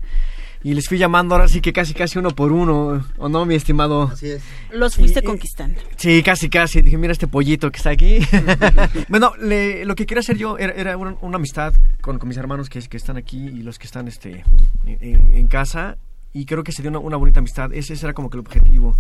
Y 0.61 0.73
les 0.73 0.89
fui 0.89 0.97
llamando 0.97 1.35
ahora 1.35 1.47
sí 1.47 1.61
que 1.61 1.71
casi 1.71 1.93
casi 1.93 2.19
uno 2.19 2.31
por 2.31 2.51
uno, 2.51 3.05
¿o 3.17 3.29
no, 3.29 3.45
mi 3.45 3.55
estimado? 3.55 4.03
Así 4.11 4.29
es. 4.31 4.41
Los 4.73 4.95
fuiste 4.97 5.23
conquistando. 5.23 5.79
Sí, 5.95 6.21
casi, 6.21 6.49
casi. 6.49 6.81
Dije, 6.81 6.97
mira 6.97 7.13
este 7.13 7.27
pollito 7.27 7.71
que 7.71 7.77
está 7.77 7.91
aquí. 7.91 8.19
bueno, 9.07 9.31
le- 9.39 9.85
lo 9.85 9.95
que 9.95 10.05
quería 10.05 10.19
hacer 10.19 10.35
yo 10.37 10.57
era, 10.57 10.73
era 10.73 10.97
una, 10.97 11.15
una 11.21 11.37
amistad 11.37 11.73
con, 12.01 12.19
con 12.19 12.27
mis 12.27 12.37
hermanos 12.37 12.67
que, 12.69 12.81
que 12.81 12.97
están 12.97 13.15
aquí 13.15 13.37
y 13.37 13.63
los 13.63 13.79
que 13.79 13.85
están 13.87 14.09
este, 14.09 14.43
en, 14.85 15.33
en 15.33 15.47
casa. 15.47 15.95
Y 16.33 16.45
creo 16.45 16.63
que 16.63 16.71
se 16.71 16.81
dio 16.81 16.91
una, 16.91 16.99
una 16.99 17.17
bonita 17.17 17.39
amistad. 17.39 17.73
Ese, 17.73 17.93
ese 17.93 18.05
era 18.05 18.13
como 18.13 18.29
que 18.29 18.37
el 18.37 18.41
objetivo. 18.41 18.95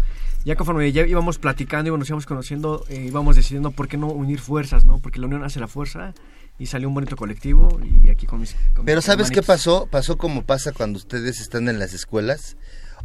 Ya 0.45 0.55
conforme 0.55 0.91
ya 0.91 1.05
íbamos 1.05 1.37
platicando 1.37 1.93
y 1.93 1.97
nos 1.97 2.09
íbamos 2.09 2.25
conociendo, 2.25 2.83
eh, 2.89 3.05
íbamos 3.07 3.35
decidiendo 3.35 3.71
por 3.71 3.87
qué 3.87 3.97
no 3.97 4.07
unir 4.07 4.39
fuerzas, 4.39 4.85
¿no? 4.85 4.99
Porque 4.99 5.19
la 5.19 5.27
unión 5.27 5.43
hace 5.43 5.59
la 5.59 5.67
fuerza 5.67 6.13
y 6.57 6.65
salió 6.65 6.87
un 6.87 6.93
bonito 6.95 7.15
colectivo 7.15 7.79
y 7.83 8.09
aquí 8.09 8.25
con 8.25 8.39
mis... 8.39 8.55
con 8.75 8.85
Pero 8.85 8.97
mis 8.97 9.05
¿sabes 9.05 9.27
qué 9.29 9.39
hermanitos. 9.39 9.45
pasó? 9.45 9.87
Pasó 9.91 10.17
como 10.17 10.43
pasa 10.43 10.71
cuando 10.71 10.97
ustedes 10.97 11.39
están 11.39 11.69
en 11.69 11.77
las 11.79 11.93
escuelas 11.93 12.57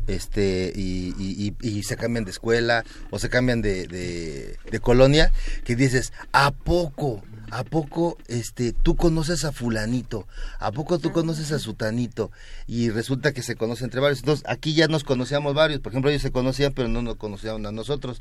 este 0.06 0.72
y, 0.74 1.14
y- 1.18 1.54
y- 1.62 1.68
y 1.78 1.82
se 1.82 1.96
cambian 1.96 2.24
de 2.24 2.30
escuela 2.30 2.84
o 3.10 3.18
se 3.18 3.28
cambian 3.28 3.62
de, 3.62 3.86
de- 3.86 4.56
de 4.70 4.80
colonia, 4.80 5.32
que 5.64 5.76
dices, 5.76 6.12
¿a 6.32 6.50
poco? 6.50 7.22
¿A 7.50 7.62
poco 7.62 8.16
este 8.26 8.72
tú 8.72 8.96
conoces 8.96 9.44
a 9.44 9.52
fulanito? 9.52 10.26
¿A 10.58 10.72
poco 10.72 10.98
tú 10.98 11.12
conoces 11.12 11.52
a 11.52 11.58
sutanito? 11.60 12.32
Y 12.66 12.90
resulta 12.90 13.32
que 13.32 13.42
se 13.42 13.54
conoce 13.54 13.84
entre 13.84 14.00
varios. 14.00 14.20
Entonces, 14.20 14.44
aquí 14.48 14.74
ya 14.74 14.88
nos 14.88 15.04
conocíamos 15.04 15.54
varios. 15.54 15.78
Por 15.80 15.92
ejemplo, 15.92 16.10
ellos 16.10 16.22
se 16.22 16.32
conocían, 16.32 16.72
pero 16.72 16.88
no 16.88 17.02
nos 17.02 17.16
conocían 17.16 17.64
a 17.64 17.70
nosotros. 17.70 18.20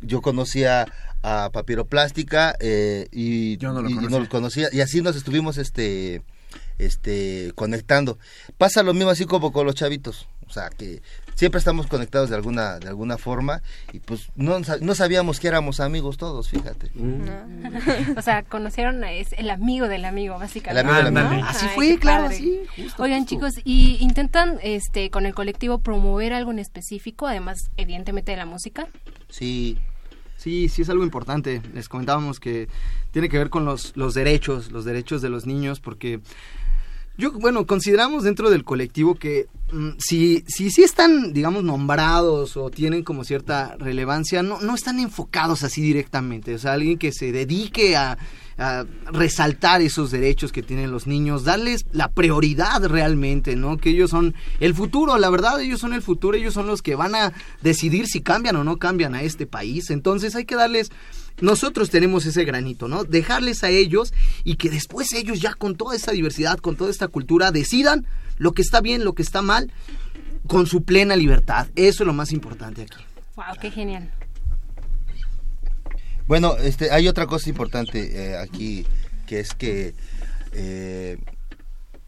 Yo 0.00 0.20
conocía 0.20 0.86
a 1.22 1.50
Papiroplástica 1.52 2.56
eh, 2.58 3.06
y, 3.12 3.56
Yo 3.58 3.72
no 3.72 3.82
lo 3.82 3.88
y- 3.88 3.92
y 3.92 3.96
conocía. 3.96 4.18
los 4.18 4.28
conocía. 4.28 4.68
Y 4.72 4.80
así 4.80 5.00
nos 5.00 5.14
estuvimos 5.16 5.58
este 5.58 6.22
este 6.78 7.52
conectando. 7.54 8.18
Pasa 8.58 8.82
lo 8.82 8.94
mismo 8.94 9.10
así 9.10 9.26
como 9.26 9.52
con 9.52 9.66
los 9.66 9.74
chavitos, 9.74 10.26
o 10.52 10.54
sea, 10.54 10.68
que 10.68 11.00
siempre 11.34 11.58
estamos 11.58 11.86
conectados 11.86 12.28
de 12.28 12.36
alguna 12.36 12.78
de 12.78 12.88
alguna 12.88 13.16
forma 13.16 13.62
y 13.90 14.00
pues 14.00 14.28
no, 14.36 14.58
no 14.82 14.94
sabíamos 14.94 15.40
que 15.40 15.48
éramos 15.48 15.80
amigos 15.80 16.18
todos, 16.18 16.50
fíjate. 16.50 16.90
o 18.16 18.20
sea, 18.20 18.42
conocieron 18.42 19.02
a 19.02 19.12
es 19.12 19.32
el 19.32 19.48
amigo 19.48 19.88
del 19.88 20.04
amigo, 20.04 20.38
básicamente. 20.38 20.82
El 20.82 20.86
amigo 20.94 21.04
del 21.06 21.14
¿no? 21.14 21.20
amigo. 21.20 21.46
Así 21.48 21.64
Ay, 21.70 21.74
fue, 21.74 21.98
claro, 21.98 22.24
padre. 22.24 22.36
así. 22.36 22.60
justo, 22.82 23.02
Oigan, 23.02 23.20
justo. 23.20 23.34
chicos, 23.34 23.52
¿y 23.64 23.96
intentan 24.00 24.58
este 24.62 25.08
con 25.08 25.24
el 25.24 25.34
colectivo 25.34 25.78
promover 25.78 26.34
algo 26.34 26.50
en 26.50 26.58
específico, 26.58 27.26
además, 27.26 27.70
evidentemente, 27.78 28.32
de 28.32 28.36
la 28.36 28.46
música? 28.46 28.88
Sí, 29.30 29.78
Sí, 30.36 30.68
sí 30.68 30.82
es 30.82 30.90
algo 30.90 31.04
importante. 31.04 31.62
Les 31.72 31.88
comentábamos 31.88 32.40
que 32.40 32.68
tiene 33.12 33.28
que 33.28 33.38
ver 33.38 33.48
con 33.48 33.64
los, 33.64 33.96
los 33.96 34.12
derechos, 34.12 34.72
los 34.72 34.84
derechos 34.84 35.22
de 35.22 35.28
los 35.28 35.46
niños, 35.46 35.78
porque 35.78 36.20
yo, 37.22 37.30
bueno, 37.30 37.68
consideramos 37.68 38.24
dentro 38.24 38.50
del 38.50 38.64
colectivo 38.64 39.14
que 39.14 39.46
mm, 39.70 39.90
si, 39.98 40.42
si 40.48 40.72
sí 40.72 40.82
están, 40.82 41.32
digamos, 41.32 41.62
nombrados 41.62 42.56
o 42.56 42.68
tienen 42.68 43.04
como 43.04 43.22
cierta 43.22 43.76
relevancia, 43.78 44.42
no, 44.42 44.60
no 44.60 44.74
están 44.74 44.98
enfocados 44.98 45.62
así 45.62 45.80
directamente. 45.80 46.52
O 46.52 46.58
sea, 46.58 46.72
alguien 46.72 46.98
que 46.98 47.12
se 47.12 47.30
dedique 47.30 47.94
a, 47.94 48.18
a 48.58 48.84
resaltar 49.12 49.82
esos 49.82 50.10
derechos 50.10 50.50
que 50.50 50.64
tienen 50.64 50.90
los 50.90 51.06
niños, 51.06 51.44
darles 51.44 51.86
la 51.92 52.08
prioridad 52.08 52.84
realmente, 52.88 53.54
¿no? 53.54 53.76
Que 53.76 53.90
ellos 53.90 54.10
son 54.10 54.34
el 54.58 54.74
futuro, 54.74 55.16
la 55.16 55.30
verdad, 55.30 55.60
ellos 55.60 55.78
son 55.78 55.92
el 55.92 56.02
futuro, 56.02 56.36
ellos 56.36 56.54
son 56.54 56.66
los 56.66 56.82
que 56.82 56.96
van 56.96 57.14
a 57.14 57.32
decidir 57.62 58.08
si 58.08 58.20
cambian 58.20 58.56
o 58.56 58.64
no 58.64 58.78
cambian 58.78 59.14
a 59.14 59.22
este 59.22 59.46
país. 59.46 59.90
Entonces 59.90 60.34
hay 60.34 60.44
que 60.44 60.56
darles 60.56 60.90
nosotros 61.40 61.90
tenemos 61.90 62.26
ese 62.26 62.44
granito, 62.44 62.88
¿no? 62.88 63.04
Dejarles 63.04 63.64
a 63.64 63.70
ellos 63.70 64.12
y 64.44 64.56
que 64.56 64.70
después 64.70 65.12
ellos 65.12 65.40
ya 65.40 65.54
con 65.54 65.76
toda 65.76 65.96
esta 65.96 66.12
diversidad, 66.12 66.58
con 66.58 66.76
toda 66.76 66.90
esta 66.90 67.08
cultura, 67.08 67.50
decidan 67.50 68.06
lo 68.38 68.52
que 68.52 68.62
está 68.62 68.80
bien, 68.80 69.04
lo 69.04 69.14
que 69.14 69.22
está 69.22 69.42
mal, 69.42 69.72
con 70.46 70.66
su 70.66 70.82
plena 70.82 71.16
libertad. 71.16 71.68
Eso 71.76 72.02
es 72.02 72.06
lo 72.06 72.12
más 72.12 72.32
importante 72.32 72.82
aquí. 72.82 73.02
Wow, 73.36 73.56
qué 73.60 73.70
genial. 73.70 74.10
Bueno, 76.26 76.56
este, 76.56 76.90
hay 76.90 77.08
otra 77.08 77.26
cosa 77.26 77.48
importante 77.48 78.30
eh, 78.30 78.36
aquí, 78.36 78.86
que 79.26 79.40
es 79.40 79.54
que 79.54 79.94
eh, 80.52 81.18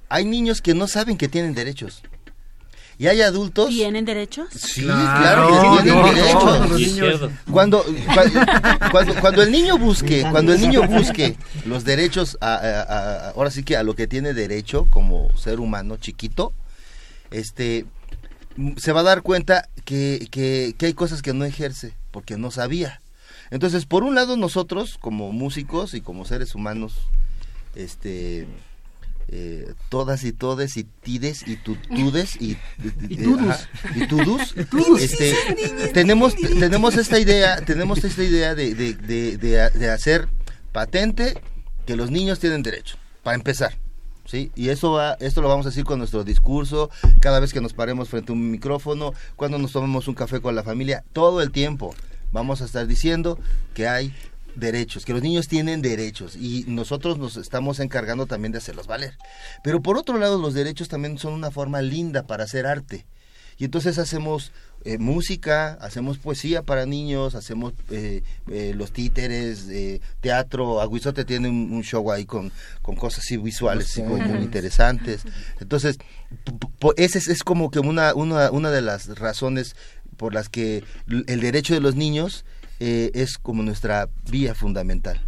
hay 0.09 0.25
niños 0.25 0.61
que 0.61 0.75
no 0.75 0.87
saben 0.87 1.17
que 1.17 1.29
tienen 1.29 1.55
derechos. 1.55 2.03
Y 2.99 3.09
hay 3.09 3.23
adultos... 3.23 3.69
¿Tienen 3.71 4.05
derechos? 4.05 4.49
Sí, 4.55 4.83
claro, 4.83 5.49
que 5.49 5.83
tienen 5.83 6.01
no, 6.03 6.13
derechos. 6.13 6.45
no, 6.45 6.67
los 6.69 6.81
niños. 6.81 7.31
Cuando, 7.51 7.85
cua- 7.85 8.91
cuando, 8.91 9.15
cuando 9.21 9.43
el 9.43 9.51
niño 9.51 9.79
busque, 9.79 10.25
cuando 10.31 10.53
el 10.53 10.61
niño 10.61 10.87
busque 10.87 11.37
los 11.65 11.85
derechos, 11.85 12.39
a- 12.41 12.55
a- 12.55 12.83
a- 12.83 13.31
ahora 13.31 13.51
sí 13.51 13.65
que 13.65 13.77
a 13.77 13.83
lo 13.83 13.95
que 13.95 14.07
tiene 14.07 14.33
derecho 14.33 14.87
como 14.91 15.29
ser 15.37 15.59
humano 15.59 15.97
chiquito, 15.97 16.53
este, 17.33 17.85
se 18.77 18.93
va 18.93 19.01
a 19.01 19.05
dar 19.05 19.23
cuenta 19.23 19.69
que, 19.85 20.29
que, 20.31 20.75
que 20.79 20.87
hay 20.87 20.95
cosas 20.95 21.21
que 21.21 21.35
no 21.35 21.45
ejerce 21.45 21.95
porque 22.13 22.37
no 22.37 22.53
sabía. 22.53 23.01
Entonces, 23.51 23.87
por 23.87 24.05
un 24.05 24.15
lado 24.15 24.37
nosotros 24.37 24.99
como 25.01 25.33
músicos 25.33 25.95
y 25.95 26.01
como 26.01 26.25
seres 26.25 26.55
humanos, 26.55 26.95
este, 27.75 28.47
eh, 29.29 29.73
todas 29.89 30.25
y 30.25 30.33
todes 30.33 30.77
y 30.77 30.85
tides 30.85 31.47
y 31.49 31.57
tutudes 31.57 32.37
y, 32.41 32.57
Y 33.09 33.15
eh, 33.21 33.25
tudus. 33.25 33.69
y 33.97 34.07
tudus, 34.07 34.55
tudus. 34.71 35.01
este, 35.03 35.35
tenemos 35.93 36.35
tenemos 36.37 36.97
esta 36.97 37.19
idea 37.19 37.57
tenemos 37.65 38.05
esta 38.05 38.23
idea 38.23 38.55
de, 38.55 38.75
de, 38.75 38.95
de, 38.95 39.37
de- 39.39 39.71
de 39.71 39.91
hacer 39.91 40.29
patente 40.73 41.35
que 41.87 41.97
los 41.97 42.11
niños 42.11 42.39
tienen 42.41 42.63
derecho 42.63 42.97
para 43.23 43.37
empezar 43.37 43.77
¿sí? 44.27 44.51
Y 44.55 44.69
eso 44.71 44.93
va, 44.93 45.15
esto 45.21 45.43
lo 45.43 45.49
vamos 45.49 45.67
a 45.67 45.69
decir 45.69 45.85
con 45.85 45.99
nuestro 45.99 46.25
discurso, 46.25 46.91
cada 47.21 47.41
vez 47.41 47.53
que 47.53 47.61
nos 47.61 47.75
paremos 47.75 48.09
frente 48.09 48.33
a 48.33 48.35
un 48.35 48.51
micrófono, 48.51 49.13
cuando 49.37 49.59
nos 49.59 49.73
tomemos 49.73 50.09
un 50.09 50.15
café 50.15 50.41
con 50.41 50.55
la 50.55 50.63
familia, 50.63 51.05
todo 51.13 51.43
el 51.43 51.51
tiempo 51.51 51.95
vamos 52.33 52.63
a 52.63 52.65
estar 52.65 52.87
diciendo 52.87 53.39
que 53.75 53.87
hay 53.87 54.15
derechos, 54.55 55.05
que 55.05 55.13
los 55.13 55.23
niños 55.23 55.49
tienen 55.49 55.83
derechos 55.83 56.37
y 56.37 56.65
nosotros 56.69 57.19
nos 57.19 57.37
estamos 57.37 57.81
encargando 57.81 58.27
también 58.27 58.53
de 58.53 58.59
hacerlos 58.59 58.87
valer. 58.87 59.17
Pero 59.63 59.83
por 59.83 59.97
otro 59.97 60.19
lado, 60.19 60.41
los 60.41 60.55
derechos 60.55 60.89
también 60.89 61.19
son 61.19 61.33
una 61.33 61.51
forma 61.51 61.83
linda 61.83 62.27
para 62.27 62.45
hacer 62.45 62.67
arte. 62.67 63.07
Y 63.57 63.65
entonces 63.65 63.99
hacemos 63.99 64.53
eh, 64.85 64.99
música, 64.99 65.75
hacemos 65.81 66.19
poesía 66.19 66.63
para 66.63 66.87
niños, 66.87 67.35
hacemos 67.35 67.73
eh, 67.91 68.23
eh, 68.51 68.73
los 68.75 68.93
títeres, 68.93 69.69
eh, 69.69 70.01
teatro. 70.21 70.81
Aguizote 70.81 71.25
tiene 71.25 71.49
un, 71.49 71.73
un 71.73 71.83
show 71.85 72.11
ahí 72.11 72.25
con, 72.25 72.51
con 72.83 72.97
cosas 72.97 73.21
así 73.21 73.37
visuales, 73.37 73.91
así 73.91 74.03
como 74.03 74.19
muy 74.19 74.43
interesantes. 74.43 75.23
Entonces, 75.61 75.99
ese 76.97 77.19
es, 77.19 77.29
es 77.29 77.43
como 77.45 77.71
que 77.71 77.79
una, 77.79 78.13
una, 78.15 78.51
una 78.51 78.71
de 78.71 78.83
las 78.83 79.19
razones 79.19 79.77
por 80.17 80.35
las 80.35 80.49
que 80.49 80.83
el 81.07 81.41
derecho 81.41 81.75
de 81.75 81.81
los 81.81 81.95
niños 81.95 82.45
eh, 82.81 83.11
es 83.15 83.39
como 83.39 83.63
nuestra 83.63 84.09
vía 84.31 84.55
fundamental. 84.55 85.21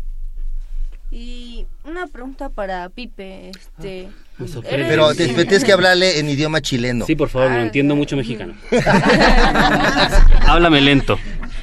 Y 1.11 1.66
una 1.84 2.09
pregunta 2.09 2.49
para 2.49 2.88
Pipe, 2.88 3.51
este... 3.51 4.09
eres- 4.38 4.88
Pero 4.88 5.14
te, 5.14 5.28
te 5.28 5.44
tienes 5.44 5.64
que 5.64 5.72
hablarle 5.72 6.18
en 6.18 6.28
idioma 6.28 6.61
chileno. 6.61 7.07
Sí, 7.07 7.14
por 7.14 7.28
favor, 7.28 7.49
Ah, 7.53 7.55
no 7.59 7.62
entiendo 7.62 7.94
mucho 7.94 8.16
mexicano. 8.16 8.55
Háblame 10.47 10.80
lento. 10.80 11.16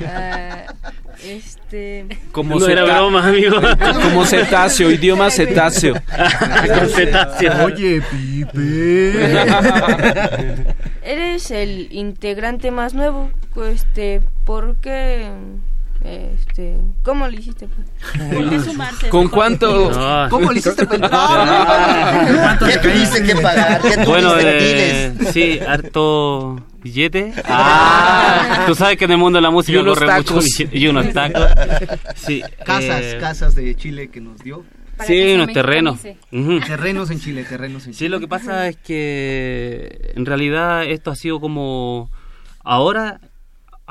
Ah, 0.08 0.64
este... 1.26 2.06
Como 2.32 2.58
No 2.58 2.68
era 2.68 2.84
broma, 2.86 3.28
amigo. 3.28 3.58
Como 4.02 4.26
cetáceo, 4.26 4.90
idioma 4.92 5.30
cetáceo. 5.30 5.94
Con 6.80 6.90
cetáceo. 6.90 7.66
Oye, 7.66 8.02
Pipe. 8.12 9.14
Eres 11.04 11.52
el 11.52 11.90
integrante 11.92 12.72
más 12.72 12.94
nuevo, 12.94 13.30
este, 13.68 14.22
¿por 14.46 14.78
qué? 14.78 15.28
Este, 16.04 16.78
¿cómo 17.02 17.26
lo 17.28 17.34
hiciste? 17.40 17.68
¿Por 17.68 18.50
qué 18.50 18.60
sumarse? 18.60 19.10
¿Con 19.10 19.30
cuánto? 19.30 19.90
No. 19.92 20.30
¿Cómo 20.30 20.52
le 20.52 20.60
hiciste 20.60 20.86
para 20.86 20.96
entrar? 21.06 22.60
¿Qué 22.60 22.78
tuviste 22.80 23.24
que 23.24 23.36
pagar? 23.38 23.82
¿Qué 23.82 24.06
Bueno, 24.06 24.32
tuviste? 24.34 25.06
eh, 25.06 25.10
Diles. 25.12 25.34
sí, 25.34 25.60
harto 25.66 26.62
billete. 26.82 27.34
Ah, 27.46 28.64
tú 28.68 28.76
sabes 28.76 28.98
que 28.98 29.06
en 29.06 29.12
el 29.12 29.18
mundo 29.18 29.38
de 29.38 29.44
la 29.44 29.50
música 29.52 29.78
Y 29.78 29.82
unos 29.82 29.98
corre 29.98 30.14
mucho 30.14 30.34
tacos. 30.34 30.46
Y 30.74 30.88
unos 30.88 31.14
tacos. 31.14 31.48
Sí, 32.16 32.44
Casas, 32.66 33.02
eh, 33.02 33.18
casas 33.22 33.56
de 33.56 33.74
Chile 33.76 34.10
que 34.10 34.20
nos 34.20 34.40
dio. 34.40 34.66
Sí, 35.08 35.34
unos 35.36 35.54
terrenos. 35.54 36.04
mexicanice. 36.04 36.38
Ujú. 36.38 36.60
Terrenos 36.68 37.10
en 37.12 37.20
Chile, 37.22 37.46
terrenos 37.46 37.88
en 37.88 37.94
Sí, 37.94 38.00
Chile. 38.00 38.10
lo 38.10 38.20
que 38.20 38.28
pasa 38.28 38.68
es 38.68 38.76
que 38.76 40.12
en 40.16 40.26
realidad 40.26 40.84
esto 40.84 41.12
ha 41.12 41.16
sido 41.16 41.40
como 41.40 42.10
ahora, 42.64 43.20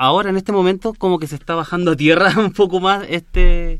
ahora 0.03 0.29
en 0.29 0.37
este 0.37 0.51
momento 0.51 0.93
como 0.93 1.17
que 1.17 1.27
se 1.27 1.35
está 1.35 1.55
bajando 1.55 1.95
tierra 1.95 2.33
un 2.37 2.51
poco 2.51 2.79
más 2.79 3.05
este 3.09 3.79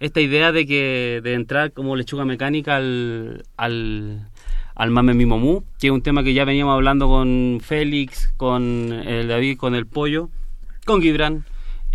esta 0.00 0.20
idea 0.20 0.52
de 0.52 0.66
que 0.66 1.20
de 1.22 1.34
entrar 1.34 1.72
como 1.72 1.96
lechuga 1.96 2.24
mecánica 2.24 2.76
al 2.76 3.44
al 3.56 4.28
al 4.76 4.90
Mame 4.90 5.14
Mi 5.14 5.24
Momú, 5.24 5.62
que 5.78 5.86
es 5.86 5.92
un 5.92 6.02
tema 6.02 6.24
que 6.24 6.34
ya 6.34 6.44
veníamos 6.44 6.74
hablando 6.74 7.06
con 7.06 7.60
Félix, 7.62 8.32
con 8.36 8.92
el 8.92 9.28
David, 9.28 9.56
con 9.56 9.76
el 9.76 9.86
Pollo, 9.86 10.30
con 10.84 11.00
Gibran, 11.00 11.44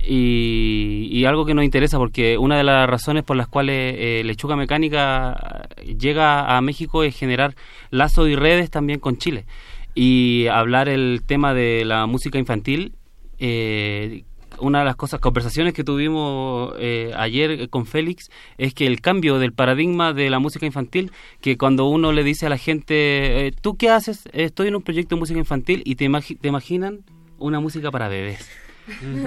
y, 0.02 1.10
y 1.12 1.26
algo 1.26 1.46
que 1.46 1.54
nos 1.54 1.66
interesa 1.66 1.98
porque 1.98 2.38
una 2.38 2.58
de 2.58 2.64
las 2.64 2.90
razones 2.90 3.24
por 3.24 3.36
las 3.36 3.50
cuales 3.50 3.96
eh, 3.98 4.22
Lechuga 4.24 4.56
Mecánica 4.56 5.68
llega 5.86 6.56
a 6.56 6.62
México 6.62 7.04
es 7.04 7.18
generar 7.18 7.56
lazos 7.92 8.30
y 8.30 8.36
redes 8.38 8.70
también 8.70 9.02
con 9.02 9.18
Chile 9.18 9.46
y 9.94 10.48
hablar 10.48 10.88
el 10.88 11.24
tema 11.26 11.54
de 11.54 11.84
la 11.84 12.06
música 12.06 12.40
infantil. 12.40 12.94
Eh, 13.40 14.24
una 14.60 14.80
de 14.80 14.86
las 14.86 14.96
cosas, 14.96 15.20
conversaciones 15.20 15.74
que 15.74 15.84
tuvimos 15.84 16.74
eh, 16.80 17.12
ayer 17.16 17.70
con 17.70 17.86
Félix 17.86 18.30
es 18.58 18.74
que 18.74 18.88
el 18.88 19.02
cambio 19.02 19.40
del 19.40 19.54
paradigma 19.54 20.14
de 20.14 20.30
la 20.30 20.40
música 20.40 20.66
infantil, 20.66 21.12
que 21.42 21.58
cuando 21.58 21.86
uno 21.86 22.12
le 22.12 22.24
dice 22.24 22.46
a 22.46 22.50
la 22.50 22.58
gente, 22.58 23.48
eh, 23.48 23.52
¿tú 23.62 23.78
qué 23.78 23.90
haces? 23.90 24.28
Estoy 24.34 24.68
en 24.68 24.76
un 24.76 24.82
proyecto 24.82 25.16
de 25.16 25.20
música 25.20 25.40
infantil 25.40 25.82
y 25.86 25.96
te, 25.96 26.10
te 26.42 26.48
imaginan 26.48 27.00
una 27.38 27.60
música 27.60 27.92
para 27.92 28.08
bebés. 28.08 28.50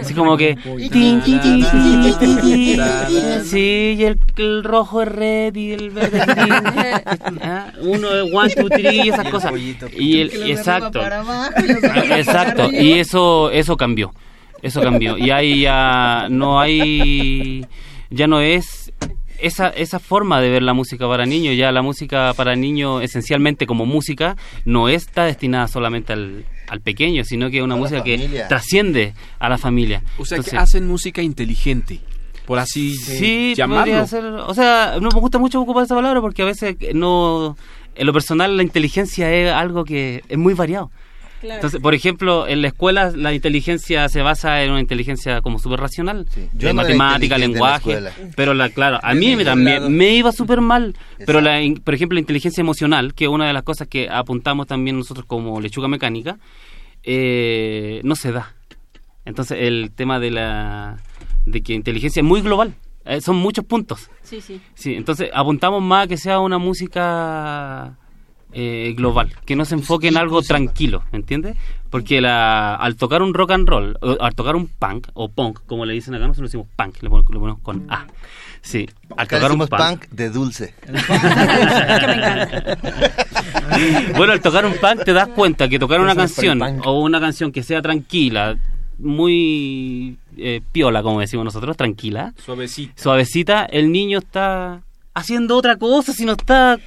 Así 0.00 0.14
como 0.14 0.36
que... 0.36 0.56
Sí, 3.44 3.96
y 3.98 4.04
el, 4.04 4.18
el 4.36 4.64
rojo 4.64 5.02
es 5.02 5.08
red 5.08 5.54
y 5.54 5.72
el 5.72 5.90
verde 5.90 6.18
es 6.18 6.26
green. 6.26 6.64
Ah, 7.42 7.72
Uno 7.80 8.14
es 8.14 8.34
one, 8.34 8.54
two, 8.54 8.68
three 8.68 9.02
y 9.04 9.08
esas 9.08 9.28
cosas. 9.28 9.52
Y 9.96 10.20
el, 10.20 10.50
exacto. 10.50 11.00
Exacto. 12.10 12.70
Y 12.70 12.92
eso, 12.94 13.50
eso 13.50 13.76
cambió. 13.76 14.12
Eso 14.62 14.80
cambió. 14.80 15.18
Y 15.18 15.30
ahí 15.30 15.62
ya 15.62 16.26
no 16.30 16.60
hay... 16.60 17.66
Ya 18.10 18.26
no 18.26 18.40
es 18.40 18.92
esa, 19.42 19.68
esa 19.70 19.98
forma 19.98 20.40
de 20.40 20.50
ver 20.50 20.62
la 20.62 20.72
música 20.72 21.08
para 21.08 21.26
niños, 21.26 21.56
ya 21.56 21.72
la 21.72 21.82
música 21.82 22.32
para 22.34 22.54
niños 22.54 23.02
esencialmente 23.02 23.66
como 23.66 23.86
música 23.86 24.36
no 24.64 24.88
está 24.88 25.24
destinada 25.24 25.66
solamente 25.66 26.12
al, 26.12 26.44
al 26.68 26.80
pequeño, 26.80 27.24
sino 27.24 27.50
que 27.50 27.58
es 27.58 27.62
una 27.62 27.74
A 27.74 27.78
música 27.78 28.02
que 28.02 28.44
trasciende 28.48 29.14
a 29.38 29.48
la 29.48 29.58
familia. 29.58 30.02
O 30.18 30.24
sea, 30.24 30.36
Entonces, 30.36 30.52
que 30.52 30.58
hacen 30.58 30.86
música 30.86 31.22
inteligente, 31.22 32.00
por 32.46 32.58
así 32.58 32.94
Sí, 32.96 33.54
llamarlo. 33.56 33.92
podría 33.92 34.06
ser. 34.06 34.24
O 34.24 34.54
sea, 34.54 34.96
no 35.00 35.08
me 35.12 35.20
gusta 35.20 35.38
mucho 35.38 35.60
ocupar 35.60 35.84
esa 35.84 35.94
palabra 35.94 36.20
porque 36.20 36.42
a 36.42 36.46
veces 36.46 36.76
no. 36.94 37.56
En 37.94 38.06
lo 38.06 38.12
personal, 38.14 38.56
la 38.56 38.62
inteligencia 38.62 39.30
es 39.32 39.52
algo 39.52 39.84
que 39.84 40.22
es 40.28 40.38
muy 40.38 40.54
variado. 40.54 40.90
Claro. 41.42 41.56
Entonces, 41.56 41.80
por 41.80 41.92
ejemplo, 41.92 42.46
en 42.46 42.62
la 42.62 42.68
escuela 42.68 43.10
la 43.10 43.34
inteligencia 43.34 44.08
se 44.08 44.22
basa 44.22 44.62
en 44.62 44.70
una 44.70 44.78
inteligencia 44.78 45.40
como 45.40 45.58
súper 45.58 45.80
racional, 45.80 46.28
Yo 46.54 46.68
de 46.68 46.72
no 46.72 46.82
matemática, 46.82 47.36
la 47.36 47.46
lenguaje, 47.48 47.98
pero 48.36 48.54
la 48.54 48.68
claro, 48.68 49.00
a 49.02 49.12
mí 49.12 49.34
me 49.34 49.44
también 49.44 49.92
me 49.92 50.10
iba 50.10 50.30
súper 50.30 50.60
mal, 50.60 50.94
pero 51.26 51.40
la, 51.40 51.58
por 51.82 51.94
ejemplo, 51.94 52.14
la 52.14 52.20
inteligencia 52.20 52.60
emocional, 52.60 53.12
que 53.12 53.24
es 53.24 53.28
una 53.28 53.48
de 53.48 53.52
las 53.52 53.64
cosas 53.64 53.88
que 53.88 54.08
apuntamos 54.08 54.68
también 54.68 54.96
nosotros 54.96 55.26
como 55.26 55.60
lechuga 55.60 55.88
mecánica, 55.88 56.38
eh, 57.02 58.00
no 58.04 58.14
se 58.14 58.30
da. 58.30 58.54
Entonces, 59.24 59.58
el 59.62 59.90
tema 59.90 60.20
de 60.20 60.30
la 60.30 60.98
de 61.44 61.60
que 61.64 61.72
inteligencia 61.72 62.20
es 62.20 62.24
muy 62.24 62.40
global, 62.40 62.76
eh, 63.04 63.20
son 63.20 63.34
muchos 63.34 63.64
puntos. 63.64 64.10
Sí, 64.22 64.40
sí. 64.40 64.60
Sí, 64.74 64.94
entonces 64.94 65.28
apuntamos 65.34 65.82
más 65.82 66.04
a 66.04 66.06
que 66.06 66.16
sea 66.16 66.38
una 66.38 66.58
música 66.58 67.98
eh, 68.52 68.94
global, 68.96 69.32
que 69.44 69.56
no 69.56 69.64
se 69.64 69.74
enfoque 69.74 70.08
en 70.08 70.16
algo 70.16 70.42
tranquilo, 70.42 71.02
¿me 71.12 71.18
entiendes? 71.18 71.56
Porque 71.90 72.20
la, 72.20 72.74
al 72.74 72.96
tocar 72.96 73.22
un 73.22 73.34
rock 73.34 73.52
and 73.52 73.68
roll, 73.68 73.96
o 74.00 74.16
al 74.20 74.34
tocar 74.34 74.56
un 74.56 74.66
punk, 74.66 75.08
o 75.14 75.28
punk, 75.28 75.60
como 75.66 75.84
le 75.84 75.94
dicen 75.94 76.14
acá, 76.14 76.26
nosotros 76.26 76.50
decimos 76.50 76.68
punk, 76.76 77.02
le 77.02 77.10
ponemos, 77.10 77.30
le 77.32 77.38
ponemos 77.38 77.60
con 77.60 77.86
A. 77.90 78.06
Sí, 78.60 78.88
al 79.16 79.26
tocar 79.26 79.50
un 79.52 79.58
punk, 79.58 79.70
punk 79.70 80.06
de 80.10 80.30
dulce. 80.30 80.74
bueno, 84.16 84.32
al 84.32 84.40
tocar 84.40 84.64
un 84.64 84.74
punk 84.74 85.04
te 85.04 85.12
das 85.12 85.28
cuenta 85.28 85.68
que 85.68 85.78
tocar 85.78 86.00
una 86.00 86.14
canción 86.14 86.60
o 86.84 87.00
una 87.00 87.20
canción 87.20 87.50
que 87.50 87.62
sea 87.62 87.82
tranquila, 87.82 88.56
muy 88.98 90.16
eh, 90.36 90.60
piola, 90.72 91.02
como 91.02 91.20
decimos 91.20 91.44
nosotros, 91.44 91.76
tranquila, 91.76 92.32
Suavecita. 92.44 93.02
suavecita, 93.02 93.64
el 93.64 93.90
niño 93.90 94.18
está 94.18 94.82
haciendo 95.14 95.56
otra 95.56 95.76
cosa, 95.76 96.12
si 96.12 96.24
no 96.24 96.32
está... 96.32 96.78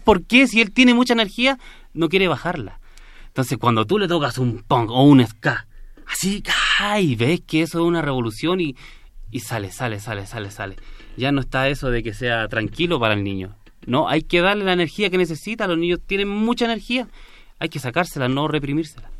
¿Por 0.00 0.24
qué? 0.24 0.46
Si 0.46 0.60
él 0.60 0.72
tiene 0.72 0.94
mucha 0.94 1.12
energía, 1.12 1.58
no 1.94 2.08
quiere 2.08 2.28
bajarla. 2.28 2.80
Entonces, 3.28 3.58
cuando 3.58 3.86
tú 3.86 3.98
le 3.98 4.08
tocas 4.08 4.38
un 4.38 4.62
punk 4.62 4.90
o 4.90 5.02
un 5.02 5.24
ska, 5.26 5.66
así, 6.06 6.42
¡ay! 6.78 7.14
ves 7.14 7.40
que 7.46 7.62
eso 7.62 7.78
es 7.78 7.84
una 7.84 8.02
revolución 8.02 8.60
y, 8.60 8.76
y 9.30 9.40
sale, 9.40 9.70
sale, 9.70 10.00
sale, 10.00 10.26
sale, 10.26 10.50
sale. 10.50 10.76
Ya 11.16 11.32
no 11.32 11.40
está 11.40 11.68
eso 11.68 11.90
de 11.90 12.02
que 12.02 12.14
sea 12.14 12.48
tranquilo 12.48 12.98
para 12.98 13.14
el 13.14 13.24
niño. 13.24 13.54
No, 13.86 14.08
hay 14.08 14.22
que 14.22 14.40
darle 14.40 14.64
la 14.64 14.72
energía 14.72 15.10
que 15.10 15.18
necesita. 15.18 15.66
Los 15.66 15.78
niños 15.78 16.00
tienen 16.06 16.28
mucha 16.28 16.64
energía. 16.64 17.08
Hay 17.58 17.68
que 17.68 17.78
sacársela, 17.78 18.28
no 18.28 18.48
reprimírsela. 18.48 19.10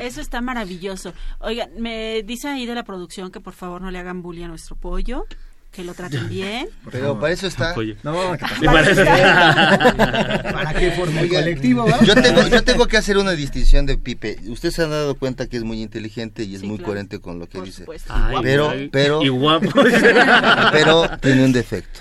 Eso 0.00 0.20
está 0.20 0.40
maravilloso. 0.40 1.12
Oigan, 1.40 1.70
me 1.78 2.22
dice 2.22 2.48
ahí 2.48 2.66
de 2.66 2.74
la 2.74 2.84
producción 2.84 3.30
que 3.30 3.40
por 3.40 3.54
favor 3.54 3.82
no 3.82 3.90
le 3.90 3.98
hagan 3.98 4.22
bully 4.22 4.42
a 4.42 4.48
nuestro 4.48 4.76
pollo, 4.76 5.26
que 5.74 5.84
lo 5.84 5.92
traten 5.92 6.28
bien. 6.28 6.68
Pero 6.90 7.18
para 7.18 7.32
eso 7.32 7.46
está. 7.46 7.74
No, 8.02 8.32
¿qué 8.38 8.46
Sí, 8.60 8.64
para 8.66 8.90
eso 8.90 9.04
¿Para 10.52 10.74
qué 10.74 10.90
forma 10.92 11.20
el 11.20 11.28
colectivo? 11.28 11.86
Yo 12.04 12.14
tengo, 12.14 12.46
yo 12.46 12.62
tengo 12.62 12.86
que 12.86 12.96
hacer 12.96 13.18
una 13.18 13.32
distinción 13.32 13.84
de 13.86 13.98
Pipe. 13.98 14.38
Ustedes 14.48 14.74
se 14.76 14.82
han 14.84 14.90
dado 14.90 15.16
cuenta 15.16 15.48
que 15.48 15.56
es 15.56 15.64
muy 15.64 15.82
inteligente 15.82 16.44
y 16.44 16.54
es 16.54 16.62
muy 16.62 16.78
coherente 16.78 17.18
con 17.20 17.38
lo 17.38 17.48
que 17.48 17.60
dice. 17.60 17.84
Ay, 18.08 18.36
pero, 18.42 18.70
ay, 18.70 18.88
pero, 18.90 19.22
y 19.22 19.28
guapo. 19.28 19.68
pero 20.72 21.08
tiene 21.20 21.44
un 21.44 21.52
defecto. 21.52 22.00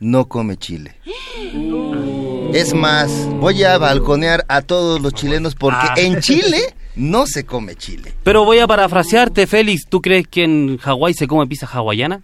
No 0.00 0.26
come 0.28 0.56
chile. 0.56 0.96
Es 2.52 2.74
más, 2.74 3.12
voy 3.38 3.62
a 3.62 3.78
balconear 3.78 4.44
a 4.48 4.62
todos 4.62 5.00
los 5.00 5.14
chilenos 5.14 5.54
porque 5.54 5.86
Ah. 5.88 5.94
en 5.96 6.18
Chile 6.20 6.74
no 6.96 7.26
se 7.26 7.44
come 7.46 7.76
chile. 7.76 8.12
Pero 8.24 8.44
voy 8.44 8.58
a 8.58 8.66
parafrasearte, 8.66 9.46
Félix. 9.46 9.86
¿Tú 9.88 10.00
crees 10.00 10.26
que 10.26 10.42
en 10.42 10.76
Hawái 10.78 11.14
se 11.14 11.28
come 11.28 11.46
pizza 11.46 11.66
hawaiana? 11.66 12.22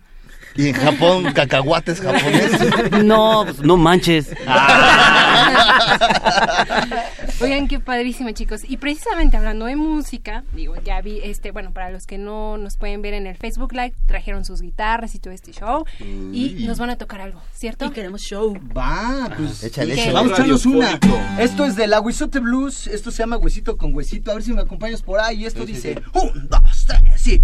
Y 0.57 0.69
en 0.69 0.75
Japón, 0.75 1.33
cacahuates 1.33 2.01
japoneses. 2.01 3.05
No, 3.05 3.43
pues, 3.45 3.61
no 3.61 3.77
manches. 3.77 4.31
Oigan, 7.41 7.69
qué 7.69 7.79
padrísimo, 7.81 8.31
chicos. 8.31 8.63
Y 8.67 8.79
precisamente 8.79 9.37
hablando 9.37 9.67
de 9.67 9.77
música, 9.77 10.45
digo, 10.55 10.75
ya 10.85 11.01
vi, 11.03 11.21
este, 11.23 11.51
bueno, 11.51 11.73
para 11.73 11.91
los 11.91 12.07
que 12.07 12.17
no 12.19 12.57
nos 12.57 12.77
pueden 12.77 13.03
ver 13.03 13.15
en 13.15 13.27
el 13.27 13.37
Facebook 13.37 13.73
Live, 13.73 13.93
trajeron 14.07 14.45
sus 14.45 14.63
guitarras 14.63 15.15
y 15.15 15.19
todo 15.19 15.35
este 15.35 15.53
show. 15.53 15.85
Y 16.33 16.65
nos 16.67 16.79
van 16.79 16.91
a 16.91 16.97
tocar 16.97 17.21
algo, 17.21 17.43
¿cierto? 17.53 17.87
Y 17.87 17.91
queremos 17.91 18.23
show. 18.23 18.59
Va, 18.77 19.31
pues 19.37 19.63
Échale, 19.63 19.95
¿Qué? 19.95 20.01
échale. 20.03 20.15
vamos 20.15 20.33
a 20.33 20.35
echarnos 20.35 20.67
una. 20.67 20.99
Esto 21.39 21.65
es 21.67 21.77
de 21.77 21.87
la 21.87 22.01
Huizote 22.01 22.39
Blues. 22.41 22.87
Esto 22.87 23.11
se 23.11 23.19
llama 23.19 23.37
Huesito 23.37 23.77
con 23.77 23.95
Huesito. 23.95 24.31
A 24.31 24.35
ver 24.35 24.43
si 24.43 24.53
me 24.53 24.63
acompañas 24.63 25.03
por 25.03 25.21
ahí. 25.21 25.45
Esto 25.45 25.67
Sí, 25.67 25.67
sí, 25.67 25.73
dice: 25.75 25.95
sí. 25.95 26.19
Un, 26.19 26.49
dos, 26.49 26.87
tres, 26.87 27.21
sí. 27.21 27.43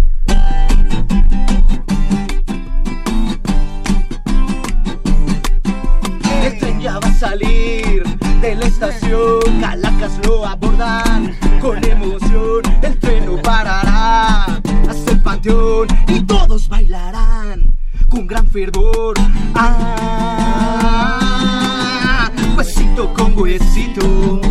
Salir 7.23 8.03
de 8.41 8.55
la 8.55 8.65
estación. 8.65 9.39
Calacas 9.61 10.19
lo 10.25 10.45
abordan 10.45 11.33
con 11.61 11.81
emoción. 11.85 12.61
El 12.81 12.99
tren 12.99 13.25
no 13.25 13.41
parará 13.41 14.59
hasta 14.89 15.11
el 15.11 15.21
panteón 15.21 15.87
y 16.07 16.19
todos 16.21 16.67
bailarán 16.67 17.73
con 18.09 18.27
gran 18.27 18.45
fervor. 18.47 19.13
Ah, 19.55 20.29
huesito 22.57 23.13
con 23.13 23.37
huesito. 23.39 24.41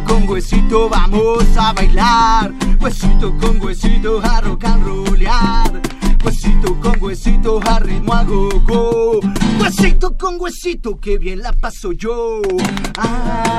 Con 0.00 0.26
huesito 0.28 0.88
vamos 0.88 1.44
a 1.56 1.72
bailar. 1.74 2.52
Huesito 2.80 3.36
con 3.38 3.60
huesito 3.60 4.20
a 4.22 4.40
rock 4.40 4.64
and 4.64 4.86
rollear. 4.86 5.82
Huesito 6.24 6.80
con 6.80 6.96
huesito 7.00 7.60
a 7.68 7.78
ritmo 7.78 8.14
a 8.14 8.24
go-go. 8.24 9.20
Huesito 9.60 10.16
con 10.16 10.40
huesito, 10.40 10.98
que 10.98 11.18
bien 11.18 11.42
la 11.42 11.52
paso 11.52 11.92
yo. 11.92 12.40
Ah, 12.96 13.52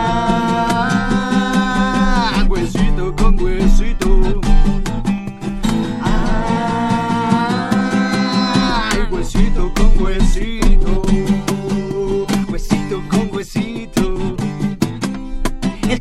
huesito 2.50 3.16
con 3.16 3.40
huesito. 3.40 4.42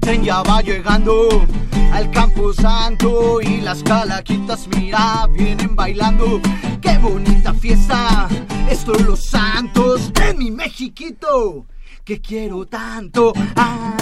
Tren 0.03 0.22
ya 0.24 0.42
va 0.42 0.61
llegando 0.61 1.46
al 1.92 2.11
campo 2.11 2.53
santo 2.53 3.40
y 3.40 3.61
las 3.61 3.82
calaquitas, 3.82 4.68
mira, 4.76 5.28
vienen 5.32 5.74
bailando. 5.76 6.40
¡Qué 6.80 6.98
bonita 6.98 7.55
fiesta! 7.55 8.28
Estos 8.68 9.00
los 9.03 9.24
santos 9.24 10.12
de 10.12 10.34
mi 10.34 10.50
Mexiquito, 10.50 11.66
que 12.05 12.20
quiero 12.20 12.66
tanto. 12.66 13.32
Ah, 13.57 13.94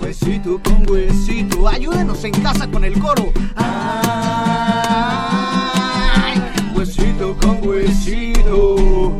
huesito 0.00 0.60
con 0.62 0.90
huesito, 0.90 1.68
ayúdenos 1.68 2.24
en 2.24 2.32
casa 2.32 2.66
con 2.70 2.84
el 2.84 2.98
coro. 2.98 3.30
Ay, 3.56 4.32
huesito 6.74 7.36
con. 7.36 7.58
Huesito 7.68 9.18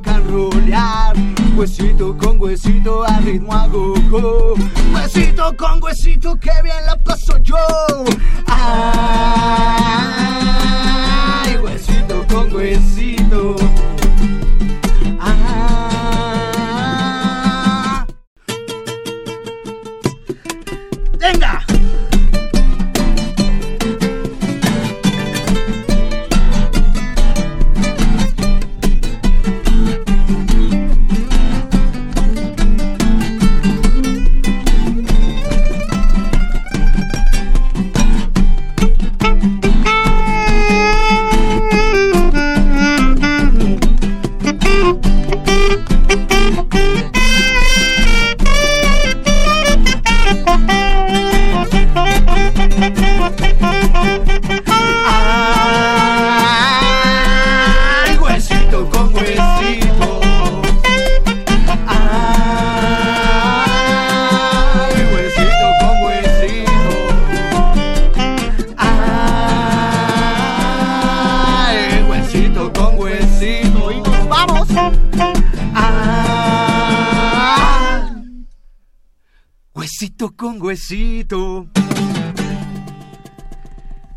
huesito 0.00 0.06
a 0.06 0.06
rock 0.06 0.06
and 0.06 0.30
rollear. 0.30 1.14
Huesito 1.56 2.16
con 2.16 2.38
huesito 2.40 3.04
a 3.04 3.20
ritmo 3.20 3.52
a 3.52 3.66
go-go. 3.68 4.54
Huesito 4.94 5.56
con 5.56 5.82
huesito 5.82 6.38
que 6.38 6.50
bien 6.62 6.86
la 6.86 6.96
paso 6.96 7.38
yo. 7.38 7.56
Ay, 8.46 8.66
huesito 11.58 12.26
con 12.28 12.52
huesito. 12.54 13.56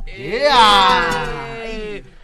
¡Ea! 0.07 1.43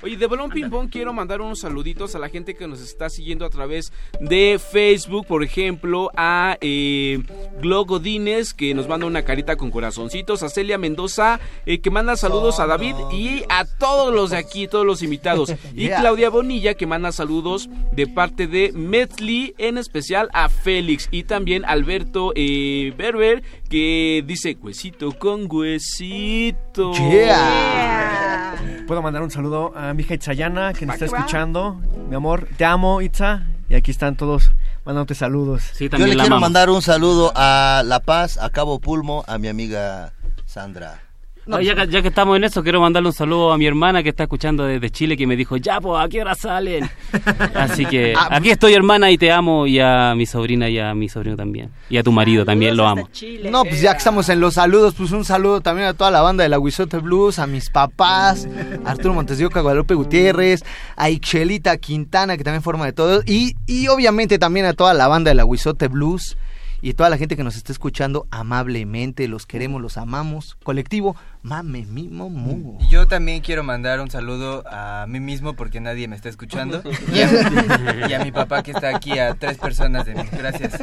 Oye, 0.02 0.18
de 0.18 0.26
Balón 0.26 0.50
Ping 0.50 0.70
Pong 0.72 0.90
quiero 0.90 1.14
mandar 1.14 1.40
unos 1.42 1.60
saluditos 1.60 2.16
a 2.16 2.20
la 2.20 2.30
gente 2.30 2.56
que 2.56 2.68
nos 2.68 2.82
está 2.82 3.10
siguiendo 3.10 3.46
a 3.46 3.52
través 3.52 3.94
de 4.20 4.58
Facebook, 4.58 5.28
por 5.28 5.44
ejemplo, 5.44 6.10
a 6.16 6.58
eh, 6.62 7.22
Glo 7.62 7.86
Godínez, 7.86 8.54
que 8.54 8.74
nos 8.74 8.88
manda 8.88 9.06
una 9.06 9.24
carita 9.24 9.56
con 9.56 9.72
corazoncitos, 9.72 10.44
a 10.44 10.50
Celia 10.50 10.78
Mendoza, 10.78 11.40
eh, 11.66 11.80
que 11.82 11.92
manda 11.92 12.16
saludos 12.16 12.60
a 12.60 12.68
David 12.68 12.96
y 13.12 13.44
a 13.50 13.66
todos 13.66 14.14
los 14.14 14.32
de 14.32 14.38
aquí, 14.38 14.68
todos 14.68 14.86
los 14.86 15.04
invitados. 15.04 15.54
Y 15.76 15.90
Yeah. 15.90 16.02
Claudia 16.02 16.30
Bonilla, 16.30 16.74
que 16.74 16.86
manda 16.86 17.12
saludos 17.12 17.70
de 17.94 18.06
parte 18.06 18.48
de 18.48 18.72
Metzli, 18.74 19.56
en 19.58 19.78
especial 19.78 20.30
a 20.34 20.50
Félix. 20.50 21.08
Y 21.10 21.24
también 21.24 21.64
Alberto 21.66 22.32
eh, 22.36 22.94
Berber, 22.98 23.44
que 23.70 24.24
dice 24.26 24.58
huesito 24.62 25.12
con 25.18 25.48
huesito. 25.50 26.94
Yeah. 26.94 28.56
Puedo 28.88 29.02
mandar 29.02 29.22
un 29.24 29.32
saludo 29.32 29.72
a 29.76 29.94
mi 29.94 30.04
hija 30.04 30.16
Itzayana, 30.16 30.74
que 30.74 30.86
nos 30.86 30.96
está 30.96 31.06
escuchando. 31.06 31.82
Mi 32.10 32.16
amor, 32.16 32.48
te 32.58 32.66
amo, 32.66 33.02
Itza. 33.02 33.46
Y 33.70 33.76
aquí 33.76 33.92
están 33.92 34.16
todos 34.16 34.52
mandándote 34.90 35.14
saludos. 35.14 35.62
Yo 35.80 36.08
le 36.08 36.16
quiero 36.16 36.40
mandar 36.40 36.72
un 36.72 36.82
saludo 36.82 37.32
a 37.36 37.84
La 37.86 38.00
Paz, 38.00 38.40
a 38.40 38.50
Cabo 38.50 38.80
Pulmo, 38.80 39.24
a 39.28 39.38
mi 39.38 39.48
amiga 39.48 40.14
Sandra. 40.48 41.09
No, 41.50 41.60
ya, 41.62 41.76
que- 41.76 41.88
ya 41.88 42.02
que 42.02 42.08
estamos 42.10 42.38
en 42.38 42.44
eso, 42.44 42.62
quiero 42.64 42.80
mandarle 42.80 43.10
un 43.10 43.14
saludo 43.14 43.52
a 43.52 43.58
mi 43.58 43.66
hermana 43.66 44.04
que 44.04 44.10
está 44.10 44.24
escuchando 44.24 44.64
desde 44.66 44.90
Chile, 44.90 45.18
que 45.18 45.26
me 45.26 45.36
dijo, 45.36 45.58
ya, 45.58 45.82
pues, 45.82 46.00
¿a 46.04 46.08
qué 46.08 46.22
hora 46.22 46.36
salen? 46.36 46.90
Así 47.56 47.86
que 47.86 48.14
Ah, 48.16 48.30
aquí 48.32 48.52
estoy, 48.52 48.74
hermana, 48.74 49.10
y 49.12 49.18
te 49.18 49.32
amo, 49.32 49.66
y 49.68 49.80
a 49.80 50.14
mi 50.16 50.26
sobrina 50.26 50.70
y 50.70 50.78
a 50.80 50.94
mi 50.94 51.10
sobrino 51.10 51.36
también. 51.36 51.72
Y 51.90 51.98
a 51.98 52.04
tu 52.04 52.12
marido 52.12 52.46
también, 52.46 52.78
lo 52.78 52.88
amo. 52.88 53.10
No, 53.50 53.64
pues 53.64 53.82
ya 53.82 53.92
que 53.94 53.98
estamos 53.98 54.30
en 54.30 54.40
los 54.40 54.54
saludos, 54.54 54.94
pues 54.96 55.12
un 55.12 55.26
saludo 55.26 55.62
también 55.62 55.88
a 55.88 55.94
toda 55.94 56.12
la 56.12 56.22
banda 56.22 56.44
de 56.44 56.50
la 56.50 56.60
Huizote 56.60 56.98
Blues, 57.00 57.40
a 57.40 57.48
mis 57.48 57.70
papás, 57.70 58.48
a 58.86 58.92
Arturo 58.92 59.14
Montes 59.14 59.38
de 59.40 59.46
Oca, 59.46 59.62
Guadalupe 59.62 59.96
Gutiérrez, 59.96 60.64
a 60.96 61.10
Ixelita 61.10 61.78
Quintana, 61.78 62.38
que 62.38 62.44
también 62.44 62.62
forma 62.62 62.86
de 62.86 62.94
todo, 62.94 63.22
y, 63.26 63.56
y 63.66 63.88
obviamente 63.88 64.38
también 64.38 64.66
a 64.68 64.74
toda 64.74 64.94
la 64.94 65.08
banda 65.08 65.30
de 65.32 65.36
la 65.36 65.46
Huizote 65.46 65.88
Blues. 65.88 66.38
Y 66.82 66.94
toda 66.94 67.10
la 67.10 67.18
gente 67.18 67.36
que 67.36 67.44
nos 67.44 67.56
está 67.56 67.72
escuchando 67.72 68.28
amablemente, 68.32 69.28
los 69.28 69.46
queremos, 69.46 69.82
los 69.82 69.98
amamos. 69.98 70.58
Colectivo, 70.64 71.16
mame 71.42 71.86
mimo 71.86 72.30
mu. 72.30 72.78
Y 72.82 72.88
yo 72.88 73.08
también 73.08 73.42
quiero 73.42 73.64
mandar 73.64 74.00
un 74.00 74.10
saludo 74.10 74.64
a 74.70 75.06
mí 75.08 75.20
mismo 75.20 75.54
porque 75.54 75.80
nadie 75.82 76.08
me 76.08 76.16
está 76.16 76.30
escuchando 76.30 76.82
y 77.14 77.20
a, 77.22 78.08
y 78.10 78.14
a 78.14 78.24
mi 78.24 78.32
papá 78.32 78.64
que 78.64 78.72
está 78.72 78.96
aquí 78.96 79.18
a 79.20 79.36
tres 79.36 79.58
personas 79.58 80.06
de 80.06 80.16
mí. 80.16 80.24
Gracias. 80.32 80.80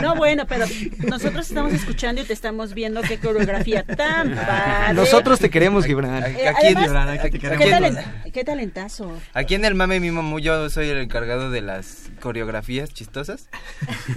No, 0.00 0.14
bueno, 0.16 0.44
pero 0.48 0.66
nosotros 1.08 1.48
estamos 1.48 1.72
escuchando 1.72 2.20
y 2.22 2.24
te 2.24 2.32
estamos 2.32 2.74
viendo 2.74 3.00
qué 3.02 3.18
coreografía 3.18 3.84
tan 3.84 4.34
padre. 4.46 4.94
Nosotros 4.94 5.38
te 5.38 5.50
queremos, 5.50 5.84
Gibran. 5.84 6.22
Eh, 6.24 6.48
Aquí, 6.48 6.66
además, 6.66 6.84
Gibran, 6.84 7.08
aquí 7.08 7.30
te 7.30 7.38
¿qué, 7.38 7.56
queremos. 7.58 8.04
qué 8.32 8.44
talentazo. 8.44 9.12
Aquí 9.32 9.54
en 9.54 9.64
el 9.64 9.74
Mame 9.74 10.00
Mimo 10.00 10.22
Mu 10.22 10.38
yo 10.38 10.68
soy 10.70 10.88
el 10.88 10.98
encargado 10.98 11.50
de 11.50 11.60
las 11.62 12.03
coreografías 12.24 12.88
chistosas 12.94 13.50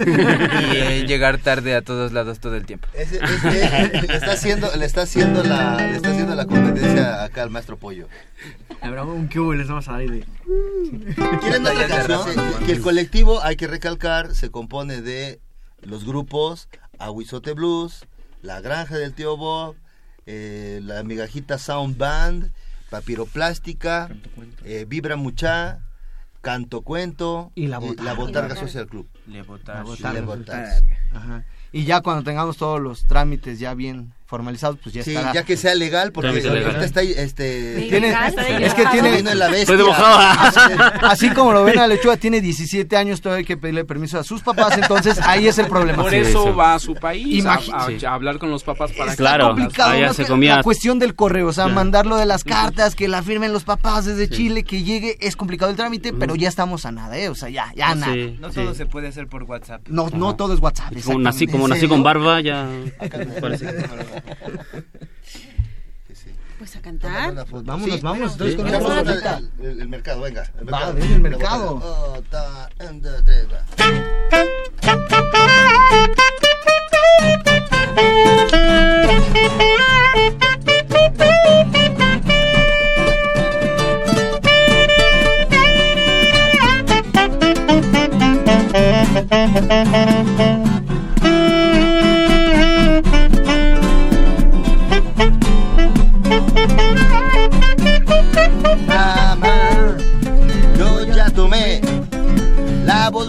y 0.00 0.76
eh, 0.76 1.04
llegar 1.06 1.36
tarde 1.36 1.74
a 1.76 1.82
todos 1.82 2.12
lados 2.12 2.40
todo 2.40 2.56
el 2.56 2.64
tiempo. 2.64 2.88
Ese- 2.94 3.20
ese- 3.22 4.02
le 4.08 4.16
está 4.16 4.32
haciendo, 4.32 4.74
le 4.74 4.86
está 4.86 5.02
haciendo 5.02 5.44
la, 5.44 5.76
le 5.76 5.96
está 5.96 6.08
haciendo 6.08 6.34
la 6.34 6.46
competencia 6.46 7.22
acá 7.22 7.42
al 7.42 7.50
maestro 7.50 7.76
Pollo. 7.76 8.08
Habrá 8.80 9.04
un 9.04 9.28
cubo 9.28 9.52
les 9.52 9.68
vamos 9.68 9.86
a 9.88 9.92
dar 9.92 10.00
de... 10.08 10.24
¿Quieren 11.40 11.66
otra 11.66 11.86
canción? 11.86 12.64
Que 12.64 12.72
el 12.72 12.80
colectivo, 12.80 13.42
hay 13.42 13.56
que 13.56 13.66
recalcar, 13.66 14.34
se 14.34 14.50
compone 14.50 15.02
de 15.02 15.38
los 15.82 16.06
grupos 16.06 16.68
Aguizote 16.98 17.52
Blues, 17.52 18.06
La 18.40 18.60
Granja 18.62 18.96
del 18.96 19.12
Tío 19.12 19.36
Bob, 19.36 19.76
eh, 20.26 20.80
La 20.82 21.02
Migajita 21.02 21.58
Sound 21.58 21.98
Band, 21.98 22.52
Papiroplástica, 22.90 24.08
eh, 24.64 24.86
Vibra 24.88 25.16
Mucha, 25.16 25.80
Canto 26.40 26.82
Cuento 26.82 27.52
Y 27.54 27.66
La 27.66 27.78
Botarga. 27.78 28.14
Botarga 28.14 28.56
Social 28.56 28.86
Club. 28.86 29.08
Le 29.26 29.38
La 29.38 29.44
botarga. 29.44 29.82
botarga. 29.82 30.12
Le 30.20 30.26
botarga. 30.26 30.82
Ajá. 31.14 31.44
Y 31.72 31.84
ya 31.84 32.00
cuando 32.00 32.22
tengamos 32.22 32.56
todos 32.56 32.80
los 32.80 33.04
trámites 33.04 33.58
ya 33.58 33.74
bien 33.74 34.12
formalizados, 34.28 34.76
pues 34.82 34.94
ya 34.94 35.02
Sí, 35.02 35.14
estará. 35.14 35.32
ya 35.32 35.42
que 35.42 35.56
sea 35.56 35.74
legal, 35.74 36.12
porque 36.12 36.28
Trámite 36.28 36.50
legal. 36.50 36.66
ahorita 36.66 36.84
está 36.84 37.00
ahí, 37.00 37.14
este... 37.16 37.86
Tiene- 37.88 38.14
es 38.60 38.74
que 38.74 38.84
tiene 38.86 39.34
la 39.34 39.48
bestia. 39.48 39.74
Estoy 39.74 39.86
mojada. 39.86 40.32
Así 41.10 41.30
como 41.30 41.52
lo 41.54 41.64
ven 41.64 41.78
a 41.78 41.86
Lechuga, 41.86 42.18
tiene 42.18 42.42
17 42.42 42.94
años, 42.98 43.22
todavía 43.22 43.38
hay 43.40 43.44
que 43.46 43.56
pedirle 43.56 43.86
permiso 43.86 44.18
a 44.18 44.24
sus 44.24 44.42
papás, 44.42 44.76
entonces 44.76 45.18
ahí 45.22 45.48
es 45.48 45.56
el 45.58 45.66
problema. 45.66 46.02
Por 46.02 46.12
eso 46.14 46.54
va 46.54 46.74
a 46.74 46.78
su 46.78 46.94
país 46.94 47.44
a, 47.46 47.58
Imagi- 47.58 47.72
a- 47.74 47.86
Sí. 47.98 48.04
a 48.04 48.12
hablar 48.12 48.38
con 48.38 48.50
los 48.50 48.62
papás 48.64 48.92
para 48.92 49.16
que 49.16 49.24
complicado 49.24 49.98
más 49.98 50.16
que 50.16 50.46
la 50.46 50.62
cuestión 50.62 50.98
del 50.98 51.14
correo, 51.14 51.48
o 51.48 51.52
sea, 51.54 51.66
Ya. 51.68 51.72
mandarlo 51.72 52.16
de 52.18 52.26
las 52.26 52.44
cartas, 52.44 52.94
que 52.94 53.08
la 53.08 53.22
firmen 53.22 53.52
los 53.54 53.64
papás 53.64 54.04
desde 54.04 54.26
Sí. 54.28 54.34
Chile, 54.34 54.62
que 54.62 54.82
llegue, 54.82 55.16
es 55.20 55.36
complicado 55.36 55.70
el 55.70 55.76
trámite, 55.78 56.12
pero 56.12 56.34
ya 56.36 56.48
estamos 56.50 56.84
a 56.84 56.92
nada, 56.92 57.16
¿eh? 57.16 57.30
O 57.30 57.34
sea, 57.34 57.48
ya, 57.48 57.72
ya 57.74 57.94
nada. 57.94 58.14
No 58.40 58.50
sí. 58.50 58.56
todo 58.56 58.74
se 58.74 58.84
puede 58.84 59.08
hacer 59.08 59.26
por 59.26 59.44
WhatsApp. 59.44 59.88
No, 59.88 60.08
no 60.12 60.36
todo 60.36 60.52
es 60.52 60.60
WhatsApp. 60.60 60.92
Como 61.02 61.18
nací, 61.20 61.46
como 61.46 61.64
¿En 61.64 61.70
nací 61.70 61.88
con 61.88 62.02
barba, 62.02 62.42
ya 62.42 62.68
parece 63.40 63.64
que- 63.66 64.17
Pues 66.58 66.74
a 66.74 66.80
cantar. 66.80 67.46
Pues 67.48 67.64
vámonos, 67.64 67.94
Sí, 67.96 68.00
vámonos, 68.02 68.36
bueno, 68.36 68.52
entonces 68.52 68.82
vamos 68.82 69.06
rolita. 69.06 69.38
el, 69.38 69.64
el- 69.66 69.80
el 69.82 69.88
mercado, 69.88 70.20
venga. 70.22 70.42
El 70.42 70.66
Va, 70.74 70.92
mercado. 70.92 70.94
ven 70.94 71.12
el 71.12 71.20
mercado. 71.20 71.80
Oh, 71.82 72.22
ta, 72.30 72.68
un, 72.90 73.00
dos, 73.00 73.24
tres, 73.24 73.46
va. 73.52 73.64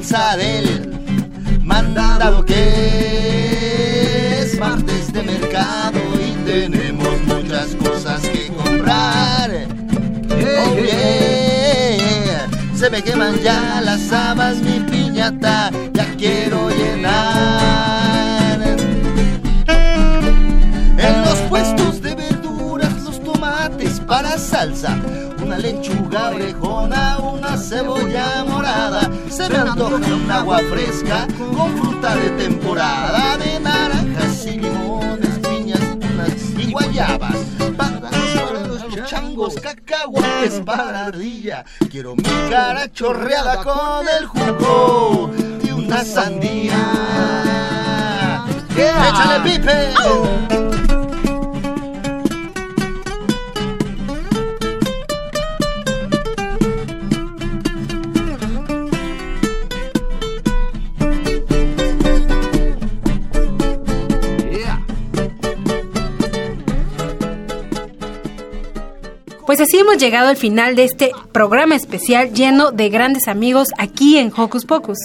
Bolsa 0.09 0.37
del 0.37 0.89
mandado 1.63 2.43
que 2.43 4.39
es 4.41 4.57
martes 4.59 5.13
de 5.13 5.21
mercado 5.21 5.99
y 6.19 6.31
tenemos 6.45 7.21
muchas 7.27 7.75
cosas 7.75 8.21
que 8.21 8.47
comprar. 8.47 9.51
Oh, 10.31 10.75
yeah. 10.75 12.47
Se 12.75 12.89
me 12.89 13.03
queman 13.03 13.39
ya 13.43 13.81
las 13.81 14.11
habas, 14.11 14.57
mi 14.57 14.79
piñata, 14.79 15.69
ya 15.93 16.05
quiero 16.17 16.69
llenar. 16.71 18.59
En 20.97 21.21
los 21.23 21.39
puestos 21.49 22.01
de 22.01 22.15
verduras, 22.15 23.03
los 23.03 23.23
tomates 23.23 23.99
para 23.99 24.39
salsa, 24.39 24.97
una 25.43 25.59
lechuga 25.59 26.29
orejona, 26.29 27.19
una 27.19 27.57
cebolla. 27.57 27.98
Se 29.49 29.55
me 29.55 29.69
antoja 29.71 29.95
un 29.95 30.31
agua 30.31 30.59
fresca 30.69 31.27
con 31.55 31.75
fruta 31.75 32.15
de 32.15 32.29
temporada, 32.31 33.35
de 33.37 33.59
naranjas 33.59 34.45
y 34.45 34.59
limones, 34.59 35.39
piñas, 35.39 35.81
y 36.55 36.71
guayabas. 36.71 37.35
Para 37.75 38.11
changos, 39.07 39.55
cacahuates 39.55 40.61
para 40.63 41.05
ardilla. 41.07 41.65
Quiero 41.89 42.15
mi 42.15 42.23
cara 42.51 42.91
chorreada 42.91 43.63
con 43.63 44.07
el 44.07 44.27
jugo 44.27 45.31
de 45.63 45.73
una 45.73 46.05
sandía. 46.05 46.77
¡Échale 48.75 49.49
pipe! 49.49 50.98
Pues 69.49 69.61
así 69.61 69.79
hemos 69.79 69.97
llegado 69.97 70.29
al 70.29 70.37
final 70.37 70.75
de 70.75 70.83
este 70.83 71.11
programa 71.31 71.75
especial 71.75 72.31
lleno 72.33 72.69
de 72.69 72.89
grandes 72.89 73.27
amigos 73.27 73.69
aquí 73.79 74.19
en 74.19 74.31
Hocus 74.31 74.63
Pocus. 74.63 74.99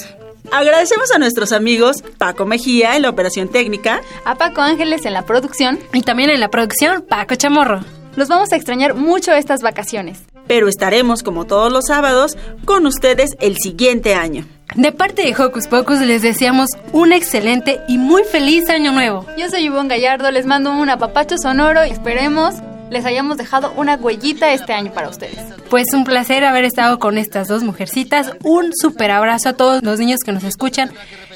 Agradecemos 0.53 1.11
a 1.12 1.18
nuestros 1.18 1.51
amigos 1.51 2.05
Paco 2.18 2.45
Mejía 2.45 2.95
en 2.95 3.01
la 3.01 3.09
operación 3.09 3.49
técnica, 3.49 4.03
a 4.26 4.34
Paco 4.34 4.61
Ángeles 4.61 5.07
en 5.07 5.14
la 5.14 5.22
producción 5.22 5.78
y 5.95 6.03
también 6.03 6.28
en 6.28 6.40
la 6.40 6.51
producción 6.51 7.07
Paco 7.09 7.36
Chamorro. 7.36 7.80
Los 8.16 8.28
vamos 8.28 8.53
a 8.53 8.57
extrañar 8.57 8.95
mucho 8.95 9.32
estas 9.32 9.62
vacaciones. 9.62 10.18
pero 10.47 10.68
estaremos 10.68 11.22
como 11.22 11.47
todos 11.47 11.72
los 11.72 11.86
sábados 11.86 12.36
con 12.66 12.84
ustedes 12.84 13.30
el 13.40 13.57
siguiente 13.57 14.14
año. 14.14 14.45
De 14.74 14.92
parte 14.92 15.22
de 15.22 15.34
Hocus 15.42 15.68
Pocus 15.68 16.01
les 16.01 16.20
deseamos 16.20 16.68
un 16.92 17.14
excelente 17.14 17.80
y 17.88 17.97
muy 17.97 18.24
feliz 18.24 18.68
año 18.68 18.92
nuevo. 18.92 19.24
Yo 19.38 19.49
soy 19.49 19.64
Ivonne 19.64 19.88
Gallardo, 19.88 20.30
les 20.30 20.45
mando 20.45 20.70
un 20.70 20.90
apapacho 20.90 21.38
sonoro 21.38 21.86
y 21.86 21.92
esperemos 21.92 22.57
les 22.95 23.05
hayamos 23.05 23.36
dejado 23.36 23.72
una 23.76 23.97
huellita 23.97 24.53
este 24.53 24.72
año 24.72 24.92
para 24.92 25.09
ustedes. 25.09 25.36
Pues 25.68 25.86
un 25.92 26.05
placer 26.05 26.45
haber 26.45 26.64
estado 26.64 26.99
con 26.99 27.18
estas 27.18 27.49
dos 27.49 27.62
mujercitas. 27.62 28.32
Un 28.45 28.72
super 28.72 29.11
abrazo 29.11 29.51
a 29.51 29.53
todos 29.55 29.82
los 29.82 29.99
niños 29.99 30.20
que 30.24 30.32
nos 30.32 30.45
escuchan. 30.45 30.92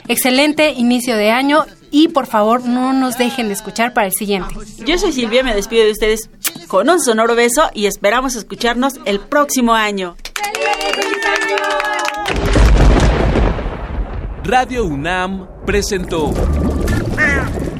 Excelente 0.06 0.70
inicio 0.70 1.16
de 1.16 1.30
año 1.30 1.66
y 1.90 2.08
por 2.08 2.26
favor 2.26 2.64
no 2.64 2.92
nos 2.92 3.18
dejen 3.18 3.48
de 3.48 3.54
escuchar 3.54 3.92
para 3.92 4.06
el 4.06 4.12
siguiente. 4.12 4.54
Yo 4.86 4.98
soy 4.98 5.12
Silvia, 5.12 5.42
me 5.42 5.54
despido 5.54 5.84
de 5.84 5.90
ustedes 5.90 6.30
con 6.68 6.88
un 6.88 7.00
sonoro 7.00 7.34
beso 7.34 7.68
y 7.74 7.86
esperamos 7.86 8.36
escucharnos 8.36 9.00
el 9.04 9.18
próximo 9.18 9.74
año. 9.74 10.16
Radio 14.44 14.84
UNAM 14.84 15.48
presentó 15.66 16.32